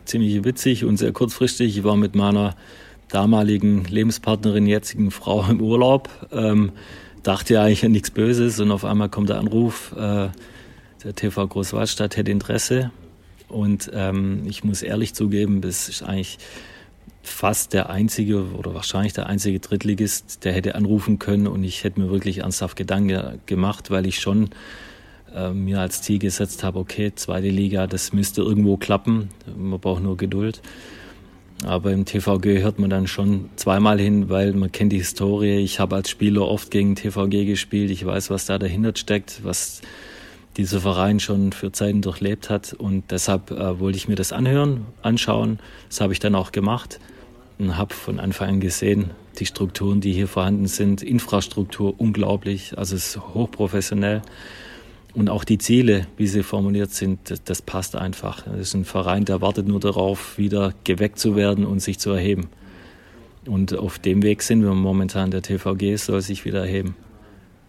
ziemlich 0.05 0.45
witzig 0.45 0.85
und 0.85 0.97
sehr 0.97 1.13
kurzfristig. 1.13 1.79
Ich 1.79 1.85
war 1.85 1.97
mit 1.97 2.17
meiner 2.17 2.57
damaligen 3.09 3.85
Lebenspartnerin, 3.85 4.67
jetzigen 4.67 5.11
Frau 5.11 5.45
im 5.49 5.61
Urlaub, 5.61 6.09
ähm, 6.33 6.73
dachte 7.23 7.55
ja 7.55 7.63
eigentlich 7.63 7.85
an 7.85 7.93
nichts 7.93 8.11
Böses 8.11 8.59
und 8.59 8.73
auf 8.73 8.85
einmal 8.85 9.09
kommt 9.09 9.29
der 9.29 9.39
Anruf, 9.39 9.93
äh, 9.93 10.29
der 11.05 11.15
TV 11.15 11.47
Großwaldstadt 11.47 12.17
hätte 12.17 12.31
Interesse 12.31 12.91
und 13.49 13.91
ähm, 13.95 14.43
ich 14.47 14.65
muss 14.65 14.83
ehrlich 14.83 15.15
zugeben, 15.15 15.61
das 15.61 15.89
ist 15.89 16.03
eigentlich 16.03 16.39
fast 17.23 17.73
der 17.73 17.91
einzige 17.91 18.53
oder 18.55 18.75
wahrscheinlich 18.75 19.13
der 19.13 19.27
einzige 19.27 19.61
Drittligist, 19.61 20.45
der 20.45 20.53
hätte 20.53 20.75
anrufen 20.75 21.19
können 21.19 21.47
und 21.47 21.63
ich 21.65 21.85
hätte 21.85 22.01
mir 22.01 22.11
wirklich 22.11 22.39
ernsthaft 22.39 22.77
Gedanken 22.77 23.41
gemacht, 23.47 23.91
weil 23.91 24.07
ich 24.07 24.21
schon 24.21 24.51
äh, 25.35 25.51
mir 25.51 25.81
als 25.81 26.03
Ziel 26.03 26.19
gesetzt 26.19 26.65
habe, 26.65 26.79
okay, 26.79 27.13
zweite 27.15 27.49
Liga, 27.49 27.87
das 27.87 28.13
müsste 28.13 28.43
irgendwo 28.43 28.77
klappen, 28.77 29.31
man 29.57 29.81
braucht 29.81 30.03
nur 30.03 30.17
Geduld. 30.17 30.61
Aber 31.65 31.93
im 31.93 32.05
TVG 32.05 32.61
hört 32.61 32.81
man 32.81 32.91
dann 32.91 33.07
schon 33.07 33.51
zweimal 33.55 34.01
hin, 34.01 34.29
weil 34.29 34.53
man 34.53 34.73
kennt 34.73 34.93
die 34.93 34.99
Historie. 34.99 35.59
Ich 35.59 35.79
habe 35.79 35.95
als 35.95 36.11
Spieler 36.11 36.49
oft 36.49 36.73
gegen 36.73 36.97
TVG 36.97 37.47
gespielt. 37.47 37.93
Ich 37.93 38.05
weiß, 38.05 38.31
was 38.31 38.47
da 38.47 38.59
dahinter 38.59 38.93
steckt, 38.97 39.45
was 39.45 39.81
dieser 40.57 40.81
Verein 40.81 41.21
schon 41.21 41.53
für 41.53 41.73
Zeiten 41.73 42.03
durchlebt 42.03 42.51
hat. 42.51 42.73
Und 42.75 43.11
deshalb 43.11 43.51
äh, 43.51 43.81
wollte 43.81 43.97
ich 43.97 44.09
mir 44.09 44.17
das 44.17 44.33
anhören, 44.33 44.87
anschauen. 45.03 45.59
Das 45.89 46.01
habe 46.01 46.13
ich 46.13 46.19
dann 46.19 46.35
auch 46.35 46.53
gemacht 46.53 47.01
und 47.59 47.77
habe 47.77 47.95
von 47.95 48.19
Anfang 48.19 48.49
an 48.49 48.61
gesehen, 48.61 49.11
die 49.39 49.47
Strukturen, 49.47 50.01
die 50.01 50.13
hier 50.13 50.29
vorhanden 50.29 50.67
sind, 50.67 51.03
Infrastruktur 51.03 51.99
unglaublich, 51.99 52.77
also 52.77 52.97
es 52.97 53.17
ist 53.17 53.35
hochprofessionell. 53.35 54.23
Und 55.15 55.29
auch 55.29 55.45
die 55.45 55.59
Ziele, 55.59 56.07
wie 56.17 56.27
sie 56.27 56.43
formuliert 56.43 56.91
sind, 56.91 57.31
das, 57.31 57.45
das 57.45 57.61
passt 57.61 57.97
einfach. 57.97 58.47
Es 58.47 58.69
ist 58.69 58.75
ein 58.75 58.85
Verein, 58.85 59.27
der 59.27 59.43
wartet 59.43 59.69
nur 59.69 59.79
darauf, 59.79 60.39
wieder 60.39 60.73
geweckt 60.85 61.19
zu 61.19 61.37
werden 61.37 61.67
und 61.67 61.81
sich 61.81 61.99
zu 61.99 62.11
erheben. 62.11 62.49
Und 63.47 63.77
auf 63.77 63.99
dem 63.99 64.23
Weg 64.23 64.43
sind 64.43 64.63
wir 64.63 64.73
momentan. 64.73 65.31
Der 65.31 65.43
TVG 65.43 65.97
soll 65.97 66.23
sich 66.23 66.45
wieder 66.45 66.61
erheben. 66.61 66.97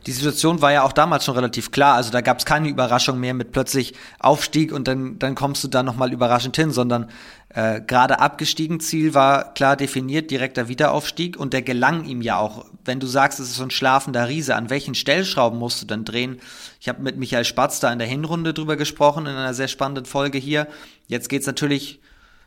Die 0.05 0.11
Situation 0.11 0.61
war 0.61 0.73
ja 0.73 0.83
auch 0.83 0.91
damals 0.91 1.23
schon 1.23 1.35
relativ 1.35 1.71
klar. 1.71 1.95
Also 1.95 2.11
da 2.11 2.21
gab 2.21 2.39
es 2.39 2.45
keine 2.45 2.67
Überraschung 2.67 3.19
mehr 3.19 3.33
mit 3.33 3.51
plötzlich 3.51 3.93
Aufstieg 4.19 4.73
und 4.73 4.87
dann, 4.87 5.17
dann 5.17 5.35
kommst 5.35 5.63
du 5.63 5.69
da 5.69 5.81
nochmal 5.81 6.11
überraschend 6.11 6.55
hin, 6.55 6.71
sondern 6.71 7.09
äh, 7.49 7.79
gerade 7.81 8.19
abgestiegen. 8.19 8.79
Ziel 8.79 9.13
war 9.13 9.53
klar 9.53 9.77
definiert, 9.77 10.29
direkter 10.29 10.67
Wiederaufstieg 10.67 11.37
und 11.37 11.53
der 11.53 11.61
gelang 11.61 12.03
ihm 12.03 12.21
ja 12.21 12.37
auch. 12.37 12.65
Wenn 12.83 12.99
du 12.99 13.07
sagst, 13.07 13.39
es 13.39 13.49
ist 13.49 13.55
so 13.55 13.63
ein 13.63 13.71
schlafender 13.71 14.27
Riese, 14.27 14.55
an 14.55 14.69
welchen 14.69 14.95
Stellschrauben 14.95 15.57
musst 15.57 15.81
du 15.81 15.85
dann 15.85 16.03
drehen? 16.03 16.41
Ich 16.81 16.89
habe 16.89 17.01
mit 17.01 17.17
Michael 17.17 17.45
Spatz 17.45 17.79
da 17.79 17.91
in 17.93 17.99
der 17.99 18.07
Hinrunde 18.07 18.53
drüber 18.53 18.75
gesprochen, 18.75 19.25
in 19.25 19.35
einer 19.35 19.53
sehr 19.53 19.69
spannenden 19.69 20.05
Folge 20.05 20.37
hier. 20.37 20.67
Jetzt 21.07 21.29
geht's 21.29 21.47
natürlich 21.47 22.01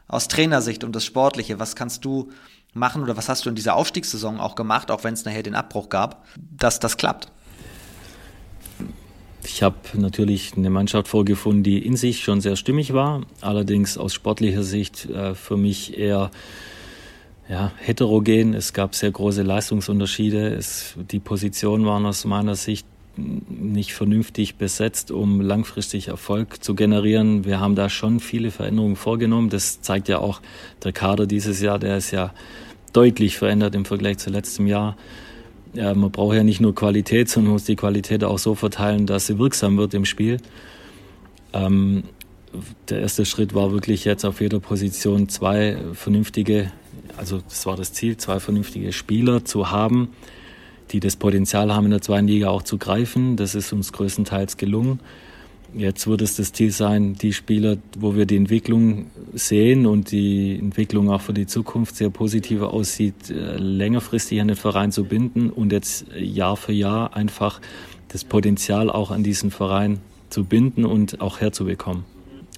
aus 0.09 0.29
Trainersicht 0.29 0.85
um 0.85 0.93
das 0.93 1.05
Sportliche. 1.05 1.59
Was 1.59 1.75
kannst 1.75 2.05
du 2.05 2.31
machen 2.75 3.03
oder 3.03 3.17
was 3.17 3.29
hast 3.29 3.47
du 3.47 3.49
in 3.49 3.55
dieser 3.55 3.75
Aufstiegssaison 3.75 4.41
auch 4.41 4.55
gemacht, 4.55 4.91
auch 4.91 5.05
wenn 5.05 5.15
es 5.15 5.25
nachher 5.25 5.43
den 5.43 5.55
Abbruch 5.55 5.89
gab, 5.89 6.27
dass 6.37 6.79
das 6.79 6.97
klappt? 6.97 7.33
Ich 9.49 9.63
habe 9.63 9.77
natürlich 9.95 10.55
eine 10.57 10.71
Mannschaft 10.71 11.07
vorgefunden, 11.07 11.63
die 11.63 11.79
in 11.79 11.97
sich 11.97 12.25
schon 12.25 12.41
sehr 12.41 12.57
stimmig 12.57 12.93
war, 12.93 13.23
allerdings 13.41 13.97
aus 13.97 14.13
sportlicher 14.13 14.65
Sicht 14.65 15.07
äh, 15.07 15.37
für 15.37 15.57
mich 15.57 15.97
eher 15.97 16.33
ja, 17.49 17.71
heterogen. 17.79 18.55
Es 18.55 18.73
gab 18.73 18.97
sehr 18.97 19.13
große 19.13 19.43
Leistungsunterschiede. 19.43 20.49
Es, 20.49 20.97
die 21.13 21.21
Positionen 21.21 21.87
waren 21.87 22.07
aus 22.07 22.25
meiner 22.25 22.57
Sicht 22.57 22.87
nicht 23.17 23.95
vernünftig 23.95 24.57
besetzt, 24.57 25.13
um 25.13 25.41
langfristig 25.41 26.09
Erfolg 26.09 26.63
zu 26.63 26.75
generieren. 26.75 27.45
Wir 27.45 27.61
haben 27.61 27.77
da 27.77 27.89
schon 27.89 28.19
viele 28.19 28.51
Veränderungen 28.51 28.97
vorgenommen. 28.97 29.49
Das 29.49 29.81
zeigt 29.81 30.09
ja 30.09 30.19
auch 30.19 30.43
der 30.83 30.93
Kader 30.93 31.27
dieses 31.27 31.61
Jahr, 31.61 31.79
der 31.79 31.99
ist 31.99 32.11
ja 32.11 32.35
deutlich 32.93 33.39
verändert 33.39 33.77
im 33.77 33.85
Vergleich 33.85 34.19
zu 34.19 34.29
letztem 34.29 34.67
Jahr 34.67 34.97
ja, 35.77 35.95
man 35.95 36.11
braucht 36.11 36.35
ja 36.37 36.43
nicht 36.43 36.61
nur 36.61 36.75
Qualität, 36.75 37.29
sondern 37.29 37.53
muss 37.53 37.65
die 37.65 37.77
Qualität 37.77 38.25
auch 38.25 38.39
so 38.39 38.55
verteilen, 38.55 39.07
dass 39.07 39.27
sie 39.27 39.39
wirksam 39.39 39.77
wird 39.77 39.95
im 39.95 40.05
Spiel. 40.05 40.39
Ähm, 41.53 42.05
der 42.89 43.01
erste 43.01 43.25
Schritt 43.25 43.55
war 43.55 43.73
wirklich 43.73 44.05
jetzt 44.05 44.25
auf 44.25 44.41
jeder 44.41 44.61
Position 44.61 45.29
zwei 45.29 45.77
vernünftige, 45.93 46.73
also 47.17 47.39
das 47.39 47.67
war 47.67 47.77
das 47.77 47.93
Ziel, 47.93 48.17
zwei 48.17 48.41
vernünftige 48.41 48.93
Spieler 48.93 49.45
zu 49.45 49.71
haben, 49.71 50.09
die 50.93 51.01
das 51.01 51.17
Potenzial 51.17 51.75
haben, 51.75 51.85
in 51.85 51.91
der 51.91 52.01
zweiten 52.01 52.29
Liga 52.29 52.49
auch 52.49 52.63
zu 52.63 52.79
greifen. 52.79 53.37
Das 53.37 53.55
ist 53.55 53.73
uns 53.73 53.93
größtenteils 53.93 54.57
gelungen. 54.57 55.01
Jetzt 55.75 56.07
wird 56.07 56.23
es 56.23 56.37
das 56.37 56.53
Ziel 56.53 56.71
sein, 56.71 57.15
die 57.15 57.33
Spieler, 57.33 57.77
wo 57.99 58.15
wir 58.15 58.27
die 58.27 58.37
Entwicklung 58.37 59.07
sehen 59.35 59.87
und 59.87 60.11
die 60.11 60.59
Entwicklung 60.59 61.11
auch 61.11 61.21
für 61.21 61.35
die 61.35 61.47
Zukunft 61.47 61.97
sehr 61.97 62.11
positiv 62.11 62.63
aussieht, 62.63 63.31
äh, 63.31 63.57
längerfristig 63.57 64.41
an 64.41 64.49
den 64.49 64.57
Verein 64.57 64.93
zu 64.93 65.05
binden 65.05 65.51
und 65.51 65.73
jetzt 65.73 66.07
Jahr 66.19 66.57
für 66.57 66.73
Jahr 66.73 67.15
einfach 67.15 67.61
das 68.09 68.25
Potenzial 68.25 68.91
auch 68.91 69.11
an 69.11 69.23
diesen 69.23 69.51
Verein 69.51 70.01
zu 70.31 70.45
binden 70.45 70.85
und 70.85 71.21
auch 71.21 71.41
herzubekommen. 71.41 72.05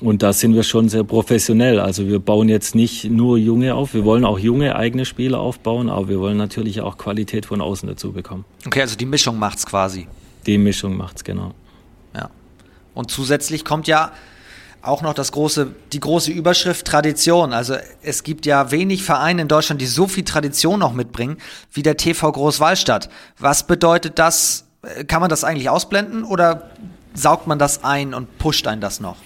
Und 0.01 0.23
da 0.23 0.33
sind 0.33 0.55
wir 0.55 0.63
schon 0.63 0.89
sehr 0.89 1.03
professionell. 1.03 1.81
Also 1.81 2.07
wir 2.07 2.21
bauen 2.21 2.49
jetzt 2.49 2.77
nicht 2.77 3.05
nur 3.11 3.37
junge 3.37 3.75
auf, 3.75 3.95
wir 3.95 4.05
wollen 4.05 4.25
auch 4.25 4.39
junge 4.39 4.77
eigene 4.77 5.05
Spieler 5.05 5.41
aufbauen, 5.41 5.89
aber 5.89 6.09
wir 6.09 6.21
wollen 6.21 6.37
natürlich 6.37 6.83
auch 6.83 6.99
Qualität 6.99 7.47
von 7.47 7.61
außen 7.61 7.89
dazu 7.89 8.13
bekommen. 8.13 8.45
Okay, 8.65 8.83
also 8.83 8.97
die 8.97 9.07
Mischung 9.07 9.39
macht's 9.39 9.67
quasi. 9.67 10.07
Die 10.47 10.57
Mischung 10.57 10.97
macht's, 10.97 11.25
genau. 11.25 11.53
Und 12.99 13.13
zusätzlich 13.13 13.65
kommt 13.65 13.87
ja 13.87 14.11
auch 14.83 15.03
noch 15.03 15.15
das 15.15 15.31
große, 15.31 15.69
die 15.93 16.01
große 16.01 16.33
Überschrift 16.33 16.85
Tradition. 16.85 17.53
Also 17.53 17.77
es 18.03 18.25
gibt 18.25 18.45
ja 18.45 18.73
wenig 18.73 19.05
Vereine 19.05 19.43
in 19.43 19.47
Deutschland, 19.47 19.81
die 19.81 19.87
so 19.87 20.09
viel 20.09 20.25
Tradition 20.25 20.81
noch 20.81 20.95
mitbringen 20.95 21.37
wie 21.73 21.85
der 21.85 21.97
TV 21.97 22.33
Großwallstadt. 22.33 23.09
Was 23.39 23.69
bedeutet 23.69 24.19
das? 24.19 24.65
Kann 25.07 25.21
man 25.21 25.31
das 25.31 25.45
eigentlich 25.45 25.71
ausblenden 25.71 26.25
oder 26.25 26.71
saugt 27.15 27.47
man 27.47 27.61
das 27.61 27.85
ein 27.85 28.15
und 28.15 28.37
pusht 28.39 28.67
einen 28.67 28.81
das 28.81 28.99
noch? 28.99 29.19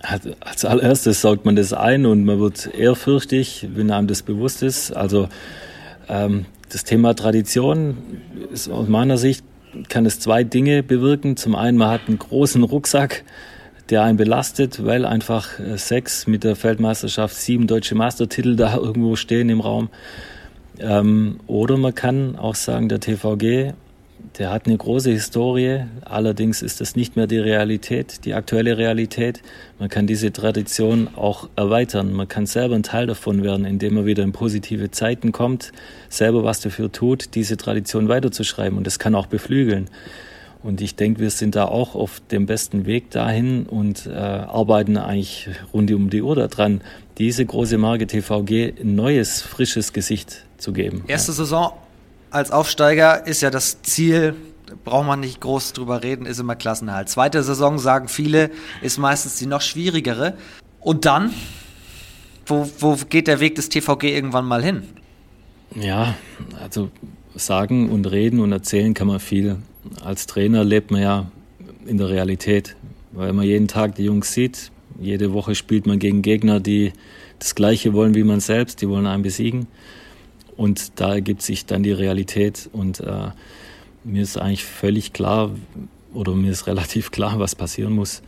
Als 0.00 0.64
allererstes 0.64 1.20
saugt 1.20 1.44
man 1.44 1.54
das 1.54 1.72
ein 1.72 2.06
und 2.06 2.24
man 2.24 2.40
wird 2.40 2.74
ehrfürchtig, 2.74 3.68
wenn 3.72 3.92
einem 3.92 4.08
das 4.08 4.22
bewusst 4.22 4.64
ist. 4.64 4.90
Also 4.90 5.28
ähm, 6.08 6.46
das 6.70 6.82
Thema 6.82 7.14
Tradition 7.14 7.98
ist 8.50 8.68
aus 8.68 8.88
meiner 8.88 9.16
Sicht 9.16 9.44
kann 9.88 10.06
es 10.06 10.20
zwei 10.20 10.44
Dinge 10.44 10.82
bewirken. 10.82 11.36
Zum 11.36 11.54
einen, 11.54 11.78
man 11.78 11.90
hat 11.90 12.02
einen 12.08 12.18
großen 12.18 12.62
Rucksack, 12.62 13.24
der 13.90 14.02
einen 14.02 14.16
belastet, 14.16 14.84
weil 14.84 15.04
einfach 15.04 15.58
äh, 15.58 15.76
sechs 15.76 16.26
mit 16.26 16.44
der 16.44 16.56
Feldmeisterschaft, 16.56 17.34
sieben 17.36 17.66
deutsche 17.66 17.94
Meistertitel 17.94 18.56
da 18.56 18.76
irgendwo 18.76 19.16
stehen 19.16 19.48
im 19.48 19.60
Raum. 19.60 19.88
Ähm, 20.78 21.40
oder 21.46 21.76
man 21.76 21.94
kann 21.94 22.36
auch 22.36 22.54
sagen, 22.54 22.88
der 22.88 23.00
TVG 23.00 23.74
der 24.38 24.50
hat 24.50 24.66
eine 24.66 24.76
große 24.76 25.10
Historie, 25.10 25.80
allerdings 26.04 26.62
ist 26.62 26.80
das 26.80 26.96
nicht 26.96 27.16
mehr 27.16 27.26
die 27.26 27.38
Realität, 27.38 28.24
die 28.24 28.34
aktuelle 28.34 28.78
Realität. 28.78 29.42
Man 29.78 29.88
kann 29.88 30.06
diese 30.06 30.32
Tradition 30.32 31.08
auch 31.16 31.48
erweitern. 31.54 32.12
Man 32.12 32.28
kann 32.28 32.46
selber 32.46 32.74
ein 32.74 32.82
Teil 32.82 33.06
davon 33.06 33.42
werden, 33.42 33.66
indem 33.66 33.94
man 33.94 34.06
wieder 34.06 34.22
in 34.22 34.32
positive 34.32 34.90
Zeiten 34.90 35.32
kommt, 35.32 35.72
selber 36.08 36.44
was 36.44 36.60
dafür 36.60 36.90
tut, 36.90 37.34
diese 37.34 37.56
Tradition 37.56 38.08
weiterzuschreiben. 38.08 38.78
Und 38.78 38.86
das 38.86 38.98
kann 38.98 39.14
auch 39.14 39.26
beflügeln. 39.26 39.88
Und 40.62 40.80
ich 40.80 40.94
denke, 40.94 41.20
wir 41.20 41.30
sind 41.30 41.56
da 41.56 41.66
auch 41.66 41.94
auf 41.94 42.22
dem 42.30 42.46
besten 42.46 42.86
Weg 42.86 43.10
dahin 43.10 43.66
und 43.66 44.06
äh, 44.06 44.12
arbeiten 44.12 44.96
eigentlich 44.96 45.48
rund 45.72 45.90
um 45.90 46.08
die 46.08 46.22
Uhr 46.22 46.36
daran, 46.36 46.80
diese 47.18 47.44
große 47.44 47.78
Marke 47.78 48.06
TVG 48.06 48.80
ein 48.80 48.94
neues, 48.94 49.42
frisches 49.42 49.92
Gesicht 49.92 50.44
zu 50.58 50.72
geben. 50.72 51.04
Erste 51.08 51.32
Saison 51.32 51.72
als 52.32 52.50
Aufsteiger 52.50 53.26
ist 53.26 53.42
ja 53.42 53.50
das 53.50 53.82
Ziel, 53.82 54.34
braucht 54.84 55.06
man 55.06 55.20
nicht 55.20 55.40
groß 55.40 55.74
drüber 55.74 56.02
reden, 56.02 56.26
ist 56.26 56.40
immer 56.40 56.56
Klassenerhalt. 56.56 57.08
Zweite 57.08 57.42
Saison, 57.42 57.78
sagen 57.78 58.08
viele, 58.08 58.50
ist 58.80 58.98
meistens 58.98 59.36
die 59.36 59.46
noch 59.46 59.60
schwierigere. 59.60 60.34
Und 60.80 61.04
dann, 61.04 61.30
wo, 62.46 62.68
wo 62.78 62.96
geht 63.08 63.28
der 63.28 63.40
Weg 63.40 63.54
des 63.56 63.68
TVG 63.68 64.04
irgendwann 64.04 64.46
mal 64.46 64.62
hin? 64.62 64.82
Ja, 65.74 66.14
also 66.60 66.90
sagen 67.34 67.90
und 67.90 68.10
reden 68.10 68.40
und 68.40 68.50
erzählen 68.52 68.94
kann 68.94 69.06
man 69.06 69.20
viel. 69.20 69.56
Als 70.02 70.26
Trainer 70.26 70.64
lebt 70.64 70.90
man 70.90 71.02
ja 71.02 71.30
in 71.86 71.98
der 71.98 72.08
Realität, 72.08 72.76
weil 73.12 73.32
man 73.32 73.44
jeden 73.44 73.68
Tag 73.68 73.94
die 73.94 74.04
Jungs 74.04 74.32
sieht. 74.32 74.70
Jede 74.98 75.32
Woche 75.32 75.54
spielt 75.54 75.86
man 75.86 75.98
gegen 75.98 76.22
Gegner, 76.22 76.60
die 76.60 76.92
das 77.38 77.54
Gleiche 77.54 77.92
wollen 77.92 78.14
wie 78.14 78.24
man 78.24 78.40
selbst, 78.40 78.80
die 78.80 78.88
wollen 78.88 79.06
einen 79.06 79.22
besiegen. 79.22 79.66
Und 80.56 81.00
da 81.00 81.14
ergibt 81.14 81.42
sich 81.42 81.66
dann 81.66 81.82
die 81.82 81.92
Realität. 81.92 82.68
Und 82.72 83.00
äh, 83.00 83.30
mir 84.04 84.22
ist 84.22 84.36
eigentlich 84.36 84.64
völlig 84.64 85.12
klar 85.12 85.50
oder 86.12 86.34
mir 86.34 86.50
ist 86.50 86.66
relativ 86.66 87.10
klar, 87.10 87.38
was 87.38 87.54
passieren 87.54 87.94
muss, 87.94 88.22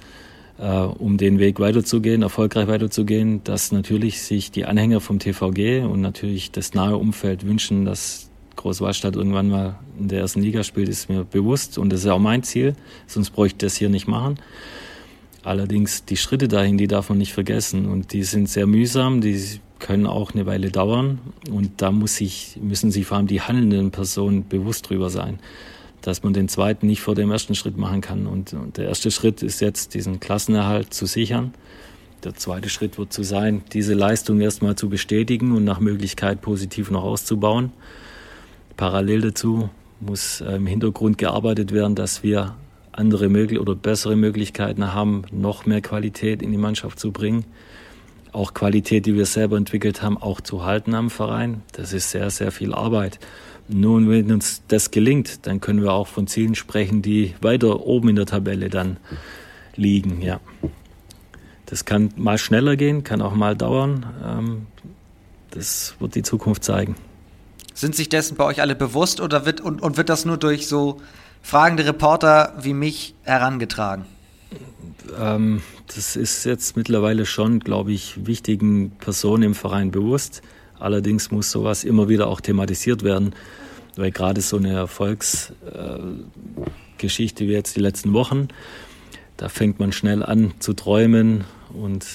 äh, 0.59 0.70
um 0.70 1.16
den 1.16 1.39
Weg 1.39 1.61
weiterzugehen, 1.61 2.22
erfolgreich 2.22 2.68
weiterzugehen, 2.68 3.43
dass 3.45 3.72
natürlich 3.72 4.22
sich 4.22 4.51
die 4.51 4.64
Anhänger 4.64 5.01
vom 5.01 5.18
TVG 5.18 5.85
und 5.85 6.01
natürlich 6.01 6.51
das 6.51 6.75
nahe 6.75 6.97
Umfeld 6.97 7.47
wünschen, 7.47 7.85
dass 7.85 8.31
Großwallstadt 8.57 9.16
irgendwann 9.16 9.49
mal 9.49 9.79
in 9.99 10.09
der 10.09 10.20
ersten 10.20 10.41
Liga 10.41 10.62
spielt, 10.62 10.89
ist 10.89 11.09
mir 11.09 11.25
bewusst. 11.25 11.77
Und 11.77 11.91
das 11.93 12.01
ist 12.01 12.07
auch 12.07 12.18
mein 12.18 12.43
Ziel, 12.43 12.75
sonst 13.07 13.31
bräuchte 13.31 13.66
ich 13.66 13.70
das 13.70 13.77
hier 13.77 13.89
nicht 13.89 14.07
machen. 14.07 14.39
Allerdings 15.43 16.05
die 16.05 16.16
Schritte 16.16 16.49
dahin, 16.49 16.79
die 16.79 16.87
darf 16.87 17.11
man 17.11 17.18
nicht 17.18 17.35
vergessen. 17.35 17.87
Und 17.87 18.12
die 18.12 18.22
sind 18.22 18.49
sehr 18.49 18.66
mühsam, 18.66 19.20
die 19.20 19.61
können 19.85 20.07
auch 20.07 20.32
eine 20.32 20.47
Weile 20.47 20.70
dauern 20.70 21.18
und 21.51 21.82
da 21.82 21.91
muss 21.93 22.16
sich, 22.16 22.59
müssen 22.59 22.91
sich 22.91 23.05
vor 23.05 23.18
allem 23.18 23.26
die 23.26 23.43
handelnden 23.43 23.91
Personen 23.91 24.49
bewusst 24.49 24.89
drüber 24.89 25.11
sein, 25.11 25.39
dass 26.01 26.22
man 26.22 26.32
den 26.32 26.49
zweiten 26.49 26.87
nicht 26.87 27.03
vor 27.03 27.14
dem 27.14 27.30
ersten 27.30 27.55
Schritt 27.55 27.76
machen 27.76 28.01
kann. 28.01 28.26
Und, 28.26 28.55
und 28.55 28.78
der 28.78 28.87
erste 28.87 29.11
Schritt 29.11 29.43
ist 29.43 29.61
jetzt, 29.61 29.93
diesen 29.93 30.20
Klassenerhalt 30.20 30.95
zu 30.95 31.05
sichern. 31.05 31.53
Der 32.24 32.35
zweite 32.35 32.70
Schritt 32.70 32.97
wird 32.97 33.12
zu 33.12 33.22
sein, 33.24 33.61
diese 33.74 33.93
Leistung 33.93 34.41
erstmal 34.41 34.74
zu 34.74 34.89
bestätigen 34.89 35.55
und 35.55 35.64
nach 35.64 35.80
Möglichkeit 35.80 36.41
positiv 36.41 36.91
noch 36.91 37.05
auszubauen. 37.05 37.70
Parallel 38.78 39.20
dazu 39.20 39.68
muss 40.01 40.41
äh, 40.41 40.57
im 40.57 40.66
Hintergrund 40.66 41.18
gearbeitet 41.18 41.72
werden, 41.72 41.95
dass 41.95 42.22
wir 42.22 42.57
andere 42.91 43.28
oder 43.61 43.74
bessere 43.74 44.16
Möglichkeiten 44.16 44.95
haben, 44.95 45.24
noch 45.30 45.66
mehr 45.66 45.82
Qualität 45.82 46.41
in 46.41 46.53
die 46.53 46.59
Mannschaft 46.59 46.99
zu 46.99 47.12
bringen 47.12 47.45
auch 48.35 48.55
Qualität, 48.55 49.07
die 49.07 49.14
wir 49.14 49.26
selber 49.26 49.57
entwickelt 49.57 50.03
haben, 50.03 50.18
auch 50.18 50.41
zu 50.41 50.64
halten 50.64 50.95
am 50.95 51.11
Verein. 51.11 51.62
Das 51.72 51.93
ist 51.93 52.11
sehr, 52.11 52.30
sehr 52.30 52.53
viel 52.53 52.74
Arbeit. 52.74 53.18
Nun, 53.68 54.11
wenn 54.11 54.30
uns 54.32 54.62
das 54.68 54.91
gelingt, 54.91 55.47
dann 55.47 55.61
können 55.61 55.82
wir 55.82 55.93
auch 55.93 56.07
von 56.07 56.26
Zielen 56.26 56.55
sprechen, 56.55 57.01
die 57.01 57.35
weiter 57.41 57.87
oben 57.87 58.11
in 58.11 58.16
der 58.16 58.26
Tabelle 58.26 58.68
dann 58.68 58.99
liegen. 59.74 60.20
Ja. 60.20 60.41
Das 61.66 61.85
kann 61.85 62.12
mal 62.16 62.37
schneller 62.37 62.76
gehen, 62.76 63.05
kann 63.05 63.22
auch 63.22 63.35
mal 63.35 63.57
dauern. 63.57 64.07
Ähm, 64.24 64.66
das 65.51 65.95
wird 65.99 66.14
die 66.14 66.22
Zukunft 66.22 66.64
zeigen. 66.64 66.97
Sind 67.72 67.95
sich 67.97 68.09
dessen 68.09 68.37
bei 68.37 68.45
euch 68.45 68.61
alle 68.61 68.74
bewusst 68.74 69.20
oder 69.20 69.47
wird 69.47 69.61
und, 69.61 69.80
und 69.82 69.97
wird 69.97 70.09
das 70.09 70.24
nur 70.24 70.37
durch 70.37 70.68
so 70.68 71.01
fragende 71.43 71.87
Reporter 71.87 72.55
wie 72.61 72.74
mich 72.74 73.14
herangetragen? 73.22 74.05
Ähm, 75.18 75.62
das 75.94 76.16
ist 76.16 76.44
jetzt 76.44 76.76
mittlerweile 76.76 77.26
schon, 77.26 77.61
glaube 77.61 77.92
ich, 77.92 78.26
wichtigen 78.26 78.92
Personen 78.98 79.42
im 79.42 79.55
Verein 79.55 79.90
bewusst. 79.90 80.42
Allerdings 80.78 81.30
muss 81.30 81.50
sowas 81.50 81.84
immer 81.84 82.09
wieder 82.09 82.28
auch 82.28 82.40
thematisiert 82.40 83.02
werden, 83.02 83.34
weil 83.96 84.11
gerade 84.11 84.40
so 84.40 84.57
eine 84.57 84.72
Erfolgsgeschichte 84.72 87.44
äh, 87.44 87.48
wie 87.48 87.52
jetzt 87.52 87.76
die 87.76 87.80
letzten 87.80 88.12
Wochen, 88.12 88.48
da 89.36 89.48
fängt 89.48 89.80
man 89.80 89.92
schnell 89.92 90.22
an 90.22 90.52
zu 90.59 90.74
träumen 90.74 91.44
und 91.72 92.07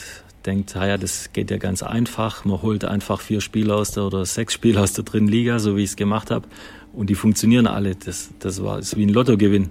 denkt, 0.46 0.76
ja, 0.76 0.98
das 0.98 1.34
geht 1.34 1.52
ja 1.52 1.58
ganz 1.58 1.84
einfach. 1.84 2.46
Man 2.46 2.62
holt 2.62 2.86
einfach 2.86 3.22
vier 3.22 3.42
Spieler 3.42 3.76
aus 3.76 3.92
der 3.92 4.04
oder 4.04 4.26
sechs 4.26 4.54
Spieler 4.54 4.84
aus 4.84 4.94
der 4.94 5.04
dritten 5.04 5.28
Liga, 5.28 5.60
so 5.60 5.76
wie 5.76 5.84
ich 5.84 5.92
es 5.92 5.96
gemacht 5.96 6.32
habe, 6.32 6.48
und 6.94 7.10
die 7.10 7.16
funktionieren 7.16 7.68
alle. 7.68 7.96
Das, 7.96 8.30
das 8.40 8.64
war 8.64 8.80
ist 8.80 8.98
wie 8.98 9.06
ein 9.06 9.10
Lottogewinn. 9.10 9.70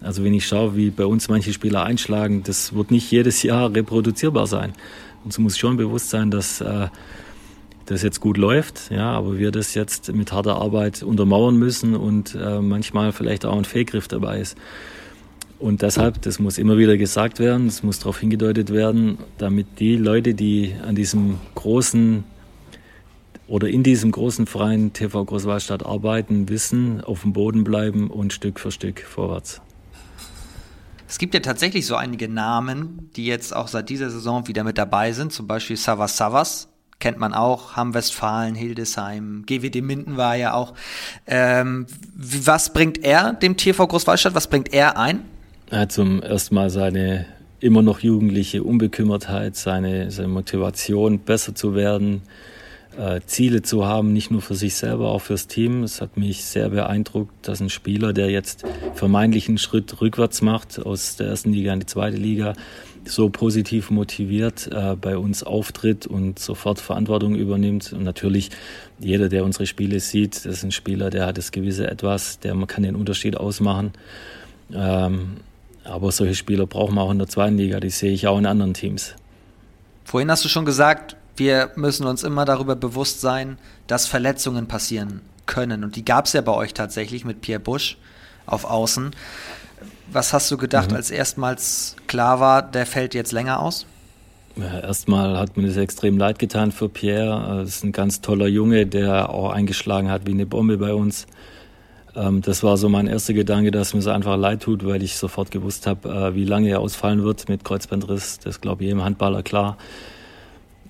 Also 0.00 0.24
wenn 0.24 0.32
ich 0.32 0.46
schaue, 0.46 0.76
wie 0.76 0.90
bei 0.90 1.04
uns 1.04 1.28
manche 1.28 1.52
Spieler 1.52 1.84
einschlagen, 1.84 2.42
das 2.42 2.74
wird 2.74 2.90
nicht 2.90 3.10
jedes 3.10 3.42
Jahr 3.42 3.74
reproduzierbar 3.74 4.46
sein. 4.46 4.72
Uns 5.24 5.38
muss 5.38 5.58
schon 5.58 5.76
bewusst 5.76 6.10
sein, 6.10 6.30
dass 6.30 6.60
äh, 6.60 6.88
das 7.86 8.02
jetzt 8.02 8.20
gut 8.20 8.38
läuft, 8.38 8.90
ja, 8.90 9.10
aber 9.10 9.38
wir 9.38 9.50
das 9.50 9.74
jetzt 9.74 10.12
mit 10.12 10.32
harter 10.32 10.56
Arbeit 10.56 11.02
untermauern 11.02 11.56
müssen 11.56 11.94
und 11.94 12.34
äh, 12.34 12.60
manchmal 12.60 13.12
vielleicht 13.12 13.44
auch 13.44 13.56
ein 13.56 13.64
Fehlgriff 13.64 14.08
dabei 14.08 14.40
ist. 14.40 14.56
Und 15.58 15.82
deshalb, 15.82 16.22
das 16.22 16.38
muss 16.38 16.56
immer 16.56 16.78
wieder 16.78 16.96
gesagt 16.96 17.38
werden, 17.38 17.66
es 17.66 17.82
muss 17.82 17.98
darauf 17.98 18.18
hingedeutet 18.18 18.72
werden, 18.72 19.18
damit 19.36 19.66
die 19.78 19.96
Leute, 19.96 20.32
die 20.32 20.74
an 20.86 20.94
diesem 20.94 21.38
großen 21.54 22.24
oder 23.46 23.68
in 23.68 23.82
diesem 23.82 24.12
großen 24.12 24.46
Verein 24.46 24.92
TV 24.92 25.24
Großwallstadt 25.24 25.84
arbeiten, 25.84 26.48
wissen, 26.48 27.02
auf 27.02 27.22
dem 27.22 27.32
Boden 27.34 27.64
bleiben 27.64 28.08
und 28.08 28.32
Stück 28.32 28.60
für 28.60 28.70
Stück 28.70 29.00
vorwärts. 29.00 29.60
Es 31.10 31.18
gibt 31.18 31.34
ja 31.34 31.40
tatsächlich 31.40 31.86
so 31.86 31.96
einige 31.96 32.28
Namen, 32.28 33.10
die 33.16 33.26
jetzt 33.26 33.54
auch 33.54 33.66
seit 33.66 33.88
dieser 33.88 34.10
Saison 34.10 34.46
wieder 34.46 34.62
mit 34.62 34.78
dabei 34.78 35.10
sind. 35.10 35.32
Zum 35.32 35.48
Beispiel 35.48 35.76
Savas 35.76 36.16
Savas, 36.16 36.68
kennt 37.00 37.18
man 37.18 37.34
auch, 37.34 37.74
Hamm-Westfalen, 37.74 38.54
Hildesheim, 38.54 39.42
GWD 39.44 39.82
Minden 39.82 40.16
war 40.16 40.36
ja 40.36 40.54
auch. 40.54 40.72
Ähm, 41.26 41.86
was 42.14 42.72
bringt 42.72 43.02
er 43.02 43.32
dem 43.32 43.56
TV 43.56 43.88
Großwallstadt, 43.88 44.36
was 44.36 44.46
bringt 44.46 44.72
er 44.72 44.98
ein? 44.98 45.24
Er 45.70 45.80
hat 45.80 45.90
zum 45.90 46.22
ersten 46.22 46.54
Mal 46.54 46.70
seine 46.70 47.26
immer 47.58 47.82
noch 47.82 47.98
jugendliche 47.98 48.62
Unbekümmertheit, 48.62 49.56
seine, 49.56 50.12
seine 50.12 50.28
Motivation, 50.28 51.18
besser 51.18 51.56
zu 51.56 51.74
werden, 51.74 52.22
äh, 52.98 53.20
Ziele 53.26 53.62
zu 53.62 53.86
haben, 53.86 54.12
nicht 54.12 54.30
nur 54.30 54.42
für 54.42 54.54
sich 54.54 54.74
selber, 54.74 55.10
auch 55.10 55.20
fürs 55.20 55.46
Team. 55.46 55.82
Es 55.82 56.00
hat 56.00 56.16
mich 56.16 56.44
sehr 56.44 56.70
beeindruckt, 56.70 57.32
dass 57.46 57.60
ein 57.60 57.70
Spieler, 57.70 58.12
der 58.12 58.30
jetzt 58.30 58.64
vermeintlich 58.94 59.48
einen 59.48 59.58
Schritt 59.58 60.00
rückwärts 60.00 60.42
macht, 60.42 60.84
aus 60.84 61.16
der 61.16 61.28
ersten 61.28 61.52
Liga 61.52 61.72
in 61.72 61.80
die 61.80 61.86
zweite 61.86 62.16
Liga, 62.16 62.54
so 63.04 63.30
positiv 63.30 63.90
motiviert 63.90 64.68
äh, 64.72 64.96
bei 64.96 65.16
uns 65.16 65.42
auftritt 65.42 66.06
und 66.06 66.38
sofort 66.38 66.80
Verantwortung 66.80 67.34
übernimmt. 67.34 67.92
Und 67.92 68.04
natürlich 68.04 68.50
jeder, 68.98 69.28
der 69.28 69.44
unsere 69.44 69.66
Spiele 69.66 70.00
sieht, 70.00 70.36
das 70.36 70.46
ist 70.46 70.64
ein 70.64 70.72
Spieler, 70.72 71.10
der 71.10 71.26
hat 71.26 71.38
das 71.38 71.52
gewisse 71.52 71.88
Etwas, 71.88 72.40
der 72.40 72.54
man 72.54 72.66
kann 72.66 72.82
den 72.82 72.96
Unterschied 72.96 73.36
ausmachen. 73.36 73.92
Ähm, 74.72 75.38
aber 75.84 76.12
solche 76.12 76.34
Spieler 76.34 76.66
brauchen 76.66 76.94
wir 76.94 77.02
auch 77.02 77.10
in 77.10 77.18
der 77.18 77.28
zweiten 77.28 77.56
Liga, 77.56 77.80
die 77.80 77.90
sehe 77.90 78.12
ich 78.12 78.26
auch 78.26 78.38
in 78.38 78.46
anderen 78.46 78.74
Teams. 78.74 79.14
Vorhin 80.04 80.30
hast 80.30 80.44
du 80.44 80.48
schon 80.48 80.64
gesagt, 80.64 81.16
wir 81.40 81.70
müssen 81.74 82.06
uns 82.06 82.22
immer 82.22 82.44
darüber 82.44 82.76
bewusst 82.76 83.20
sein, 83.20 83.58
dass 83.86 84.06
Verletzungen 84.06 84.68
passieren 84.68 85.22
können. 85.46 85.82
Und 85.82 85.96
die 85.96 86.04
gab 86.04 86.26
es 86.26 86.34
ja 86.34 86.42
bei 86.42 86.52
euch 86.52 86.74
tatsächlich 86.74 87.24
mit 87.24 87.40
Pierre 87.40 87.58
Busch 87.58 87.96
auf 88.46 88.64
Außen. 88.64 89.10
Was 90.12 90.32
hast 90.32 90.50
du 90.50 90.58
gedacht, 90.58 90.90
mhm. 90.90 90.96
als 90.96 91.10
erstmals 91.10 91.96
klar 92.06 92.40
war, 92.40 92.62
der 92.62 92.84
fällt 92.86 93.14
jetzt 93.14 93.32
länger 93.32 93.60
aus? 93.60 93.86
Ja, 94.56 94.80
erstmal 94.80 95.38
hat 95.38 95.56
mir 95.56 95.66
das 95.66 95.76
extrem 95.76 96.18
leid 96.18 96.38
getan 96.38 96.72
für 96.72 96.88
Pierre. 96.88 97.60
Das 97.60 97.68
ist 97.68 97.84
ein 97.84 97.92
ganz 97.92 98.20
toller 98.20 98.46
Junge, 98.46 98.86
der 98.86 99.30
auch 99.30 99.50
eingeschlagen 99.50 100.10
hat 100.10 100.26
wie 100.26 100.32
eine 100.32 100.46
Bombe 100.46 100.76
bei 100.76 100.92
uns. 100.92 101.26
Ähm, 102.14 102.42
das 102.42 102.62
war 102.62 102.76
so 102.76 102.90
mein 102.90 103.06
erster 103.06 103.32
Gedanke, 103.32 103.70
dass 103.70 103.94
mir 103.94 104.00
es 104.00 104.08
einfach 104.08 104.36
leid 104.36 104.62
tut, 104.62 104.84
weil 104.84 105.02
ich 105.02 105.16
sofort 105.16 105.50
gewusst 105.50 105.86
habe, 105.86 106.08
äh, 106.08 106.34
wie 106.34 106.44
lange 106.44 106.68
er 106.68 106.80
ausfallen 106.80 107.22
wird 107.22 107.48
mit 107.48 107.64
Kreuzbandriss. 107.64 108.40
Das 108.40 108.60
glaube 108.60 108.82
ich 108.82 108.88
jedem 108.88 109.04
Handballer 109.04 109.42
klar. 109.42 109.78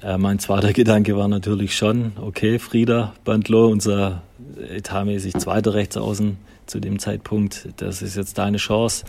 Äh, 0.03 0.19
mein 0.19 0.39
zweiter 0.39 0.73
Gedanke 0.73 1.17
war 1.17 1.29
natürlich 1.29 1.77
schon, 1.77 2.13
okay, 2.21 2.59
Frieda 2.59 3.13
Bandlo, 3.25 3.69
unser 3.69 4.23
etatmäßig 4.71 5.35
zweiter 5.35 5.75
Rechtsaußen 5.75 6.39
zu 6.67 6.81
dem 6.81 6.99
Zeitpunkt. 6.99 7.69
Das 7.77 8.01
ist 8.03 8.17
jetzt 8.17 8.39
deine 8.39 8.57
Chance. 8.57 9.05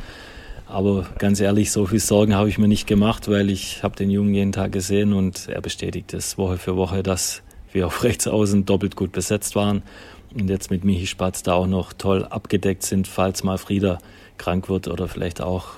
Aber 0.68 1.06
ganz 1.18 1.40
ehrlich, 1.40 1.72
so 1.72 1.86
viel 1.86 2.00
Sorgen 2.00 2.36
habe 2.36 2.50
ich 2.50 2.58
mir 2.58 2.68
nicht 2.68 2.88
gemacht, 2.88 3.30
weil 3.30 3.50
ich 3.50 3.84
habe 3.84 3.96
den 3.96 4.10
Jungen 4.10 4.34
jeden 4.34 4.52
Tag 4.52 4.72
gesehen 4.72 5.14
und 5.14 5.50
er 5.50 5.62
bestätigt 5.62 6.14
es 6.14 6.38
Woche 6.38 6.58
für 6.58 6.78
Woche, 6.78 7.04
dass 7.04 7.42
wir 7.72 7.88
auf 7.88 8.04
Rechtsaußen 8.04 8.66
doppelt 8.66 8.96
gut 8.96 9.12
besetzt 9.12 9.56
waren 9.56 9.84
und 10.34 10.50
jetzt 10.50 10.72
mit 10.72 10.84
Michi 10.84 11.08
Spatz 11.08 11.44
da 11.44 11.54
auch 11.54 11.68
noch 11.68 11.94
toll 11.94 12.26
abgedeckt 12.26 12.84
sind, 12.84 13.08
falls 13.08 13.44
mal 13.44 13.58
Frieder 13.58 14.00
krank 14.38 14.70
wird 14.70 14.88
oder 14.88 15.08
vielleicht 15.08 15.42
auch 15.42 15.70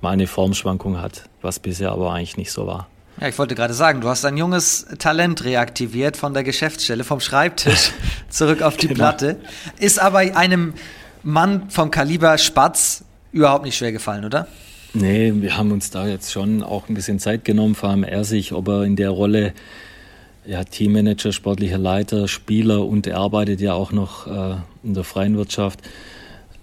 mal 0.00 0.10
eine 0.10 0.26
Formschwankung 0.26 1.00
hat, 1.00 1.28
was 1.42 1.58
bisher 1.58 1.92
aber 1.92 2.12
eigentlich 2.12 2.36
nicht 2.36 2.50
so 2.50 2.66
war. 2.66 2.88
Ja, 3.20 3.28
ich 3.28 3.38
wollte 3.38 3.54
gerade 3.54 3.74
sagen, 3.74 4.00
du 4.00 4.08
hast 4.08 4.24
ein 4.24 4.36
junges 4.36 4.86
Talent 4.98 5.44
reaktiviert 5.44 6.16
von 6.16 6.34
der 6.34 6.42
Geschäftsstelle, 6.42 7.04
vom 7.04 7.20
Schreibtisch 7.20 7.92
zurück 8.28 8.62
auf 8.62 8.76
die 8.76 8.88
genau. 8.88 8.98
Platte. 8.98 9.36
Ist 9.78 10.00
aber 10.00 10.18
einem 10.18 10.74
Mann 11.22 11.70
vom 11.70 11.90
Kaliber 11.90 12.36
Spatz 12.38 13.04
überhaupt 13.32 13.64
nicht 13.64 13.76
schwer 13.76 13.92
gefallen, 13.92 14.24
oder? 14.24 14.48
Nee, 14.94 15.32
wir 15.34 15.56
haben 15.56 15.72
uns 15.72 15.90
da 15.90 16.06
jetzt 16.06 16.32
schon 16.32 16.62
auch 16.62 16.88
ein 16.88 16.94
bisschen 16.94 17.18
Zeit 17.18 17.44
genommen, 17.44 17.74
vor 17.74 17.90
allem 17.90 18.04
er 18.04 18.24
sich, 18.24 18.52
ob 18.52 18.68
er 18.68 18.84
in 18.84 18.96
der 18.96 19.10
Rolle 19.10 19.52
ja, 20.46 20.62
Teammanager, 20.64 21.32
sportlicher 21.32 21.78
Leiter, 21.78 22.28
Spieler 22.28 22.84
und 22.84 23.06
er 23.06 23.18
arbeitet 23.18 23.60
ja 23.60 23.74
auch 23.74 23.92
noch 23.92 24.26
äh, 24.26 24.56
in 24.82 24.94
der 24.94 25.04
freien 25.04 25.36
Wirtschaft, 25.36 25.80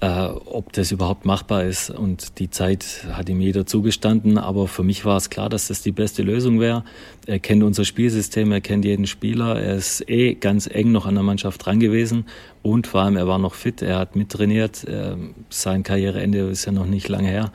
äh, 0.01 0.25
ob 0.45 0.73
das 0.73 0.91
überhaupt 0.91 1.25
machbar 1.25 1.63
ist. 1.63 1.89
Und 1.89 2.39
die 2.39 2.49
Zeit 2.49 3.05
hat 3.11 3.29
ihm 3.29 3.39
jeder 3.39 3.65
zugestanden, 3.65 4.37
aber 4.37 4.67
für 4.67 4.83
mich 4.83 5.05
war 5.05 5.15
es 5.15 5.29
klar, 5.29 5.47
dass 5.47 5.67
das 5.67 5.81
die 5.81 5.91
beste 5.91 6.23
Lösung 6.23 6.59
wäre. 6.59 6.83
Er 7.27 7.39
kennt 7.39 7.63
unser 7.63 7.85
Spielsystem, 7.85 8.51
er 8.51 8.61
kennt 8.61 8.83
jeden 8.83 9.07
Spieler, 9.07 9.61
er 9.61 9.75
ist 9.75 10.09
eh 10.09 10.33
ganz 10.33 10.67
eng 10.67 10.91
noch 10.91 11.05
an 11.05 11.13
der 11.13 11.23
Mannschaft 11.23 11.65
dran 11.65 11.79
gewesen 11.79 12.25
und 12.63 12.87
vor 12.87 13.01
allem 13.01 13.15
er 13.15 13.27
war 13.27 13.37
noch 13.37 13.53
fit, 13.53 13.81
er 13.81 13.99
hat 13.99 14.15
mittrainiert. 14.15 14.83
Äh, 14.85 15.15
sein 15.49 15.83
Karriereende 15.83 16.39
ist 16.49 16.65
ja 16.65 16.71
noch 16.71 16.87
nicht 16.87 17.07
lange 17.07 17.29
her. 17.29 17.51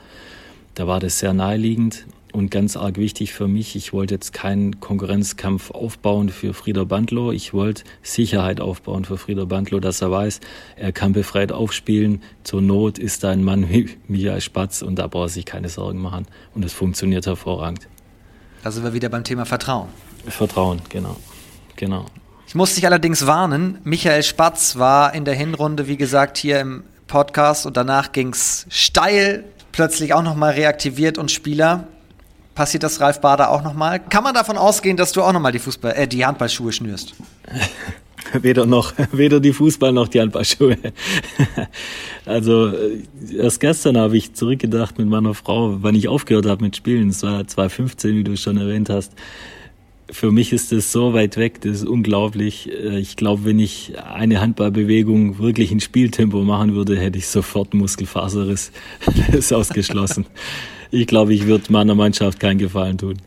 Da 0.73 0.87
war 0.87 0.99
das 0.99 1.19
sehr 1.19 1.33
naheliegend. 1.33 2.05
Und 2.37 2.51
ganz 2.51 2.77
arg 2.77 2.97
wichtig 2.97 3.33
für 3.33 3.47
mich, 3.47 3.75
ich 3.75 3.93
wollte 3.93 4.13
jetzt 4.13 4.31
keinen 4.31 4.79
Konkurrenzkampf 4.79 5.71
aufbauen 5.71 6.29
für 6.29 6.53
Frieder 6.53 6.85
Bandlo. 6.85 7.31
Ich 7.31 7.51
wollte 7.51 7.83
Sicherheit 8.03 8.61
aufbauen 8.61 9.05
für 9.05 9.17
Frieder 9.17 9.47
Bandlo, 9.47 9.79
dass 9.79 10.03
er 10.03 10.11
weiß, 10.11 10.41
er 10.75 10.91
kann 10.91 11.13
befreit 11.13 11.51
aufspielen. 11.51 12.21
Zur 12.43 12.61
Not 12.61 12.99
ist 12.99 13.23
da 13.23 13.31
ein 13.31 13.43
Mann 13.43 13.69
wie 13.69 13.89
Michael 14.07 14.39
Spatz 14.41 14.83
und 14.83 14.99
da 14.99 15.07
braucht 15.07 15.25
er 15.25 15.29
sich 15.29 15.45
keine 15.45 15.67
Sorgen 15.67 15.97
machen. 15.97 16.27
Und 16.53 16.63
es 16.63 16.73
funktioniert 16.73 17.25
hervorragend. 17.25 17.87
Da 18.61 18.69
sind 18.69 18.83
wir 18.83 18.93
wieder 18.93 19.09
beim 19.09 19.23
Thema 19.23 19.47
Vertrauen. 19.47 19.87
Vertrauen, 20.27 20.79
genau. 20.89 21.15
genau. 21.75 22.05
Ich 22.45 22.53
muss 22.53 22.75
dich 22.75 22.85
allerdings 22.85 23.25
warnen, 23.25 23.79
Michael 23.83 24.21
Spatz 24.21 24.75
war 24.75 25.15
in 25.15 25.25
der 25.25 25.33
Hinrunde, 25.33 25.87
wie 25.87 25.97
gesagt, 25.97 26.37
hier 26.37 26.59
im 26.59 26.83
Podcast 27.07 27.65
und 27.65 27.77
danach 27.77 28.11
ging 28.11 28.29
es 28.29 28.67
steil, 28.69 29.43
plötzlich 29.71 30.13
auch 30.13 30.21
nochmal 30.21 30.53
reaktiviert 30.53 31.17
und 31.17 31.31
Spieler. 31.31 31.87
Passiert 32.57 32.81
das 32.81 32.99
Ralf 32.99 33.21
Bader 33.21 33.51
auch 33.51 33.63
nochmal? 33.63 33.99
Kann 33.99 34.23
man 34.23 34.33
davon 34.33 34.57
ausgehen, 34.57 34.97
dass 34.97 35.11
du 35.11 35.21
auch 35.21 35.31
nochmal 35.31 35.51
die, 35.51 35.59
Fußball, 35.59 35.93
äh, 35.95 36.07
die 36.07 36.25
Handballschuhe 36.25 36.71
schnürst? 36.71 37.13
weder 38.33 38.65
noch, 38.65 38.93
weder 39.11 39.39
die 39.39 39.53
Fußball 39.53 39.91
noch 39.91 40.07
die 40.07 40.19
Handballschuhe. 40.19 40.75
also 42.25 42.69
äh, 42.69 43.03
erst 43.37 43.59
gestern 43.59 43.95
habe 43.95 44.17
ich 44.17 44.33
zurückgedacht 44.33 44.97
mit 44.97 45.07
meiner 45.07 45.35
Frau, 45.35 45.83
wann 45.83 45.93
ich 45.93 46.07
aufgehört 46.07 46.47
habe 46.47 46.63
mit 46.63 46.75
Spielen. 46.75 47.09
Es 47.09 47.21
war 47.21 47.47
2015, 47.47 48.15
wie 48.15 48.23
du 48.23 48.35
schon 48.35 48.57
erwähnt 48.57 48.89
hast. 48.89 49.13
Für 50.09 50.31
mich 50.31 50.51
ist 50.51 50.71
das 50.71 50.91
so 50.91 51.13
weit 51.13 51.37
weg, 51.37 51.61
das 51.61 51.73
ist 51.73 51.87
unglaublich. 51.87 52.71
Äh, 52.71 52.97
ich 52.97 53.17
glaube, 53.17 53.45
wenn 53.45 53.59
ich 53.59 53.93
eine 54.03 54.41
Handballbewegung 54.41 55.37
wirklich 55.37 55.71
in 55.71 55.79
Spieltempo 55.79 56.41
machen 56.41 56.73
würde, 56.73 56.97
hätte 56.97 57.19
ich 57.19 57.27
sofort 57.27 57.75
Muskelfaserriss. 57.75 58.71
das 59.05 59.35
ist 59.35 59.53
ausgeschlossen 59.53 60.25
ich 60.91 61.07
glaube, 61.07 61.33
ich 61.33 61.45
würde 61.47 61.71
meiner 61.71 61.95
Mannschaft 61.95 62.39
keinen 62.39 62.57
Gefallen 62.57 62.97
tun. 62.97 63.17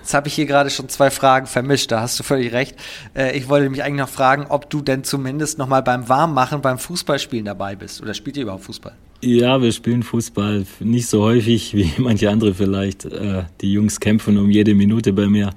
Jetzt 0.00 0.14
habe 0.14 0.28
ich 0.28 0.34
hier 0.34 0.46
gerade 0.46 0.70
schon 0.70 0.88
zwei 0.88 1.10
Fragen 1.10 1.46
vermischt, 1.46 1.90
da 1.90 2.00
hast 2.00 2.18
du 2.18 2.22
völlig 2.22 2.52
recht. 2.52 2.76
Äh, 3.14 3.36
ich 3.36 3.48
wollte 3.48 3.70
mich 3.70 3.82
eigentlich 3.82 4.00
noch 4.00 4.08
fragen, 4.08 4.46
ob 4.48 4.68
du 4.70 4.82
denn 4.82 5.04
zumindest 5.04 5.58
nochmal 5.58 5.82
beim 5.82 6.08
Warmmachen, 6.08 6.60
beim 6.60 6.78
Fußballspielen 6.78 7.46
dabei 7.46 7.76
bist. 7.76 8.02
Oder 8.02 8.14
spielt 8.14 8.36
ihr 8.36 8.44
überhaupt 8.44 8.64
Fußball? 8.64 8.94
Ja, 9.22 9.60
wir 9.60 9.72
spielen 9.72 10.02
Fußball 10.02 10.64
nicht 10.80 11.06
so 11.06 11.22
häufig 11.22 11.74
wie 11.74 11.92
manche 11.98 12.30
andere 12.30 12.54
vielleicht. 12.54 13.04
Äh, 13.06 13.44
die 13.60 13.72
Jungs 13.72 14.00
kämpfen 14.00 14.38
um 14.38 14.50
jede 14.50 14.74
Minute 14.74 15.12
bei 15.12 15.26
mir. 15.26 15.50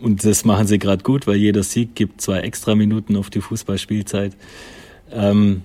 Und 0.00 0.24
das 0.24 0.44
machen 0.44 0.66
sie 0.66 0.78
gerade 0.78 1.02
gut, 1.02 1.26
weil 1.26 1.36
jeder 1.36 1.62
Sieg 1.62 1.94
gibt 1.94 2.20
zwei 2.20 2.40
extra 2.40 2.74
Minuten 2.74 3.16
auf 3.16 3.30
die 3.30 3.40
Fußballspielzeit. 3.40 4.36
Ähm, 5.10 5.62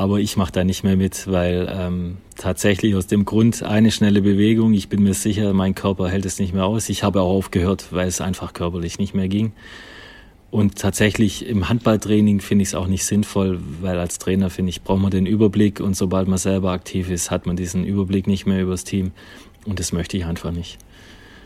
aber 0.00 0.18
ich 0.18 0.38
mache 0.38 0.50
da 0.50 0.64
nicht 0.64 0.82
mehr 0.82 0.96
mit, 0.96 1.30
weil 1.30 1.70
ähm, 1.70 2.16
tatsächlich 2.38 2.94
aus 2.94 3.06
dem 3.06 3.26
Grund 3.26 3.62
eine 3.62 3.90
schnelle 3.90 4.22
Bewegung, 4.22 4.72
ich 4.72 4.88
bin 4.88 5.02
mir 5.02 5.12
sicher, 5.12 5.52
mein 5.52 5.74
Körper 5.74 6.08
hält 6.08 6.24
es 6.24 6.38
nicht 6.38 6.54
mehr 6.54 6.64
aus. 6.64 6.88
Ich 6.88 7.02
habe 7.02 7.20
auch 7.20 7.28
aufgehört, 7.28 7.88
weil 7.90 8.08
es 8.08 8.22
einfach 8.22 8.54
körperlich 8.54 8.98
nicht 8.98 9.12
mehr 9.12 9.28
ging. 9.28 9.52
Und 10.50 10.78
tatsächlich 10.78 11.46
im 11.46 11.68
Handballtraining 11.68 12.40
finde 12.40 12.62
ich 12.62 12.70
es 12.70 12.74
auch 12.74 12.86
nicht 12.86 13.04
sinnvoll, 13.04 13.60
weil 13.82 13.98
als 13.98 14.18
Trainer 14.18 14.48
finde 14.48 14.70
ich, 14.70 14.80
braucht 14.80 15.02
man 15.02 15.10
den 15.10 15.26
Überblick 15.26 15.80
und 15.80 15.94
sobald 15.94 16.28
man 16.28 16.38
selber 16.38 16.70
aktiv 16.70 17.10
ist, 17.10 17.30
hat 17.30 17.44
man 17.44 17.56
diesen 17.56 17.84
Überblick 17.84 18.26
nicht 18.26 18.46
mehr 18.46 18.62
übers 18.62 18.84
Team. 18.84 19.12
Und 19.66 19.80
das 19.80 19.92
möchte 19.92 20.16
ich 20.16 20.24
einfach 20.24 20.50
nicht. 20.50 20.78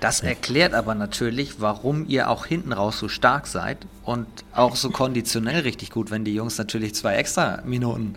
Das 0.00 0.20
erklärt 0.20 0.74
aber 0.74 0.94
natürlich, 0.94 1.60
warum 1.60 2.06
ihr 2.08 2.28
auch 2.28 2.46
hinten 2.46 2.72
raus 2.72 2.98
so 2.98 3.08
stark 3.08 3.46
seid 3.46 3.78
und 4.04 4.26
auch 4.52 4.76
so 4.76 4.90
konditionell 4.90 5.60
richtig 5.60 5.90
gut, 5.90 6.10
wenn 6.10 6.24
die 6.24 6.34
Jungs 6.34 6.58
natürlich 6.58 6.94
zwei 6.94 7.14
extra 7.14 7.62
Minuten 7.64 8.16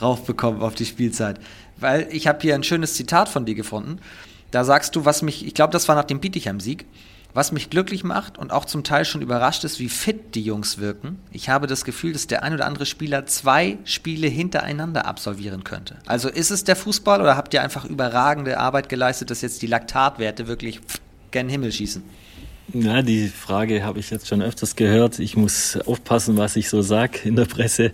raufbekommen 0.00 0.62
auf 0.62 0.74
die 0.74 0.86
Spielzeit. 0.86 1.38
Weil 1.76 2.08
ich 2.10 2.26
habe 2.26 2.38
hier 2.40 2.54
ein 2.54 2.64
schönes 2.64 2.94
Zitat 2.94 3.28
von 3.28 3.44
dir 3.44 3.54
gefunden. 3.54 3.98
Da 4.50 4.64
sagst 4.64 4.96
du, 4.96 5.04
was 5.04 5.22
mich, 5.22 5.46
ich 5.46 5.54
glaube, 5.54 5.72
das 5.72 5.86
war 5.88 5.94
nach 5.94 6.04
dem 6.04 6.20
Bietigheim-Sieg, 6.20 6.86
was 7.34 7.52
mich 7.52 7.68
glücklich 7.68 8.04
macht 8.04 8.38
und 8.38 8.50
auch 8.50 8.64
zum 8.64 8.82
Teil 8.82 9.04
schon 9.04 9.20
überrascht 9.20 9.62
ist, 9.64 9.78
wie 9.78 9.90
fit 9.90 10.34
die 10.34 10.42
Jungs 10.42 10.78
wirken. 10.78 11.18
Ich 11.30 11.50
habe 11.50 11.66
das 11.66 11.84
Gefühl, 11.84 12.14
dass 12.14 12.26
der 12.26 12.42
ein 12.42 12.54
oder 12.54 12.64
andere 12.64 12.86
Spieler 12.86 13.26
zwei 13.26 13.76
Spiele 13.84 14.28
hintereinander 14.28 15.06
absolvieren 15.06 15.62
könnte. 15.62 15.96
Also 16.06 16.28
ist 16.30 16.50
es 16.50 16.64
der 16.64 16.74
Fußball 16.74 17.20
oder 17.20 17.36
habt 17.36 17.52
ihr 17.52 17.62
einfach 17.62 17.84
überragende 17.84 18.58
Arbeit 18.58 18.88
geleistet, 18.88 19.30
dass 19.30 19.42
jetzt 19.42 19.60
die 19.60 19.66
Laktatwerte 19.66 20.48
wirklich 20.48 20.80
gen 21.30 21.48
Himmel 21.48 21.72
schießen? 21.72 22.02
Ja, 22.74 23.00
die 23.00 23.28
Frage 23.28 23.82
habe 23.82 23.98
ich 23.98 24.10
jetzt 24.10 24.28
schon 24.28 24.42
öfters 24.42 24.76
gehört. 24.76 25.18
Ich 25.20 25.36
muss 25.36 25.78
aufpassen, 25.86 26.36
was 26.36 26.54
ich 26.56 26.68
so 26.68 26.82
sage 26.82 27.20
in 27.24 27.34
der 27.34 27.46
Presse. 27.46 27.92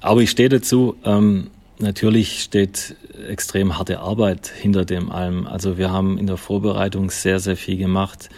Aber 0.00 0.20
ich 0.22 0.30
stehe 0.30 0.48
dazu. 0.48 0.96
Ähm, 1.04 1.50
natürlich 1.78 2.42
steht 2.42 2.96
extrem 3.28 3.78
harte 3.78 4.00
Arbeit 4.00 4.48
hinter 4.48 4.84
dem 4.84 5.12
allem. 5.12 5.46
Also 5.46 5.78
wir 5.78 5.92
haben 5.92 6.18
in 6.18 6.26
der 6.26 6.36
Vorbereitung 6.36 7.10
sehr, 7.10 7.38
sehr 7.38 7.56
viel 7.56 7.76
gemacht. 7.76 8.28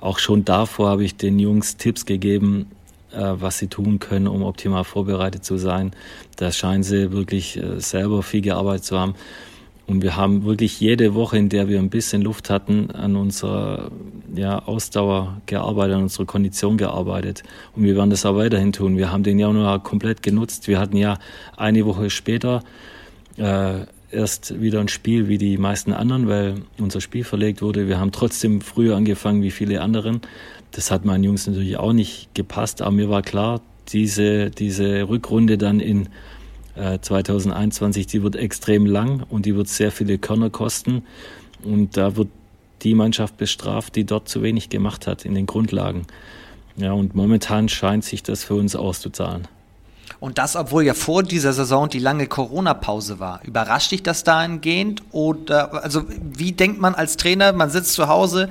Auch 0.00 0.18
schon 0.18 0.44
davor 0.44 0.88
habe 0.88 1.04
ich 1.04 1.16
den 1.16 1.38
Jungs 1.38 1.76
Tipps 1.76 2.04
gegeben, 2.04 2.66
äh, 3.12 3.18
was 3.20 3.58
sie 3.58 3.68
tun 3.68 4.00
können, 4.00 4.26
um 4.26 4.42
optimal 4.42 4.82
vorbereitet 4.82 5.44
zu 5.44 5.56
sein. 5.56 5.92
Da 6.34 6.50
scheinen 6.50 6.82
sie 6.82 7.12
wirklich 7.12 7.56
äh, 7.56 7.80
selber 7.80 8.24
viel 8.24 8.40
gearbeitet 8.40 8.84
zu 8.84 8.98
haben. 8.98 9.14
Und 9.86 10.02
wir 10.02 10.16
haben 10.16 10.44
wirklich 10.44 10.80
jede 10.80 11.14
Woche, 11.14 11.36
in 11.38 11.48
der 11.48 11.68
wir 11.68 11.78
ein 11.78 11.90
bisschen 11.90 12.22
Luft 12.22 12.50
hatten, 12.50 12.90
an 12.92 13.16
unserer 13.16 13.90
ja, 14.34 14.60
Ausdauer 14.60 15.40
gearbeitet, 15.46 15.96
an 15.96 16.02
unserer 16.02 16.24
Kondition 16.24 16.76
gearbeitet. 16.76 17.42
Und 17.74 17.84
wir 17.84 17.96
werden 17.96 18.10
das 18.10 18.24
auch 18.24 18.36
weiterhin 18.36 18.72
tun. 18.72 18.96
Wir 18.96 19.12
haben 19.12 19.22
den 19.22 19.38
Januar 19.38 19.82
komplett 19.82 20.22
genutzt. 20.22 20.68
Wir 20.68 20.78
hatten 20.78 20.96
ja 20.96 21.18
eine 21.56 21.84
Woche 21.84 22.10
später 22.10 22.62
äh, 23.36 23.80
erst 24.12 24.60
wieder 24.60 24.80
ein 24.80 24.88
Spiel 24.88 25.28
wie 25.28 25.38
die 25.38 25.58
meisten 25.58 25.92
anderen, 25.92 26.28
weil 26.28 26.62
unser 26.78 27.00
Spiel 27.00 27.24
verlegt 27.24 27.62
wurde. 27.62 27.88
Wir 27.88 27.98
haben 27.98 28.12
trotzdem 28.12 28.60
früher 28.60 28.96
angefangen 28.96 29.42
wie 29.42 29.50
viele 29.50 29.80
anderen. 29.80 30.20
Das 30.70 30.90
hat 30.90 31.04
meinen 31.04 31.24
Jungs 31.24 31.46
natürlich 31.46 31.76
auch 31.76 31.92
nicht 31.92 32.34
gepasst, 32.34 32.82
aber 32.82 32.92
mir 32.92 33.10
war 33.10 33.22
klar, 33.22 33.60
diese, 33.88 34.50
diese 34.50 35.08
Rückrunde 35.08 35.58
dann 35.58 35.80
in 35.80 36.08
2021, 36.74 38.04
äh, 38.04 38.08
die 38.08 38.22
wird 38.22 38.36
extrem 38.36 38.86
lang 38.86 39.24
und 39.28 39.46
die 39.46 39.56
wird 39.56 39.68
sehr 39.68 39.92
viele 39.92 40.18
Körner 40.18 40.50
kosten. 40.50 41.04
Und 41.62 41.96
da 41.96 42.16
wird 42.16 42.28
die 42.82 42.94
Mannschaft 42.94 43.36
bestraft, 43.36 43.94
die 43.96 44.04
dort 44.04 44.28
zu 44.28 44.42
wenig 44.42 44.68
gemacht 44.68 45.06
hat 45.06 45.24
in 45.24 45.34
den 45.34 45.46
Grundlagen. 45.46 46.06
Ja, 46.76 46.92
und 46.92 47.14
momentan 47.14 47.68
scheint 47.68 48.04
sich 48.04 48.22
das 48.22 48.44
für 48.44 48.54
uns 48.54 48.74
auszuzahlen. 48.74 49.46
Und 50.20 50.38
das, 50.38 50.56
obwohl 50.56 50.84
ja 50.84 50.94
vor 50.94 51.22
dieser 51.22 51.52
Saison 51.52 51.88
die 51.88 51.98
lange 51.98 52.26
Corona-Pause 52.26 53.18
war. 53.18 53.40
Überrascht 53.44 53.92
dich 53.92 54.02
das 54.02 54.24
dahingehend? 54.24 55.02
Oder, 55.10 55.82
also, 55.82 56.04
wie 56.08 56.52
denkt 56.52 56.80
man 56.80 56.94
als 56.94 57.16
Trainer, 57.16 57.52
man 57.52 57.70
sitzt 57.70 57.94
zu 57.94 58.08
Hause, 58.08 58.48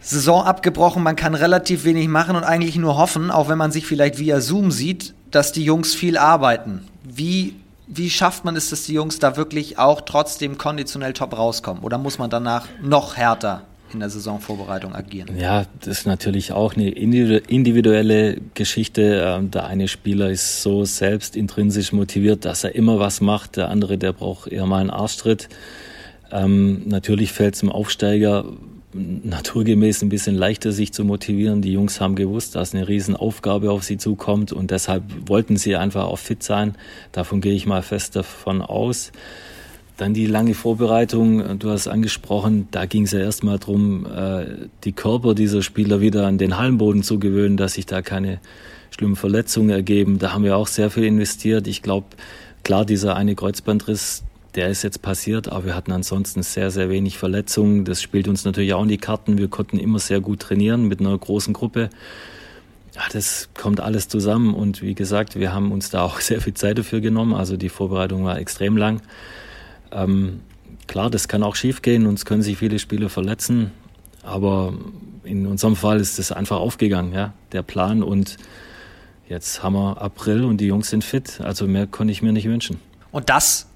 Saison 0.00 0.44
abgebrochen, 0.44 1.02
man 1.02 1.16
kann 1.16 1.34
relativ 1.34 1.84
wenig 1.84 2.08
machen 2.08 2.36
und 2.36 2.44
eigentlich 2.44 2.76
nur 2.76 2.96
hoffen, 2.96 3.30
auch 3.30 3.48
wenn 3.48 3.58
man 3.58 3.72
sich 3.72 3.86
vielleicht 3.86 4.18
via 4.18 4.40
Zoom 4.40 4.70
sieht, 4.70 5.14
dass 5.30 5.52
die 5.52 5.64
Jungs 5.64 5.94
viel 5.94 6.16
arbeiten. 6.16 6.86
Wie, 7.08 7.54
wie 7.86 8.10
schafft 8.10 8.44
man 8.44 8.56
es, 8.56 8.70
dass 8.70 8.84
die 8.84 8.94
Jungs 8.94 9.18
da 9.18 9.36
wirklich 9.36 9.78
auch 9.78 10.00
trotzdem 10.00 10.58
konditionell 10.58 11.12
top 11.12 11.36
rauskommen? 11.36 11.82
Oder 11.82 11.98
muss 11.98 12.18
man 12.18 12.30
danach 12.30 12.66
noch 12.82 13.16
härter 13.16 13.62
in 13.92 14.00
der 14.00 14.10
Saisonvorbereitung 14.10 14.94
agieren? 14.94 15.38
Ja, 15.38 15.66
das 15.80 15.98
ist 15.98 16.06
natürlich 16.06 16.52
auch 16.52 16.74
eine 16.74 16.90
individuelle 16.90 18.40
Geschichte. 18.54 19.22
Ähm, 19.24 19.50
der 19.50 19.66
eine 19.66 19.88
Spieler 19.88 20.30
ist 20.30 20.62
so 20.62 20.84
selbst 20.84 21.36
intrinsisch 21.36 21.92
motiviert, 21.92 22.44
dass 22.44 22.64
er 22.64 22.74
immer 22.74 22.98
was 22.98 23.20
macht. 23.20 23.56
Der 23.56 23.68
andere, 23.68 23.98
der 23.98 24.12
braucht 24.12 24.48
eher 24.48 24.66
mal 24.66 24.80
einen 24.80 24.90
Arschtritt. 24.90 25.48
Ähm, 26.32 26.82
natürlich 26.86 27.32
fällt 27.32 27.54
es 27.54 27.60
dem 27.60 27.70
Aufsteiger 27.70 28.44
naturgemäß 28.96 30.02
ein 30.02 30.08
bisschen 30.08 30.36
leichter, 30.36 30.72
sich 30.72 30.92
zu 30.92 31.04
motivieren. 31.04 31.62
Die 31.62 31.72
Jungs 31.72 32.00
haben 32.00 32.14
gewusst, 32.14 32.54
dass 32.54 32.74
eine 32.74 32.88
Riesenaufgabe 32.88 33.70
auf 33.70 33.84
sie 33.84 33.98
zukommt 33.98 34.52
und 34.52 34.70
deshalb 34.70 35.02
wollten 35.26 35.56
sie 35.56 35.76
einfach 35.76 36.04
auch 36.04 36.18
fit 36.18 36.42
sein. 36.42 36.74
Davon 37.12 37.40
gehe 37.40 37.54
ich 37.54 37.66
mal 37.66 37.82
fest 37.82 38.16
davon 38.16 38.62
aus. 38.62 39.12
Dann 39.96 40.12
die 40.12 40.26
lange 40.26 40.54
Vorbereitung, 40.54 41.58
du 41.58 41.70
hast 41.70 41.88
angesprochen, 41.88 42.68
da 42.70 42.84
ging 42.84 43.04
es 43.04 43.12
ja 43.12 43.20
erstmal 43.20 43.58
darum, 43.58 44.06
äh, 44.06 44.44
die 44.84 44.92
Körper 44.92 45.34
dieser 45.34 45.62
Spieler 45.62 46.00
wieder 46.02 46.26
an 46.26 46.36
den 46.36 46.58
Hallenboden 46.58 47.02
zu 47.02 47.18
gewöhnen, 47.18 47.56
dass 47.56 47.74
sich 47.74 47.86
da 47.86 48.02
keine 48.02 48.40
schlimmen 48.90 49.16
Verletzungen 49.16 49.70
ergeben. 49.70 50.18
Da 50.18 50.32
haben 50.32 50.44
wir 50.44 50.56
auch 50.56 50.66
sehr 50.66 50.90
viel 50.90 51.04
investiert. 51.04 51.66
Ich 51.66 51.80
glaube, 51.80 52.08
klar, 52.62 52.84
dieser 52.84 53.16
eine 53.16 53.34
Kreuzbandriss, 53.34 54.22
der 54.56 54.68
ist 54.70 54.82
jetzt 54.82 55.02
passiert, 55.02 55.48
aber 55.48 55.66
wir 55.66 55.76
hatten 55.76 55.92
ansonsten 55.92 56.42
sehr, 56.42 56.70
sehr 56.70 56.88
wenig 56.88 57.18
Verletzungen. 57.18 57.84
Das 57.84 58.00
spielt 58.00 58.26
uns 58.26 58.44
natürlich 58.44 58.72
auch 58.72 58.82
in 58.82 58.88
die 58.88 58.98
Karten. 58.98 59.36
Wir 59.36 59.48
konnten 59.48 59.78
immer 59.78 59.98
sehr 59.98 60.20
gut 60.20 60.40
trainieren 60.40 60.88
mit 60.88 61.00
einer 61.00 61.16
großen 61.16 61.52
Gruppe. 61.52 61.90
Ja, 62.94 63.02
das 63.12 63.50
kommt 63.52 63.80
alles 63.80 64.08
zusammen 64.08 64.54
und 64.54 64.80
wie 64.80 64.94
gesagt, 64.94 65.38
wir 65.38 65.52
haben 65.52 65.70
uns 65.70 65.90
da 65.90 66.02
auch 66.02 66.20
sehr 66.20 66.40
viel 66.40 66.54
Zeit 66.54 66.78
dafür 66.78 67.00
genommen. 67.00 67.34
Also 67.34 67.58
die 67.58 67.68
Vorbereitung 67.68 68.24
war 68.24 68.38
extrem 68.38 68.78
lang. 68.78 69.02
Ähm, 69.92 70.40
klar, 70.86 71.10
das 71.10 71.28
kann 71.28 71.42
auch 71.42 71.54
schiefgehen 71.54 72.06
und 72.06 72.14
es 72.14 72.24
können 72.24 72.42
sich 72.42 72.56
viele 72.56 72.78
Spieler 72.78 73.10
verletzen, 73.10 73.72
aber 74.22 74.72
in 75.24 75.46
unserem 75.46 75.76
Fall 75.76 76.00
ist 76.00 76.18
es 76.18 76.32
einfach 76.32 76.58
aufgegangen, 76.58 77.12
ja, 77.12 77.34
der 77.52 77.62
Plan 77.62 78.02
und 78.02 78.36
jetzt 79.28 79.62
haben 79.62 79.74
wir 79.74 80.00
April 80.00 80.44
und 80.44 80.60
die 80.60 80.66
Jungs 80.66 80.90
sind 80.90 81.04
fit, 81.04 81.40
also 81.40 81.66
mehr 81.66 81.86
konnte 81.86 82.12
ich 82.12 82.22
mir 82.22 82.32
nicht 82.32 82.48
wünschen. 82.48 82.80
Und 83.12 83.28
das 83.28 83.68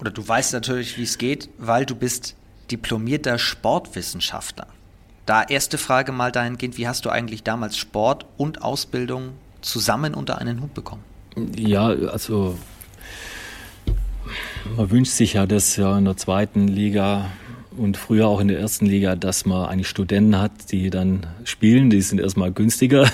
oder 0.00 0.10
du 0.10 0.26
weißt 0.26 0.52
natürlich, 0.52 0.96
wie 0.98 1.02
es 1.02 1.18
geht, 1.18 1.48
weil 1.58 1.84
du 1.86 1.94
bist 1.94 2.34
diplomierter 2.70 3.38
Sportwissenschaftler. 3.38 4.66
Da 5.26 5.42
erste 5.42 5.78
Frage 5.78 6.12
mal 6.12 6.32
dahingehend, 6.32 6.78
wie 6.78 6.88
hast 6.88 7.04
du 7.04 7.10
eigentlich 7.10 7.42
damals 7.42 7.76
Sport 7.76 8.26
und 8.36 8.62
Ausbildung 8.62 9.32
zusammen 9.60 10.14
unter 10.14 10.38
einen 10.38 10.62
Hut 10.62 10.74
bekommen? 10.74 11.04
Ja, 11.56 11.88
also 11.88 12.58
man 14.76 14.90
wünscht 14.90 15.12
sich 15.12 15.34
ja 15.34 15.46
das 15.46 15.76
ja 15.76 15.96
in 15.98 16.04
der 16.04 16.16
zweiten 16.16 16.66
Liga 16.68 17.30
und 17.76 17.96
früher 17.96 18.26
auch 18.26 18.40
in 18.40 18.48
der 18.48 18.58
ersten 18.58 18.86
Liga, 18.86 19.16
dass 19.16 19.46
man 19.46 19.68
eigentlich 19.68 19.88
Studenten 19.88 20.38
hat, 20.38 20.72
die 20.72 20.90
dann 20.90 21.26
spielen. 21.44 21.90
Die 21.90 22.00
sind 22.02 22.20
erstmal 22.20 22.52
günstiger. 22.52 23.08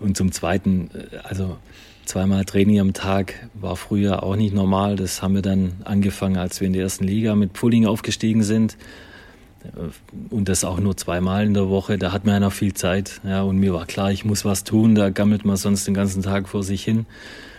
Und 0.00 0.16
zum 0.16 0.32
Zweiten, 0.32 0.90
also 1.24 1.58
zweimal 2.04 2.44
Training 2.44 2.80
am 2.80 2.92
Tag 2.92 3.48
war 3.54 3.76
früher 3.76 4.22
auch 4.22 4.36
nicht 4.36 4.54
normal. 4.54 4.96
Das 4.96 5.22
haben 5.22 5.34
wir 5.34 5.42
dann 5.42 5.74
angefangen, 5.84 6.36
als 6.36 6.60
wir 6.60 6.66
in 6.66 6.72
der 6.72 6.82
ersten 6.82 7.04
Liga 7.04 7.34
mit 7.34 7.52
Pulling 7.52 7.86
aufgestiegen 7.86 8.42
sind. 8.42 8.76
Und 10.30 10.48
das 10.48 10.64
auch 10.64 10.80
nur 10.80 10.96
zweimal 10.96 11.44
in 11.46 11.54
der 11.54 11.68
Woche. 11.68 11.98
Da 11.98 12.12
hat 12.12 12.24
man 12.24 12.34
ja 12.34 12.40
noch 12.40 12.52
viel 12.52 12.74
Zeit. 12.74 13.20
Ja, 13.24 13.42
und 13.42 13.58
mir 13.58 13.74
war 13.74 13.86
klar, 13.86 14.10
ich 14.10 14.24
muss 14.24 14.44
was 14.44 14.64
tun. 14.64 14.94
Da 14.94 15.10
gammelt 15.10 15.44
man 15.44 15.56
sonst 15.56 15.86
den 15.86 15.94
ganzen 15.94 16.22
Tag 16.22 16.48
vor 16.48 16.62
sich 16.62 16.82
hin. 16.82 17.06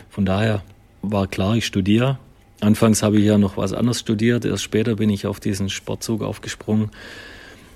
Von 0.09 0.25
daher 0.25 0.63
war 1.01 1.27
klar, 1.27 1.55
ich 1.55 1.65
studiere. 1.65 2.17
Anfangs 2.59 3.03
habe 3.03 3.17
ich 3.17 3.25
ja 3.25 3.37
noch 3.37 3.57
was 3.57 3.73
anderes 3.73 3.99
studiert. 3.99 4.45
Erst 4.45 4.63
später 4.63 4.95
bin 4.95 5.09
ich 5.09 5.27
auf 5.27 5.39
diesen 5.39 5.69
Sportzug 5.69 6.21
aufgesprungen. 6.21 6.89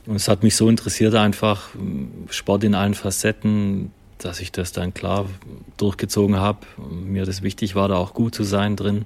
Und 0.06 0.16
es 0.16 0.28
hat 0.28 0.44
mich 0.44 0.56
so 0.56 0.70
interessiert 0.70 1.16
einfach, 1.16 1.70
Sport 2.30 2.64
in 2.64 2.76
allen 2.76 2.94
Facetten, 2.94 3.92
dass 4.18 4.40
ich 4.40 4.52
das 4.52 4.72
dann 4.72 4.94
klar 4.94 5.26
durchgezogen 5.78 6.38
habe. 6.38 6.60
Mir 6.90 7.26
das 7.26 7.42
wichtig 7.42 7.76
war, 7.76 7.88
da 7.88 7.96
auch 7.96 8.14
gut 8.14 8.36
zu 8.36 8.44
sein 8.44 8.76
drin. 8.76 9.06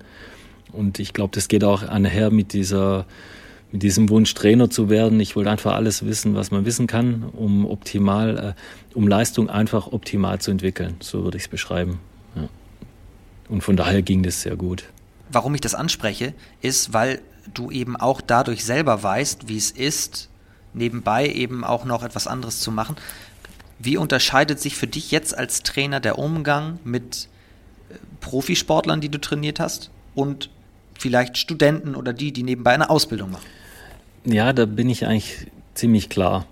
Und 0.72 1.00
ich 1.00 1.14
glaube, 1.14 1.32
das 1.34 1.48
geht 1.48 1.64
auch 1.64 1.84
einher 1.84 2.32
mit 2.32 2.54
dieser, 2.54 3.06
mit 3.72 3.84
diesem 3.84 4.10
Wunsch, 4.10 4.34
Trainer 4.34 4.70
zu 4.70 4.90
werden. 4.90 5.20
Ich 5.20 5.36
wollte 5.36 5.50
einfach 5.50 5.74
alles 5.74 6.06
wissen, 6.06 6.36
was 6.36 6.52
man 6.52 6.66
wissen 6.66 6.88
kann, 6.88 7.24
um 7.34 7.66
optimal, 7.66 8.56
äh, 8.56 8.98
um 8.98 9.08
Leistung 9.08 9.50
einfach 9.50 9.92
optimal 9.92 10.40
zu 10.40 10.52
entwickeln. 10.52 10.96
So 11.00 11.24
würde 11.24 11.38
ich 11.38 11.44
es 11.44 11.50
beschreiben. 11.50 12.00
Ja. 12.36 12.48
Und 13.50 13.62
von 13.62 13.76
daher 13.76 14.02
ging 14.02 14.22
das 14.24 14.42
sehr 14.42 14.56
gut. 14.56 14.86
Warum 15.32 15.56
ich 15.56 15.62
das 15.62 15.76
anspreche, 15.76 16.34
ist, 16.62 16.94
weil 16.94 17.22
du 17.54 17.72
eben 17.72 17.96
auch 17.96 18.22
dadurch 18.22 18.64
selber 18.64 19.02
weißt, 19.02 19.48
wie 19.48 19.58
es 19.58 19.72
ist, 19.72 20.30
nebenbei 20.74 21.28
eben 21.28 21.64
auch 21.64 21.86
noch 21.86 22.04
etwas 22.04 22.28
anderes 22.28 22.60
zu 22.60 22.72
machen. 22.72 22.96
Wie 23.80 23.96
unterscheidet 23.98 24.60
sich 24.60 24.76
für 24.76 24.88
dich 24.88 25.12
jetzt 25.12 25.38
als 25.38 25.64
Trainer 25.64 26.00
der 26.00 26.20
Umgang 26.20 26.80
mit 26.84 27.30
äh, 27.90 27.96
Profisportlern, 28.20 29.00
die 29.00 29.10
du 29.10 29.20
trainiert 29.20 29.60
hast, 29.60 29.90
und 30.16 30.50
vielleicht 30.98 31.38
Studenten 31.38 31.96
oder 31.96 32.12
die, 32.12 32.34
die 32.34 32.44
nebenbei 32.44 32.74
eine 32.74 32.90
Ausbildung 32.90 33.32
machen? 33.32 33.46
Ja, 34.26 34.52
da 34.52 34.66
bin 34.66 34.90
ich 34.90 35.06
eigentlich 35.06 35.48
ziemlich 35.74 36.10
klar. 36.10 36.46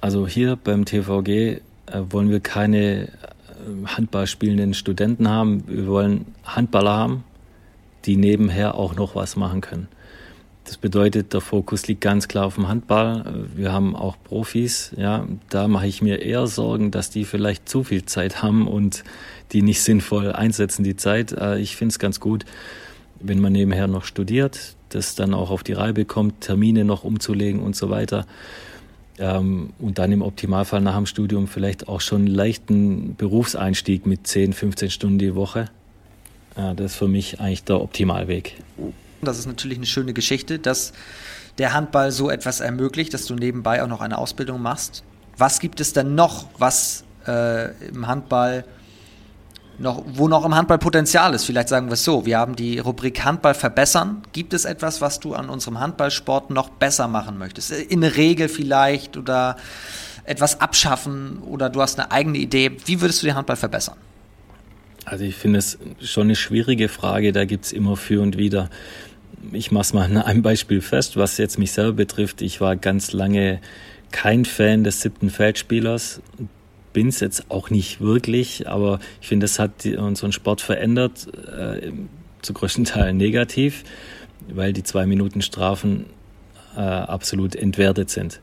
Also 0.00 0.28
hier 0.28 0.56
beim 0.56 0.84
TVG 0.84 1.28
äh, 1.28 1.60
wollen 2.10 2.30
wir 2.30 2.38
keine 2.38 3.08
äh, 3.08 3.08
Handball 3.86 4.28
spielenden 4.28 4.74
Studenten 4.74 5.28
haben. 5.28 5.64
Wir 5.66 5.88
wollen 5.88 6.26
Handballer 6.44 6.96
haben, 6.96 7.24
die 8.04 8.16
nebenher 8.16 8.76
auch 8.76 8.94
noch 8.94 9.16
was 9.16 9.34
machen 9.34 9.60
können. 9.60 9.88
Das 10.68 10.76
bedeutet, 10.76 11.32
der 11.32 11.40
Fokus 11.40 11.88
liegt 11.88 12.02
ganz 12.02 12.28
klar 12.28 12.44
auf 12.44 12.56
dem 12.56 12.68
Handball. 12.68 13.46
Wir 13.56 13.72
haben 13.72 13.96
auch 13.96 14.18
Profis, 14.22 14.92
ja, 14.98 15.26
da 15.48 15.66
mache 15.66 15.86
ich 15.86 16.02
mir 16.02 16.20
eher 16.20 16.46
Sorgen, 16.46 16.90
dass 16.90 17.08
die 17.08 17.24
vielleicht 17.24 17.70
zu 17.70 17.84
viel 17.84 18.04
Zeit 18.04 18.42
haben 18.42 18.68
und 18.68 19.02
die 19.52 19.62
nicht 19.62 19.80
sinnvoll 19.80 20.30
einsetzen, 20.30 20.84
die 20.84 20.94
Zeit. 20.94 21.32
Äh, 21.32 21.58
ich 21.58 21.74
finde 21.74 21.92
es 21.92 21.98
ganz 21.98 22.20
gut, 22.20 22.44
wenn 23.18 23.40
man 23.40 23.54
nebenher 23.54 23.86
noch 23.86 24.04
studiert, 24.04 24.76
das 24.90 25.14
dann 25.14 25.32
auch 25.32 25.48
auf 25.50 25.62
die 25.62 25.72
Reihe 25.72 25.94
bekommt, 25.94 26.42
Termine 26.42 26.84
noch 26.84 27.02
umzulegen 27.02 27.62
und 27.62 27.74
so 27.74 27.88
weiter. 27.88 28.26
Ähm, 29.18 29.70
und 29.78 29.96
dann 29.96 30.12
im 30.12 30.20
Optimalfall 30.20 30.82
nach 30.82 30.96
dem 30.96 31.06
Studium 31.06 31.48
vielleicht 31.48 31.88
auch 31.88 32.02
schon 32.02 32.26
einen 32.26 32.34
leichten 32.34 33.16
Berufseinstieg 33.16 34.04
mit 34.04 34.26
10, 34.26 34.52
15 34.52 34.90
Stunden 34.90 35.18
die 35.18 35.34
Woche. 35.34 35.70
Das 36.54 36.92
ist 36.92 36.96
für 36.96 37.08
mich 37.08 37.40
eigentlich 37.40 37.62
der 37.62 37.80
Optimalweg. 37.80 38.56
Das 39.22 39.38
ist 39.38 39.46
natürlich 39.46 39.78
eine 39.78 39.86
schöne 39.86 40.12
Geschichte, 40.12 40.58
dass 40.58 40.92
der 41.58 41.72
Handball 41.72 42.12
so 42.12 42.30
etwas 42.30 42.60
ermöglicht, 42.60 43.12
dass 43.14 43.26
du 43.26 43.34
nebenbei 43.34 43.82
auch 43.82 43.88
noch 43.88 44.00
eine 44.00 44.18
Ausbildung 44.18 44.62
machst. 44.62 45.02
Was 45.36 45.60
gibt 45.60 45.80
es 45.80 45.92
denn 45.92 46.14
noch, 46.14 46.46
was 46.58 47.04
äh, 47.26 47.70
im 47.88 48.06
Handball 48.06 48.64
noch, 49.78 50.04
wo 50.06 50.28
noch 50.28 50.44
im 50.44 50.54
Handball 50.54 50.78
Potenzial 50.78 51.34
ist? 51.34 51.44
Vielleicht 51.44 51.68
sagen 51.68 51.86
wir 51.86 51.94
es 51.94 52.04
so. 52.04 52.26
Wir 52.26 52.38
haben 52.38 52.56
die 52.56 52.78
Rubrik 52.78 53.24
Handball 53.24 53.54
verbessern. 53.54 54.22
Gibt 54.32 54.52
es 54.54 54.64
etwas, 54.64 55.00
was 55.00 55.20
du 55.20 55.34
an 55.34 55.48
unserem 55.48 55.80
Handballsport 55.80 56.50
noch 56.50 56.70
besser 56.70 57.08
machen 57.08 57.38
möchtest? 57.38 57.72
In 57.72 58.00
der 58.00 58.16
Regel 58.16 58.48
vielleicht 58.48 59.16
oder 59.16 59.56
etwas 60.24 60.60
abschaffen 60.60 61.38
oder 61.42 61.70
du 61.70 61.80
hast 61.80 61.98
eine 61.98 62.10
eigene 62.10 62.38
Idee. 62.38 62.76
Wie 62.84 63.00
würdest 63.00 63.22
du 63.22 63.26
den 63.26 63.34
Handball 63.34 63.56
verbessern? 63.56 63.96
Also 65.10 65.24
ich 65.24 65.34
finde 65.34 65.58
es 65.58 65.78
schon 66.00 66.24
eine 66.24 66.36
schwierige 66.36 66.88
Frage, 66.88 67.32
da 67.32 67.44
gibt 67.44 67.64
es 67.64 67.72
immer 67.72 67.96
für 67.96 68.20
und 68.20 68.38
wieder 68.38 68.70
ich 69.52 69.70
mache 69.70 69.82
es 69.82 69.92
mal 69.92 70.04
an 70.04 70.16
einem 70.16 70.42
Beispiel 70.42 70.80
fest, 70.80 71.16
was 71.16 71.38
jetzt 71.38 71.58
mich 71.58 71.72
selber 71.72 71.92
betrifft. 71.92 72.42
Ich 72.42 72.60
war 72.60 72.76
ganz 72.76 73.12
lange 73.12 73.60
kein 74.10 74.44
Fan 74.44 74.84
des 74.84 75.02
siebten 75.02 75.30
Feldspielers, 75.30 76.20
bin 76.92 77.08
es 77.08 77.20
jetzt 77.20 77.50
auch 77.50 77.70
nicht 77.70 78.00
wirklich, 78.00 78.68
aber 78.68 79.00
ich 79.20 79.28
finde, 79.28 79.44
das 79.44 79.58
hat 79.58 79.84
unseren 79.86 80.32
Sport 80.32 80.60
verändert, 80.60 81.28
äh, 81.46 81.92
zu 82.42 82.54
größten 82.54 82.84
Teilen 82.84 83.16
negativ, 83.16 83.84
weil 84.48 84.72
die 84.72 84.82
zwei 84.82 85.06
Minuten 85.06 85.42
Strafen 85.42 86.06
äh, 86.76 86.80
absolut 86.80 87.54
entwertet 87.54 88.10
sind. 88.10 88.40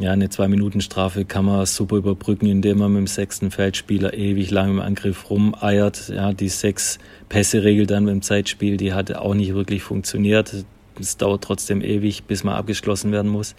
Ja, 0.00 0.12
eine 0.12 0.30
Zwei-Minuten-Strafe 0.30 1.26
kann 1.26 1.44
man 1.44 1.66
super 1.66 1.96
überbrücken, 1.96 2.46
indem 2.46 2.78
man 2.78 2.90
mit 2.94 3.00
dem 3.00 3.06
sechsten 3.06 3.50
Feldspieler 3.50 4.14
ewig 4.14 4.50
lang 4.50 4.70
im 4.70 4.80
Angriff 4.80 5.28
rumeiert. 5.28 6.08
Ja, 6.08 6.32
die 6.32 6.48
sechs 6.48 6.98
Pässe-Regel 7.28 7.86
dann 7.86 8.06
beim 8.06 8.22
Zeitspiel, 8.22 8.78
die 8.78 8.94
hatte 8.94 9.20
auch 9.20 9.34
nicht 9.34 9.52
wirklich 9.52 9.82
funktioniert. 9.82 10.64
Es 10.98 11.18
dauert 11.18 11.44
trotzdem 11.44 11.82
ewig, 11.82 12.24
bis 12.24 12.44
man 12.44 12.54
abgeschlossen 12.54 13.12
werden 13.12 13.30
muss. 13.30 13.54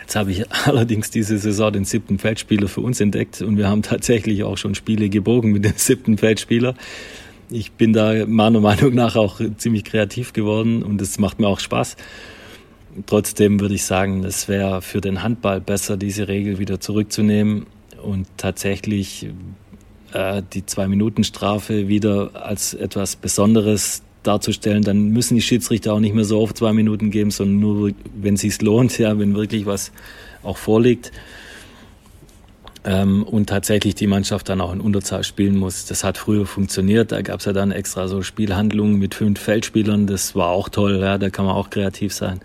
Jetzt 0.00 0.16
habe 0.16 0.32
ich 0.32 0.50
allerdings 0.66 1.12
diese 1.12 1.38
Saison 1.38 1.72
den 1.72 1.84
siebten 1.84 2.18
Feldspieler 2.18 2.66
für 2.66 2.80
uns 2.80 3.00
entdeckt 3.00 3.42
und 3.42 3.58
wir 3.58 3.68
haben 3.68 3.82
tatsächlich 3.82 4.42
auch 4.42 4.58
schon 4.58 4.74
Spiele 4.74 5.08
gebogen 5.08 5.52
mit 5.52 5.64
dem 5.64 5.74
siebten 5.76 6.18
Feldspieler. 6.18 6.74
Ich 7.48 7.70
bin 7.70 7.92
da 7.92 8.26
meiner 8.26 8.58
Meinung 8.58 8.92
nach 8.92 9.14
auch 9.14 9.40
ziemlich 9.56 9.84
kreativ 9.84 10.32
geworden 10.32 10.82
und 10.82 11.00
es 11.00 11.20
macht 11.20 11.38
mir 11.38 11.46
auch 11.46 11.60
Spaß. 11.60 11.94
Trotzdem 13.04 13.60
würde 13.60 13.74
ich 13.74 13.84
sagen, 13.84 14.24
es 14.24 14.48
wäre 14.48 14.80
für 14.80 15.00
den 15.00 15.22
Handball 15.22 15.60
besser, 15.60 15.96
diese 15.96 16.28
Regel 16.28 16.58
wieder 16.58 16.80
zurückzunehmen 16.80 17.66
und 18.02 18.26
tatsächlich 18.38 19.28
äh, 20.12 20.42
die 20.52 20.64
Zwei-Minuten-Strafe 20.64 21.88
wieder 21.88 22.30
als 22.34 22.72
etwas 22.72 23.16
Besonderes 23.16 24.02
darzustellen, 24.22 24.82
dann 24.82 25.10
müssen 25.10 25.34
die 25.34 25.42
Schiedsrichter 25.42 25.92
auch 25.92 26.00
nicht 26.00 26.14
mehr 26.14 26.24
so 26.24 26.40
oft 26.40 26.56
zwei 26.56 26.72
Minuten 26.72 27.10
geben, 27.10 27.30
sondern 27.30 27.60
nur, 27.60 27.92
wenn 28.14 28.34
es 28.34 28.40
sich 28.40 28.60
lohnt, 28.60 28.98
ja, 28.98 29.18
wenn 29.18 29.34
wirklich 29.34 29.66
was 29.66 29.92
auch 30.42 30.56
vorliegt. 30.56 31.12
Ähm, 32.84 33.24
und 33.24 33.48
tatsächlich 33.48 33.94
die 33.96 34.06
Mannschaft 34.06 34.48
dann 34.48 34.60
auch 34.60 34.72
in 34.72 34.80
Unterzahl 34.80 35.24
spielen 35.24 35.56
muss. 35.56 35.86
Das 35.86 36.04
hat 36.04 36.18
früher 36.18 36.46
funktioniert. 36.46 37.10
Da 37.12 37.22
gab 37.22 37.40
es 37.40 37.46
ja 37.46 37.52
dann 37.52 37.72
extra 37.72 38.06
so 38.06 38.22
Spielhandlungen 38.22 38.98
mit 38.98 39.14
fünf 39.14 39.40
Feldspielern. 39.40 40.06
Das 40.06 40.36
war 40.36 40.50
auch 40.50 40.68
toll. 40.68 41.00
Ja, 41.00 41.18
da 41.18 41.30
kann 41.30 41.46
man 41.46 41.56
auch 41.56 41.70
kreativ 41.70 42.12
sein. 42.14 42.40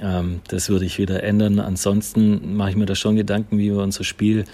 Ähm, 0.00 0.40
das 0.48 0.68
würde 0.68 0.84
ich 0.84 0.98
wieder 0.98 1.22
ändern. 1.22 1.58
Ansonsten 1.58 2.56
mache 2.56 2.70
ich 2.70 2.76
mir 2.76 2.86
da 2.86 2.94
schon 2.94 3.16
Gedanken, 3.16 3.58
wie 3.58 3.70
wir 3.70 3.78
unser 3.78 4.04
Spiel 4.04 4.44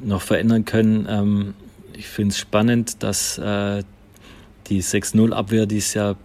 noch 0.00 0.22
verändern 0.22 0.64
können. 0.64 1.06
Ähm, 1.08 1.54
ich 1.92 2.06
finde 2.06 2.32
es 2.32 2.38
spannend, 2.38 3.02
dass 3.02 3.38
äh, 3.38 3.82
die 4.68 4.82
6-0-Abwehr, 4.82 5.66
die 5.66 5.78
es 5.78 5.94
ja 5.94 6.16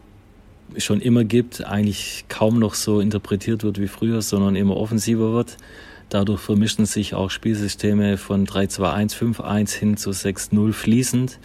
schon 0.78 1.02
immer 1.02 1.24
gibt, 1.24 1.66
eigentlich 1.66 2.26
kaum 2.30 2.60
noch 2.60 2.74
so 2.74 3.00
interpretiert 3.00 3.64
wird 3.64 3.80
wie 3.80 3.88
früher, 3.88 4.22
sondern 4.22 4.56
immer 4.56 4.78
offensiver 4.78 5.34
wird. 5.34 5.58
Dadurch 6.10 6.42
vermischen 6.42 6.86
sich 6.86 7.16
auch 7.16 7.32
Spielsysteme 7.32 8.18
von 8.18 8.46
3-2-1, 8.46 9.16
5-1 9.16 9.78
hin 9.78 9.98
zu 9.98 10.12
6-0 10.12 10.74
fließend. 10.74 11.40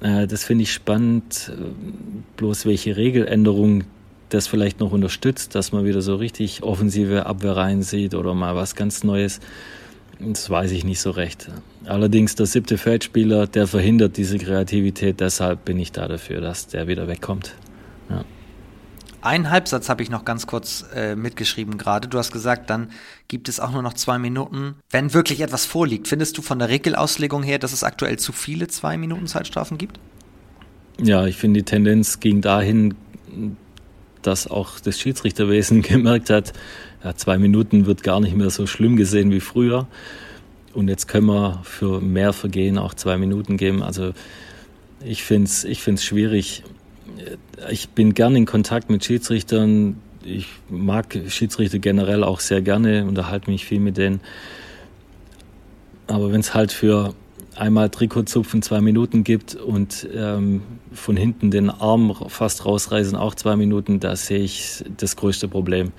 Äh, 0.00 0.26
das 0.26 0.44
finde 0.44 0.62
ich 0.64 0.72
spannend. 0.72 1.50
Äh, 1.52 1.70
bloß 2.36 2.66
welche 2.66 2.96
Regeländerung 2.96 3.84
das 4.34 4.46
vielleicht 4.46 4.80
noch 4.80 4.92
unterstützt, 4.92 5.54
dass 5.54 5.72
man 5.72 5.84
wieder 5.84 6.02
so 6.02 6.16
richtig 6.16 6.62
offensive 6.62 7.26
Abwehr 7.26 7.82
sieht 7.82 8.14
oder 8.14 8.34
mal 8.34 8.56
was 8.56 8.74
ganz 8.74 9.04
Neues. 9.04 9.40
Das 10.20 10.48
weiß 10.48 10.70
ich 10.72 10.84
nicht 10.84 11.00
so 11.00 11.10
recht. 11.10 11.50
Allerdings 11.86 12.34
der 12.34 12.46
siebte 12.46 12.78
Feldspieler, 12.78 13.46
der 13.46 13.66
verhindert 13.66 14.16
diese 14.16 14.38
Kreativität. 14.38 15.20
Deshalb 15.20 15.64
bin 15.64 15.78
ich 15.78 15.92
da 15.92 16.08
dafür, 16.08 16.40
dass 16.40 16.66
der 16.68 16.86
wieder 16.86 17.08
wegkommt. 17.08 17.54
Ja. 18.10 18.24
Einen 19.20 19.50
Halbsatz 19.50 19.88
habe 19.88 20.02
ich 20.02 20.10
noch 20.10 20.24
ganz 20.24 20.46
kurz 20.46 20.84
äh, 20.94 21.16
mitgeschrieben 21.16 21.78
gerade. 21.78 22.08
Du 22.08 22.18
hast 22.18 22.30
gesagt, 22.30 22.68
dann 22.68 22.90
gibt 23.26 23.48
es 23.48 23.58
auch 23.58 23.72
nur 23.72 23.82
noch 23.82 23.94
zwei 23.94 24.18
Minuten, 24.18 24.74
wenn 24.90 25.14
wirklich 25.14 25.40
etwas 25.40 25.64
vorliegt. 25.64 26.08
Findest 26.08 26.36
du 26.36 26.42
von 26.42 26.58
der 26.58 26.68
Regelauslegung 26.68 27.42
her, 27.42 27.58
dass 27.58 27.72
es 27.72 27.84
aktuell 27.84 28.18
zu 28.18 28.32
viele 28.32 28.68
zwei 28.68 28.98
Minuten 28.98 29.26
Zeitstrafen 29.26 29.78
gibt? 29.78 29.98
Ja, 31.00 31.26
ich 31.26 31.36
finde 31.36 31.60
die 31.60 31.64
Tendenz 31.64 32.20
ging 32.20 32.40
dahin, 32.40 32.94
dass 34.26 34.46
auch 34.46 34.80
das 34.80 34.98
Schiedsrichterwesen 34.98 35.82
gemerkt 35.82 36.30
hat, 36.30 36.52
ja, 37.02 37.14
zwei 37.14 37.38
Minuten 37.38 37.86
wird 37.86 38.02
gar 38.02 38.20
nicht 38.20 38.36
mehr 38.36 38.50
so 38.50 38.66
schlimm 38.66 38.96
gesehen 38.96 39.30
wie 39.30 39.40
früher. 39.40 39.86
Und 40.72 40.88
jetzt 40.88 41.06
können 41.06 41.26
wir 41.26 41.60
für 41.62 42.00
mehr 42.00 42.32
Vergehen 42.32 42.78
auch 42.78 42.94
zwei 42.94 43.16
Minuten 43.16 43.56
geben. 43.56 43.82
Also 43.82 44.12
ich 45.04 45.22
finde 45.22 45.46
es 45.46 45.64
ich 45.64 45.82
find's 45.82 46.04
schwierig. 46.04 46.64
Ich 47.70 47.90
bin 47.90 48.14
gern 48.14 48.34
in 48.34 48.46
Kontakt 48.46 48.90
mit 48.90 49.04
Schiedsrichtern. 49.04 50.00
Ich 50.24 50.48
mag 50.68 51.16
Schiedsrichter 51.28 51.78
generell 51.78 52.24
auch 52.24 52.40
sehr 52.40 52.62
gerne, 52.62 53.04
unterhalte 53.04 53.50
mich 53.50 53.66
viel 53.66 53.78
mit 53.78 53.98
denen. 53.98 54.20
Aber 56.06 56.32
wenn 56.32 56.40
es 56.40 56.54
halt 56.54 56.72
für 56.72 57.14
einmal 57.56 57.90
Trikotzupfen 57.90 58.62
zwei 58.62 58.80
Minuten 58.80 59.24
gibt 59.24 59.54
und 59.54 60.08
ähm, 60.14 60.62
von 60.92 61.16
hinten 61.16 61.50
den 61.50 61.70
Arm 61.70 62.14
fast 62.28 62.64
rausreißen 62.64 63.16
auch 63.16 63.34
zwei 63.34 63.56
Minuten, 63.56 64.00
da 64.00 64.16
sehe 64.16 64.40
ich 64.40 64.84
das 64.96 65.16
größte 65.16 65.48
Problem. 65.48 65.92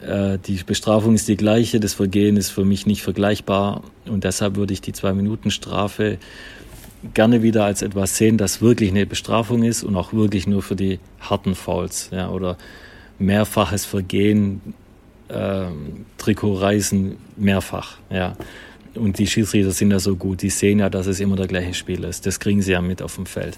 Äh, 0.00 0.38
die 0.38 0.60
Bestrafung 0.64 1.14
ist 1.14 1.28
die 1.28 1.36
gleiche, 1.36 1.80
das 1.80 1.94
Vergehen 1.94 2.36
ist 2.36 2.50
für 2.50 2.64
mich 2.64 2.86
nicht 2.86 3.02
vergleichbar 3.02 3.82
und 4.06 4.24
deshalb 4.24 4.56
würde 4.56 4.72
ich 4.72 4.80
die 4.80 4.92
Zwei-Minuten-Strafe 4.92 6.18
gerne 7.14 7.42
wieder 7.42 7.64
als 7.64 7.82
etwas 7.82 8.16
sehen, 8.16 8.38
das 8.38 8.60
wirklich 8.60 8.90
eine 8.90 9.06
Bestrafung 9.06 9.62
ist 9.62 9.84
und 9.84 9.96
auch 9.96 10.12
wirklich 10.12 10.46
nur 10.46 10.62
für 10.62 10.76
die 10.76 10.98
harten 11.20 11.54
Fouls 11.54 12.10
ja, 12.12 12.28
oder 12.30 12.56
mehrfaches 13.18 13.84
Vergehen, 13.84 14.74
äh, 15.28 15.66
Trikotreißen 16.18 17.16
mehrfach. 17.36 17.98
Ja. 18.10 18.36
Und 18.98 19.18
die 19.18 19.26
Schiedsrichter 19.26 19.70
sind 19.70 19.90
ja 19.90 19.98
so 19.98 20.16
gut, 20.16 20.42
die 20.42 20.50
sehen 20.50 20.80
ja, 20.80 20.90
dass 20.90 21.06
es 21.06 21.20
immer 21.20 21.36
der 21.36 21.46
gleiche 21.46 21.74
Spieler 21.74 22.08
ist. 22.08 22.26
Das 22.26 22.40
kriegen 22.40 22.62
sie 22.62 22.72
ja 22.72 22.80
mit 22.80 23.00
auf 23.00 23.14
dem 23.14 23.26
Feld. 23.26 23.56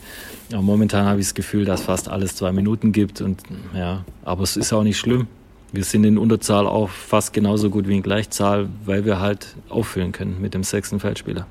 Aber 0.52 0.62
momentan 0.62 1.06
habe 1.06 1.20
ich 1.20 1.26
das 1.26 1.34
Gefühl, 1.34 1.64
dass 1.64 1.82
fast 1.82 2.08
alles 2.08 2.36
zwei 2.36 2.52
Minuten 2.52 2.92
gibt 2.92 3.20
und 3.20 3.42
ja, 3.74 4.04
aber 4.22 4.42
es 4.42 4.56
ist 4.56 4.72
auch 4.72 4.82
nicht 4.82 4.98
schlimm. 4.98 5.26
Wir 5.72 5.84
sind 5.84 6.04
in 6.04 6.18
Unterzahl 6.18 6.66
auch 6.66 6.90
fast 6.90 7.32
genauso 7.32 7.70
gut 7.70 7.86
wie 7.86 7.96
in 7.96 8.02
Gleichzahl, 8.02 8.68
weil 8.84 9.04
wir 9.04 9.20
halt 9.20 9.54
auffüllen 9.68 10.12
können 10.12 10.40
mit 10.40 10.52
dem 10.52 10.64
sechsten 10.64 10.98
Feldspieler. 10.98 11.46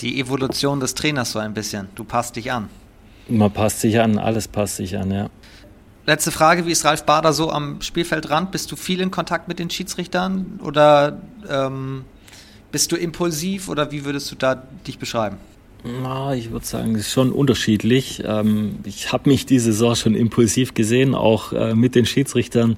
Die 0.00 0.20
Evolution 0.20 0.78
des 0.78 0.94
Trainers 0.94 1.32
so 1.32 1.38
ein 1.38 1.52
bisschen. 1.52 1.88
Du 1.94 2.04
passt 2.04 2.36
dich 2.36 2.52
an. 2.52 2.68
Man 3.28 3.50
passt 3.50 3.80
sich 3.80 3.98
an, 3.98 4.18
alles 4.18 4.46
passt 4.46 4.76
sich 4.76 4.96
an, 4.96 5.10
ja. 5.10 5.28
Letzte 6.06 6.30
Frage, 6.30 6.66
wie 6.66 6.70
ist 6.70 6.84
Ralf 6.84 7.04
Bader 7.04 7.32
so 7.32 7.50
am 7.50 7.80
Spielfeldrand? 7.80 8.52
Bist 8.52 8.70
du 8.70 8.76
viel 8.76 9.00
in 9.00 9.10
Kontakt 9.10 9.48
mit 9.48 9.58
den 9.58 9.70
Schiedsrichtern 9.70 10.60
oder 10.62 11.20
ähm, 11.50 12.04
bist 12.72 12.92
du 12.92 12.96
impulsiv 12.96 13.68
oder 13.68 13.90
wie 13.92 14.04
würdest 14.04 14.30
du 14.30 14.36
da 14.36 14.62
dich 14.86 14.98
beschreiben? 14.98 15.36
Na, 15.84 16.34
ich 16.34 16.50
würde 16.50 16.66
sagen, 16.66 16.94
es 16.94 17.02
ist 17.02 17.12
schon 17.12 17.30
unterschiedlich. 17.30 18.22
Ähm, 18.24 18.76
ich 18.84 19.12
habe 19.12 19.28
mich 19.30 19.46
diese 19.46 19.72
Saison 19.72 19.94
schon 19.94 20.14
impulsiv 20.14 20.74
gesehen, 20.74 21.14
auch 21.14 21.52
äh, 21.52 21.74
mit 21.74 21.94
den 21.94 22.06
Schiedsrichtern. 22.06 22.76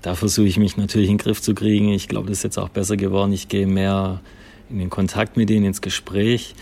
Da 0.00 0.14
versuche 0.14 0.46
ich 0.46 0.58
mich 0.58 0.76
natürlich 0.76 1.08
in 1.08 1.18
den 1.18 1.22
Griff 1.22 1.42
zu 1.42 1.54
kriegen. 1.54 1.88
Ich 1.90 2.08
glaube, 2.08 2.28
das 2.28 2.38
ist 2.38 2.44
jetzt 2.44 2.58
auch 2.58 2.70
besser 2.70 2.96
geworden. 2.96 3.32
Ich 3.32 3.48
gehe 3.48 3.66
mehr 3.66 4.20
in 4.70 4.78
den 4.78 4.90
Kontakt 4.90 5.36
mit 5.36 5.50
ihnen, 5.50 5.66
ins 5.66 5.80
Gespräch. 5.80 6.54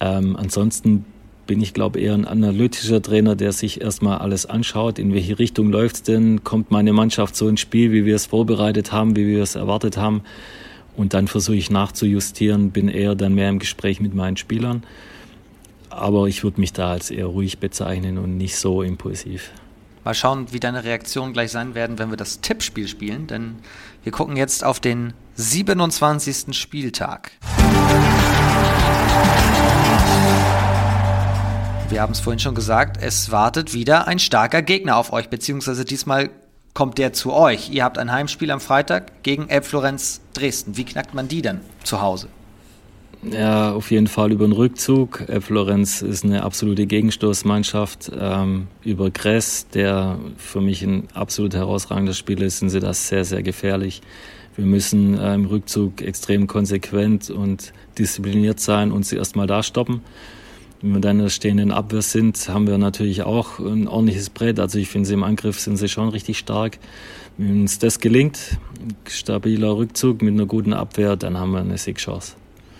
Ähm, 0.00 0.36
ansonsten 0.36 1.04
bin 1.46 1.60
ich, 1.60 1.74
glaube 1.74 2.00
eher 2.00 2.14
ein 2.14 2.24
analytischer 2.24 3.02
Trainer, 3.02 3.36
der 3.36 3.52
sich 3.52 3.80
erstmal 3.80 4.18
alles 4.18 4.46
anschaut. 4.46 4.98
In 4.98 5.12
welche 5.12 5.38
Richtung 5.38 5.70
läuft 5.70 5.96
es 5.96 6.02
denn? 6.04 6.42
Kommt 6.42 6.70
meine 6.70 6.92
Mannschaft 6.92 7.36
so 7.36 7.48
ins 7.48 7.60
Spiel, 7.60 7.92
wie 7.92 8.04
wir 8.04 8.16
es 8.16 8.26
vorbereitet 8.26 8.92
haben, 8.92 9.16
wie 9.16 9.26
wir 9.26 9.42
es 9.42 9.56
erwartet 9.56 9.96
haben? 9.96 10.22
Und 11.00 11.14
dann 11.14 11.28
versuche 11.28 11.56
ich 11.56 11.70
nachzujustieren, 11.70 12.72
bin 12.72 12.88
eher 12.88 13.14
dann 13.14 13.32
mehr 13.32 13.48
im 13.48 13.58
Gespräch 13.58 14.00
mit 14.00 14.14
meinen 14.14 14.36
Spielern. 14.36 14.82
Aber 15.88 16.26
ich 16.26 16.44
würde 16.44 16.60
mich 16.60 16.74
da 16.74 16.90
als 16.90 17.10
eher 17.10 17.24
ruhig 17.24 17.58
bezeichnen 17.58 18.18
und 18.18 18.36
nicht 18.36 18.56
so 18.56 18.82
impulsiv. 18.82 19.50
Mal 20.04 20.12
schauen, 20.12 20.52
wie 20.52 20.60
deine 20.60 20.84
Reaktionen 20.84 21.32
gleich 21.32 21.52
sein 21.52 21.74
werden, 21.74 21.98
wenn 21.98 22.10
wir 22.10 22.18
das 22.18 22.42
Tippspiel 22.42 22.86
spielen, 22.86 23.26
denn 23.28 23.54
wir 24.02 24.12
gucken 24.12 24.36
jetzt 24.36 24.62
auf 24.62 24.78
den 24.78 25.14
27. 25.36 26.54
Spieltag. 26.54 27.30
Wir 31.88 32.02
haben 32.02 32.12
es 32.12 32.20
vorhin 32.20 32.40
schon 32.40 32.54
gesagt, 32.54 32.98
es 33.02 33.30
wartet 33.30 33.72
wieder 33.72 34.06
ein 34.06 34.18
starker 34.18 34.60
Gegner 34.60 34.98
auf 34.98 35.14
euch, 35.14 35.30
beziehungsweise 35.30 35.86
diesmal 35.86 36.28
kommt 36.80 36.96
der 36.96 37.12
zu 37.12 37.34
euch. 37.34 37.68
Ihr 37.68 37.84
habt 37.84 37.98
ein 37.98 38.10
Heimspiel 38.10 38.50
am 38.50 38.58
Freitag 38.58 39.22
gegen 39.22 39.50
Elb 39.50 39.66
Florenz 39.66 40.22
Dresden. 40.32 40.78
Wie 40.78 40.84
knackt 40.84 41.12
man 41.12 41.28
die 41.28 41.42
denn 41.42 41.60
zu 41.84 42.00
Hause? 42.00 42.28
Ja, 43.22 43.72
auf 43.72 43.90
jeden 43.90 44.06
Fall 44.06 44.32
über 44.32 44.46
den 44.46 44.52
Rückzug. 44.52 45.26
Florenz 45.40 46.00
ist 46.00 46.24
eine 46.24 46.42
absolute 46.42 46.86
Gegenstoßmannschaft. 46.86 48.10
Ähm, 48.18 48.68
über 48.82 49.10
Gress, 49.10 49.68
der 49.68 50.18
für 50.38 50.62
mich 50.62 50.82
ein 50.82 51.08
absolut 51.12 51.52
herausragender 51.52 52.14
Spieler 52.14 52.46
ist, 52.46 52.60
sind 52.60 52.70
sie 52.70 52.80
das 52.80 53.08
sehr, 53.08 53.26
sehr 53.26 53.42
gefährlich. 53.42 54.00
Wir 54.56 54.64
müssen 54.64 55.18
äh, 55.18 55.34
im 55.34 55.44
Rückzug 55.44 56.00
extrem 56.00 56.46
konsequent 56.46 57.28
und 57.28 57.74
diszipliniert 57.98 58.58
sein 58.58 58.90
und 58.90 59.04
sie 59.04 59.16
erstmal 59.16 59.46
da 59.46 59.62
stoppen. 59.62 60.00
Wenn 60.82 60.94
wir 60.94 61.00
dann 61.00 61.18
in 61.18 61.24
der 61.24 61.30
stehenden 61.30 61.72
Abwehr 61.72 62.02
sind, 62.02 62.48
haben 62.48 62.66
wir 62.66 62.78
natürlich 62.78 63.22
auch 63.22 63.58
ein 63.58 63.86
ordentliches 63.86 64.30
Brett. 64.30 64.58
Also 64.58 64.78
ich 64.78 64.88
finde, 64.88 65.06
sie 65.06 65.14
im 65.14 65.22
Angriff 65.22 65.60
sind 65.60 65.76
sie 65.76 65.88
schon 65.88 66.08
richtig 66.08 66.38
stark. 66.38 66.78
Wenn 67.36 67.62
uns 67.62 67.78
das 67.78 68.00
gelingt, 68.00 68.58
stabiler 69.06 69.76
Rückzug 69.76 70.22
mit 70.22 70.34
einer 70.34 70.46
guten 70.46 70.72
Abwehr, 70.72 71.16
dann 71.16 71.38
haben 71.38 71.52
wir 71.52 71.60
eine 71.60 71.76
Siegchance. 71.76 72.34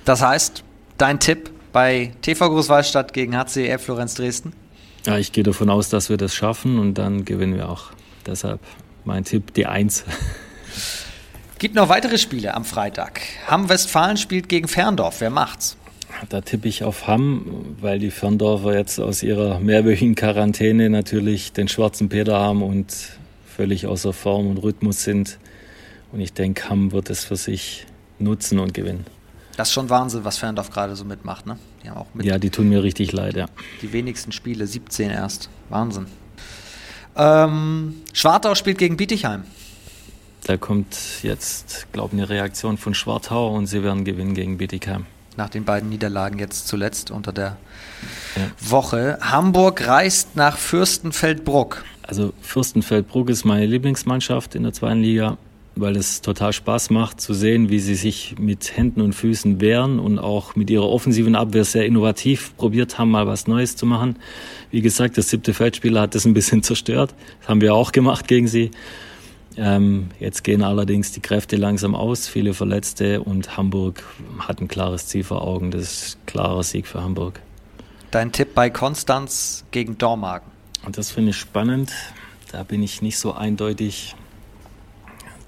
Das 0.05 0.23
heißt, 0.23 0.65
dein 0.97 1.21
Tipp 1.21 1.51
bei 1.73 2.13
TV 2.23 2.49
Großwallstadt 2.49 3.13
gegen 3.13 3.37
HCR 3.37 3.79
Florenz 3.79 4.15
Dresden? 4.15 4.53
Ja, 5.07 5.19
ich 5.19 5.33
gehe 5.33 5.45
davon 5.45 5.71
aus, 5.71 5.89
dass 5.89 6.11
wir 6.11 6.17
das 6.17 6.35
schaffen 6.35 6.79
und 6.79 6.95
dann 6.95 7.25
gewinnen 7.25 7.57
wir 7.57 7.69
auch. 7.69 7.91
Deshalb 8.27 8.61
mein 9.05 9.25
Tipp, 9.25 9.55
die 9.55 9.67
Eins. 9.67 10.05
Gibt 11.59 11.75
noch 11.75 11.89
weitere 11.89 12.19
Spiele 12.19 12.55
am 12.55 12.65
Freitag. 12.65 13.21
Hamm 13.47 13.69
Westfalen 13.69 14.17
spielt 14.17 14.49
gegen 14.49 14.69
Ferndorf. 14.69 15.21
Wer 15.21 15.31
macht's? 15.31 15.77
Da 16.29 16.41
tippe 16.41 16.69
ich 16.69 16.85
auf 16.85 17.07
Hamm, 17.07 17.77
weil 17.81 17.99
die 17.99 18.11
Ferndorfer 18.11 18.77
jetzt 18.77 18.99
aus 19.01 19.23
ihrer 19.23 19.59
mehrwöchigen 19.61 20.15
Quarantäne 20.15 20.91
natürlich 20.91 21.53
den 21.53 21.69
schwarzen 21.69 22.09
Peter 22.09 22.39
haben 22.39 22.63
und 22.63 22.95
völlig 23.47 23.87
außer 23.87 24.13
Form 24.13 24.49
und 24.49 24.59
Rhythmus 24.59 25.03
sind. 25.03 25.39
Und 26.13 26.21
ich 26.21 26.33
denke, 26.33 26.69
Hamm 26.69 26.93
wird 26.93 27.11
es 27.11 27.25
für 27.25 27.37
sich 27.37 27.87
nutzen 28.19 28.59
und 28.59 28.75
gewinnen. 28.75 29.07
Das 29.57 29.69
ist 29.69 29.75
schon 29.75 29.91
Wahnsinn, 29.91 30.25
was 30.25 30.39
Ferndorf 30.39 30.71
gerade 30.71 30.97
so 30.97 31.05
mitmacht, 31.05 31.47
ne? 31.47 31.59
Die 31.85 31.91
mit 32.15 32.27
ja, 32.27 32.39
die 32.39 32.51
tun 32.51 32.69
mir 32.69 32.83
richtig 32.83 33.13
leid, 33.13 33.37
ja. 33.37 33.47
Die 33.83 33.93
wenigsten 33.93 34.33
Spiele, 34.33 34.67
17 34.67 35.11
erst. 35.11 35.51
Wahnsinn. 35.69 36.07
Ähm, 37.17 37.97
Schwartau 38.13 38.55
spielt 38.55 38.79
gegen 38.79 38.97
Bietigheim. 38.97 39.45
Da 40.45 40.57
kommt 40.57 40.97
jetzt, 41.23 41.87
glaube 41.93 42.15
ich, 42.15 42.23
eine 42.23 42.29
Reaktion 42.31 42.79
von 42.79 42.95
Schwartau 42.95 43.55
und 43.55 43.67
sie 43.67 43.83
werden 43.83 44.05
gewinnen 44.05 44.35
gegen 44.35 44.57
Bietigheim. 44.59 45.07
Nach 45.41 45.49
den 45.49 45.65
beiden 45.65 45.89
Niederlagen 45.89 46.39
jetzt 46.39 46.69
zuletzt 46.69 47.11
unter 47.11 47.33
der 47.33 47.57
ja. 48.37 48.43
Woche. 48.61 49.19
Hamburg 49.23 49.87
reist 49.89 50.37
nach 50.37 50.59
Fürstenfeldbruck. 50.59 51.83
Also 52.03 52.35
Fürstenfeldbruck 52.43 53.31
ist 53.31 53.47
meine 53.47 53.65
Lieblingsmannschaft 53.65 54.55
in 54.55 54.65
der 54.65 54.75
zweiten 54.75 55.01
Liga, 55.01 55.39
weil 55.77 55.97
es 55.97 56.21
total 56.21 56.53
Spaß 56.53 56.91
macht 56.91 57.23
zu 57.23 57.33
sehen, 57.33 57.71
wie 57.71 57.79
sie 57.79 57.95
sich 57.95 58.35
mit 58.39 58.77
Händen 58.77 59.01
und 59.01 59.15
Füßen 59.15 59.63
wehren 59.63 59.99
und 59.99 60.19
auch 60.19 60.57
mit 60.57 60.69
ihrer 60.69 60.87
offensiven 60.91 61.35
Abwehr 61.35 61.65
sehr 61.65 61.87
innovativ 61.87 62.55
probiert 62.59 62.99
haben, 62.99 63.11
mal 63.11 63.27
was 63.27 63.47
Neues 63.47 63.77
zu 63.77 63.87
machen. 63.87 64.17
Wie 64.71 64.83
gesagt, 64.83 65.17
der 65.17 65.25
siebte 65.25 65.55
Feldspieler 65.55 66.03
hat 66.03 66.15
das 66.15 66.27
ein 66.27 66.35
bisschen 66.35 66.63
zerstört. 66.71 67.15
Das 67.41 67.49
haben 67.49 67.63
wir 67.63 67.75
auch 67.75 67.93
gemacht 67.93 68.29
gegen 68.29 68.47
sie. 68.47 68.73
Ähm, 69.63 70.09
jetzt 70.19 70.43
gehen 70.43 70.63
allerdings 70.63 71.13
die 71.13 71.21
Kräfte 71.21 71.57
langsam 71.57 71.95
aus, 71.95 72.27
viele 72.27 72.55
Verletzte 72.55 73.21
und 73.23 73.59
Hamburg 73.59 74.03
hat 74.39 74.63
ein 74.63 74.69
klares 74.69 75.07
Ziel 75.07 75.23
vor 75.23 75.43
Augen. 75.43 75.71
Das 75.71 75.83
ist 75.83 76.17
ein 76.17 76.27
klarer 76.27 76.63
Sieg 76.63 76.87
für 76.87 77.03
Hamburg. 77.03 77.43
Dein 78.11 78.33
Tipp 78.33 78.55
bei 78.55 78.71
Konstanz 78.71 79.67
gegen 79.71 79.99
Dormagen? 79.99 80.51
Und 80.87 80.97
das 80.97 81.11
finde 81.11 81.33
ich 81.33 81.37
spannend. 81.37 81.93
Da 82.51 82.63
bin 82.63 82.83
ich 82.83 83.03
nicht 83.03 83.19
so 83.19 83.35
eindeutig. 83.35 84.17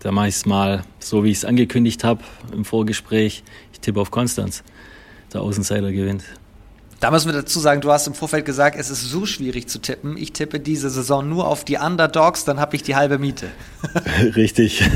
Da 0.00 0.12
mache 0.12 0.28
ich 0.28 0.34
es 0.34 0.44
mal 0.44 0.84
so, 0.98 1.24
wie 1.24 1.30
ich 1.30 1.38
es 1.38 1.44
angekündigt 1.46 2.04
habe 2.04 2.22
im 2.52 2.66
Vorgespräch. 2.66 3.42
Ich 3.72 3.80
tippe 3.80 3.98
auf 3.98 4.10
Konstanz. 4.10 4.62
Der 5.32 5.40
Außenseiter 5.40 5.90
gewinnt. 5.90 6.24
Da 7.02 7.10
müssen 7.10 7.26
wir 7.26 7.32
dazu 7.32 7.58
sagen, 7.58 7.80
du 7.80 7.90
hast 7.90 8.06
im 8.06 8.14
Vorfeld 8.14 8.44
gesagt, 8.44 8.76
es 8.78 8.88
ist 8.88 9.02
so 9.02 9.26
schwierig 9.26 9.66
zu 9.66 9.80
tippen. 9.80 10.16
Ich 10.16 10.32
tippe 10.32 10.60
diese 10.60 10.88
Saison 10.88 11.28
nur 11.28 11.48
auf 11.48 11.64
die 11.64 11.76
Underdogs, 11.76 12.44
dann 12.44 12.60
habe 12.60 12.76
ich 12.76 12.84
die 12.84 12.94
halbe 12.94 13.18
Miete. 13.18 13.48
Richtig. 14.36 14.88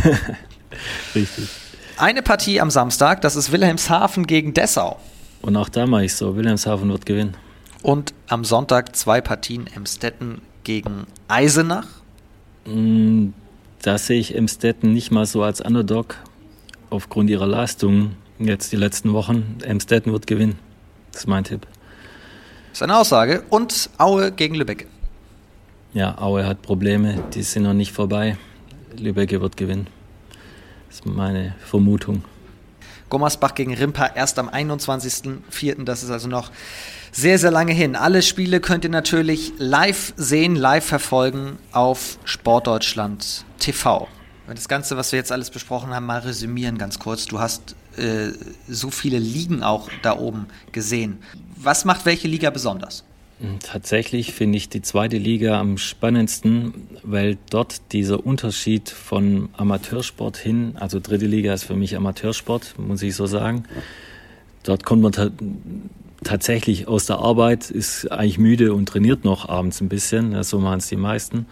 Richtig. 1.16 1.48
Eine 1.96 2.22
Partie 2.22 2.60
am 2.60 2.70
Samstag, 2.70 3.22
das 3.22 3.34
ist 3.34 3.50
Wilhelmshaven 3.50 4.28
gegen 4.28 4.54
Dessau. 4.54 5.00
Und 5.42 5.56
auch 5.56 5.68
da 5.68 5.84
mache 5.84 6.04
ich 6.04 6.14
so. 6.14 6.36
Wilhelmshaven 6.36 6.88
wird 6.90 7.06
gewinnen. 7.06 7.36
Und 7.82 8.14
am 8.28 8.44
Sonntag 8.44 8.94
zwei 8.94 9.20
Partien 9.20 9.66
Emstetten 9.66 10.42
gegen 10.62 11.08
Eisenach. 11.26 11.88
Mm, 12.66 13.30
da 13.82 13.98
sehe 13.98 14.20
ich 14.20 14.36
Emstetten 14.36 14.92
nicht 14.92 15.10
mal 15.10 15.26
so 15.26 15.42
als 15.42 15.60
Underdog 15.60 16.18
aufgrund 16.88 17.30
ihrer 17.30 17.48
Leistung 17.48 18.12
jetzt 18.38 18.70
die 18.70 18.76
letzten 18.76 19.12
Wochen. 19.12 19.58
Emstetten 19.64 20.12
wird 20.12 20.28
gewinnen. 20.28 20.60
Das 21.10 21.22
ist 21.22 21.26
mein 21.26 21.42
Tipp. 21.42 21.66
Das 22.76 22.82
ist 22.82 22.90
eine 22.90 22.98
Aussage. 22.98 23.42
Und 23.48 23.88
Aue 23.96 24.30
gegen 24.30 24.54
Lübeck. 24.54 24.86
Ja, 25.94 26.18
Aue 26.18 26.44
hat 26.44 26.60
Probleme, 26.60 27.24
die 27.32 27.42
sind 27.42 27.62
noch 27.62 27.72
nicht 27.72 27.90
vorbei. 27.90 28.36
Lübeck 28.98 29.30
wird 29.30 29.56
gewinnen. 29.56 29.86
Das 30.88 30.96
ist 30.96 31.06
meine 31.06 31.54
Vermutung. 31.64 32.22
Gommersbach 33.08 33.54
gegen 33.54 33.72
Rimper 33.72 34.14
erst 34.14 34.38
am 34.38 34.50
21.04. 34.50 35.84
Das 35.84 36.02
ist 36.02 36.10
also 36.10 36.28
noch 36.28 36.50
sehr, 37.12 37.38
sehr 37.38 37.50
lange 37.50 37.72
hin. 37.72 37.96
Alle 37.96 38.20
Spiele 38.20 38.60
könnt 38.60 38.84
ihr 38.84 38.90
natürlich 38.90 39.54
live 39.56 40.12
sehen, 40.18 40.54
live 40.54 40.84
verfolgen 40.84 41.58
auf 41.72 42.18
Sportdeutschland 42.26 43.46
TV. 43.58 44.06
Das 44.48 44.68
Ganze, 44.68 44.98
was 44.98 45.12
wir 45.12 45.18
jetzt 45.18 45.32
alles 45.32 45.48
besprochen 45.48 45.94
haben, 45.94 46.04
mal 46.04 46.18
resümieren 46.18 46.76
ganz 46.76 46.98
kurz. 46.98 47.24
Du 47.24 47.40
hast 47.40 47.74
äh, 47.96 48.32
so 48.68 48.90
viele 48.90 49.18
Ligen 49.18 49.62
auch 49.62 49.88
da 50.02 50.18
oben 50.18 50.46
gesehen. 50.72 51.20
Was 51.56 51.84
macht 51.84 52.06
welche 52.06 52.28
Liga 52.28 52.50
besonders? 52.50 53.04
Tatsächlich 53.62 54.32
finde 54.32 54.56
ich 54.56 54.70
die 54.70 54.80
zweite 54.80 55.18
Liga 55.18 55.60
am 55.60 55.76
spannendsten, 55.76 56.72
weil 57.02 57.36
dort 57.50 57.92
dieser 57.92 58.24
Unterschied 58.24 58.88
von 58.88 59.50
Amateursport 59.58 60.38
hin, 60.38 60.72
also 60.76 61.00
dritte 61.00 61.26
Liga 61.26 61.52
ist 61.52 61.64
für 61.64 61.76
mich 61.76 61.96
Amateursport, 61.96 62.78
muss 62.78 63.02
ich 63.02 63.14
so 63.14 63.26
sagen. 63.26 63.64
Dort 64.62 64.84
kommt 64.84 65.02
man 65.02 65.12
ta 65.12 65.30
tatsächlich 66.24 66.88
aus 66.88 67.04
der 67.06 67.18
Arbeit, 67.18 67.70
ist 67.70 68.10
eigentlich 68.10 68.38
müde 68.38 68.72
und 68.72 68.88
trainiert 68.88 69.24
noch 69.24 69.48
abends 69.48 69.82
ein 69.82 69.88
bisschen, 69.90 70.32
ja, 70.32 70.42
so 70.42 70.58
machen 70.58 70.78
es 70.78 70.88
die 70.88 70.96
meisten. 70.96 71.46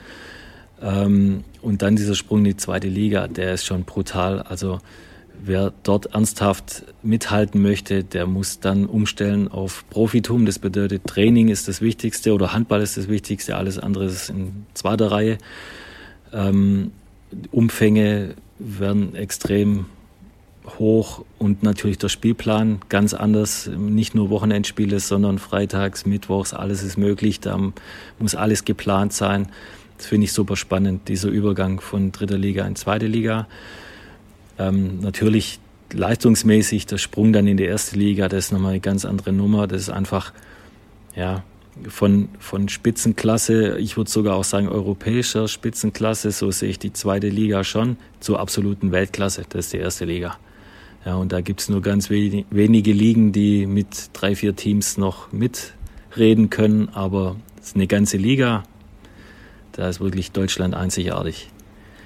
Ähm, 0.82 1.44
und 1.60 1.82
dann 1.82 1.96
dieser 1.96 2.14
Sprung 2.14 2.38
in 2.38 2.44
die 2.44 2.56
zweite 2.56 2.88
Liga, 2.88 3.28
der 3.28 3.54
ist 3.54 3.66
schon 3.66 3.84
brutal. 3.84 4.40
Also 4.40 4.80
wer 5.46 5.72
dort 5.82 6.06
ernsthaft 6.14 6.84
mithalten 7.02 7.60
möchte, 7.60 8.02
der 8.04 8.26
muss 8.26 8.60
dann 8.60 8.86
umstellen 8.86 9.48
auf 9.48 9.84
Profitum. 9.90 10.46
Das 10.46 10.58
bedeutet, 10.58 11.06
Training 11.06 11.48
ist 11.48 11.68
das 11.68 11.80
Wichtigste 11.80 12.32
oder 12.32 12.52
Handball 12.52 12.82
ist 12.82 12.96
das 12.96 13.08
Wichtigste, 13.08 13.56
alles 13.56 13.78
andere 13.78 14.06
ist 14.06 14.30
in 14.30 14.66
zweiter 14.74 15.10
Reihe. 15.10 15.38
Ähm, 16.32 16.92
Umfänge 17.50 18.34
werden 18.58 19.14
extrem 19.14 19.86
hoch 20.78 21.24
und 21.38 21.62
natürlich 21.62 21.98
der 21.98 22.08
Spielplan 22.08 22.80
ganz 22.88 23.12
anders. 23.12 23.68
Nicht 23.76 24.14
nur 24.14 24.30
Wochenendspiele, 24.30 24.98
sondern 24.98 25.38
freitags, 25.38 26.06
mittwochs, 26.06 26.54
alles 26.54 26.82
ist 26.82 26.96
möglich. 26.96 27.40
Da 27.40 27.58
muss 28.18 28.34
alles 28.34 28.64
geplant 28.64 29.12
sein. 29.12 29.48
Das 29.98 30.06
finde 30.06 30.24
ich 30.24 30.32
super 30.32 30.56
spannend, 30.56 31.08
dieser 31.08 31.28
Übergang 31.28 31.80
von 31.80 32.12
dritter 32.12 32.38
Liga 32.38 32.66
in 32.66 32.76
zweite 32.76 33.06
Liga. 33.06 33.46
Ähm, 34.58 35.00
natürlich 35.00 35.58
leistungsmäßig 35.92 36.86
der 36.86 36.98
Sprung 36.98 37.32
dann 37.32 37.46
in 37.46 37.56
die 37.56 37.64
erste 37.64 37.96
Liga, 37.96 38.28
das 38.28 38.46
ist 38.46 38.52
nochmal 38.52 38.72
eine 38.72 38.80
ganz 38.80 39.04
andere 39.04 39.32
Nummer. 39.32 39.66
Das 39.66 39.82
ist 39.82 39.90
einfach, 39.90 40.32
ja, 41.14 41.44
von, 41.88 42.28
von 42.38 42.68
Spitzenklasse, 42.68 43.78
ich 43.78 43.96
würde 43.96 44.10
sogar 44.10 44.36
auch 44.36 44.44
sagen 44.44 44.68
europäischer 44.68 45.48
Spitzenklasse, 45.48 46.30
so 46.30 46.50
sehe 46.50 46.70
ich 46.70 46.78
die 46.78 46.92
zweite 46.92 47.28
Liga 47.28 47.64
schon, 47.64 47.96
zur 48.20 48.38
absoluten 48.38 48.92
Weltklasse, 48.92 49.44
das 49.48 49.66
ist 49.66 49.72
die 49.72 49.78
erste 49.78 50.04
Liga. 50.04 50.36
Ja, 51.04 51.16
und 51.16 51.32
da 51.32 51.40
gibt 51.40 51.60
es 51.60 51.68
nur 51.68 51.82
ganz 51.82 52.10
wenig, 52.10 52.46
wenige 52.50 52.92
Ligen, 52.92 53.32
die 53.32 53.66
mit 53.66 54.10
drei, 54.12 54.36
vier 54.36 54.56
Teams 54.56 54.96
noch 54.96 55.32
mitreden 55.32 56.48
können, 56.48 56.88
aber 56.90 57.36
es 57.60 57.68
ist 57.68 57.76
eine 57.76 57.86
ganze 57.86 58.16
Liga, 58.16 58.62
da 59.72 59.88
ist 59.88 60.00
wirklich 60.00 60.30
Deutschland 60.30 60.74
einzigartig. 60.74 61.48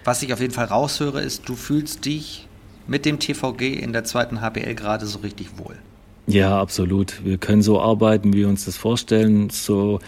Was 0.08 0.22
ich 0.22 0.32
auf 0.32 0.40
jeden 0.40 0.54
Fall 0.54 0.64
raushöre, 0.64 1.20
ist, 1.20 1.50
du 1.50 1.54
fühlst 1.54 2.06
dich 2.06 2.48
mit 2.86 3.04
dem 3.04 3.18
TVG 3.18 3.78
in 3.78 3.92
der 3.92 4.04
zweiten 4.04 4.40
HBL 4.40 4.74
gerade 4.74 5.04
so 5.04 5.18
richtig 5.18 5.58
wohl. 5.58 5.76
Ja, 6.26 6.58
absolut. 6.58 7.22
Wir 7.26 7.36
können 7.36 7.60
so 7.60 7.78
arbeiten, 7.78 8.32
wie 8.32 8.38
wir 8.38 8.48
uns 8.48 8.64
das 8.64 8.78
vorstellen, 8.78 9.50
so 9.50 9.98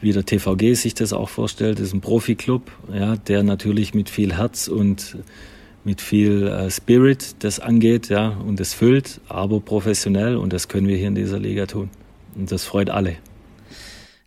wie 0.00 0.12
der 0.12 0.24
TVG 0.24 0.72
sich 0.72 0.94
das 0.94 1.12
auch 1.12 1.28
vorstellt. 1.28 1.78
Das 1.78 1.88
ist 1.88 1.92
ein 1.92 2.00
Profiklub, 2.00 2.72
ja, 2.90 3.16
der 3.16 3.42
natürlich 3.42 3.92
mit 3.92 4.08
viel 4.08 4.34
Herz 4.34 4.66
und 4.66 5.18
mit 5.84 6.00
viel 6.00 6.46
äh, 6.46 6.70
Spirit 6.70 7.36
das 7.40 7.60
angeht, 7.60 8.08
ja, 8.08 8.28
und 8.28 8.60
das 8.60 8.72
füllt, 8.72 9.20
aber 9.28 9.60
professionell 9.60 10.38
und 10.38 10.54
das 10.54 10.68
können 10.68 10.88
wir 10.88 10.96
hier 10.96 11.08
in 11.08 11.16
dieser 11.16 11.38
Liga 11.38 11.66
tun. 11.66 11.90
Und 12.34 12.50
das 12.50 12.64
freut 12.64 12.88
alle. 12.88 13.16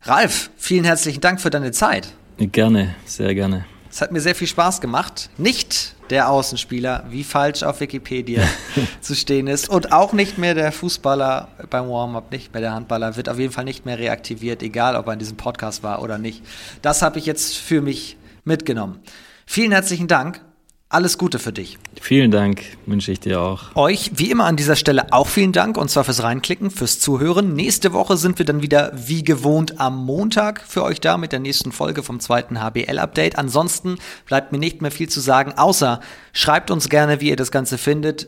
Ralf, 0.03 0.51
vielen 0.57 0.83
herzlichen 0.83 1.21
Dank 1.21 1.41
für 1.41 1.49
deine 1.49 1.71
Zeit. 1.71 2.13
Gerne, 2.37 2.93
sehr 3.05 3.33
gerne. 3.33 3.65
Es 3.97 4.01
hat 4.01 4.11
mir 4.11 4.21
sehr 4.21 4.35
viel 4.35 4.45
Spaß 4.45 4.79
gemacht. 4.79 5.31
Nicht 5.39 5.95
der 6.11 6.29
Außenspieler, 6.29 7.05
wie 7.09 7.23
falsch 7.23 7.63
auf 7.63 7.79
Wikipedia 7.79 8.43
zu 9.01 9.15
stehen 9.15 9.47
ist. 9.47 9.69
Und 9.69 9.91
auch 9.91 10.13
nicht 10.13 10.37
mehr 10.37 10.53
der 10.53 10.71
Fußballer 10.71 11.47
beim 11.71 11.89
Warm-up, 11.89 12.31
nicht 12.31 12.53
mehr 12.53 12.61
der 12.61 12.73
Handballer, 12.73 13.15
wird 13.15 13.27
auf 13.27 13.39
jeden 13.39 13.51
Fall 13.51 13.63
nicht 13.63 13.87
mehr 13.87 13.97
reaktiviert, 13.97 14.61
egal 14.61 14.95
ob 14.95 15.07
er 15.07 15.13
in 15.13 15.19
diesem 15.19 15.35
Podcast 15.35 15.81
war 15.81 16.03
oder 16.03 16.19
nicht. 16.19 16.43
Das 16.83 17.01
habe 17.01 17.17
ich 17.17 17.25
jetzt 17.25 17.57
für 17.57 17.81
mich 17.81 18.17
mitgenommen. 18.43 18.99
Vielen 19.47 19.71
herzlichen 19.71 20.07
Dank 20.07 20.41
alles 20.89 21.17
Gute 21.17 21.37
für 21.37 21.51
dich. 21.51 21.77
Vielen 21.99 22.31
Dank, 22.31 22.63
wünsche 22.85 23.11
ich 23.11 23.19
dir 23.19 23.41
auch. 23.41 23.75
Euch, 23.75 24.11
wie 24.15 24.31
immer 24.31 24.45
an 24.45 24.55
dieser 24.55 24.77
Stelle, 24.77 25.11
auch 25.11 25.27
vielen 25.27 25.51
Dank 25.51 25.77
und 25.77 25.89
zwar 25.89 26.05
fürs 26.05 26.23
Reinklicken, 26.23 26.71
fürs 26.71 26.99
Zuhören. 26.99 27.53
Nächste 27.53 27.91
Woche 27.91 28.15
sind 28.15 28.39
wir 28.39 28.45
dann 28.45 28.61
wieder 28.61 28.93
wie 28.95 29.23
gewohnt 29.23 29.81
am 29.81 30.05
Montag 30.05 30.63
für 30.65 30.83
euch 30.83 31.01
da 31.01 31.17
mit 31.17 31.33
der 31.33 31.39
nächsten 31.39 31.73
Folge 31.73 32.03
vom 32.03 32.21
zweiten 32.21 32.61
HBL-Update. 32.61 33.37
Ansonsten 33.37 33.97
bleibt 34.25 34.53
mir 34.53 34.59
nicht 34.59 34.81
mehr 34.81 34.91
viel 34.91 35.09
zu 35.09 35.19
sagen, 35.19 35.53
außer 35.53 35.99
schreibt 36.31 36.71
uns 36.71 36.87
gerne, 36.87 37.19
wie 37.19 37.29
ihr 37.29 37.35
das 37.35 37.51
Ganze 37.51 37.77
findet. 37.77 38.27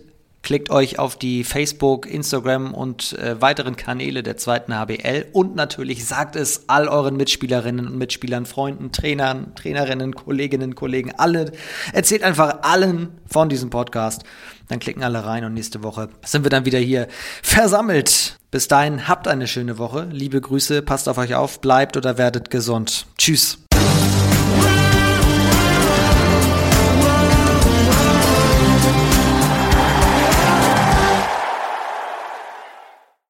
Klickt 0.49 0.71
euch 0.71 0.97
auf 0.97 1.15
die 1.15 1.43
Facebook, 1.43 2.07
Instagram 2.07 2.73
und 2.73 3.13
äh, 3.19 3.39
weiteren 3.39 3.75
Kanäle 3.75 4.23
der 4.23 4.35
zweiten 4.35 4.73
HBL 4.73 5.27
und 5.31 5.55
natürlich 5.55 6.07
sagt 6.07 6.35
es 6.35 6.63
all 6.65 6.87
euren 6.87 7.17
Mitspielerinnen 7.17 7.85
und 7.85 7.95
Mitspielern, 7.99 8.47
Freunden, 8.47 8.91
Trainern, 8.91 9.53
Trainerinnen, 9.53 10.15
Kolleginnen, 10.15 10.73
Kollegen, 10.73 11.13
alle. 11.15 11.51
Erzählt 11.93 12.23
einfach 12.23 12.63
allen 12.63 13.09
von 13.27 13.47
diesem 13.49 13.69
Podcast. 13.69 14.23
Dann 14.69 14.79
klicken 14.79 15.03
alle 15.03 15.23
rein 15.23 15.45
und 15.45 15.53
nächste 15.53 15.83
Woche 15.83 16.09
sind 16.25 16.43
wir 16.43 16.49
dann 16.49 16.65
wieder 16.65 16.79
hier 16.79 17.07
versammelt. 17.43 18.39
Bis 18.49 18.67
dahin 18.67 19.07
habt 19.07 19.27
eine 19.27 19.45
schöne 19.45 19.77
Woche. 19.77 20.07
Liebe 20.11 20.41
Grüße, 20.41 20.81
passt 20.81 21.07
auf 21.07 21.19
euch 21.19 21.35
auf, 21.35 21.61
bleibt 21.61 21.95
oder 21.95 22.17
werdet 22.17 22.49
gesund. 22.49 23.05
Tschüss. 23.19 23.68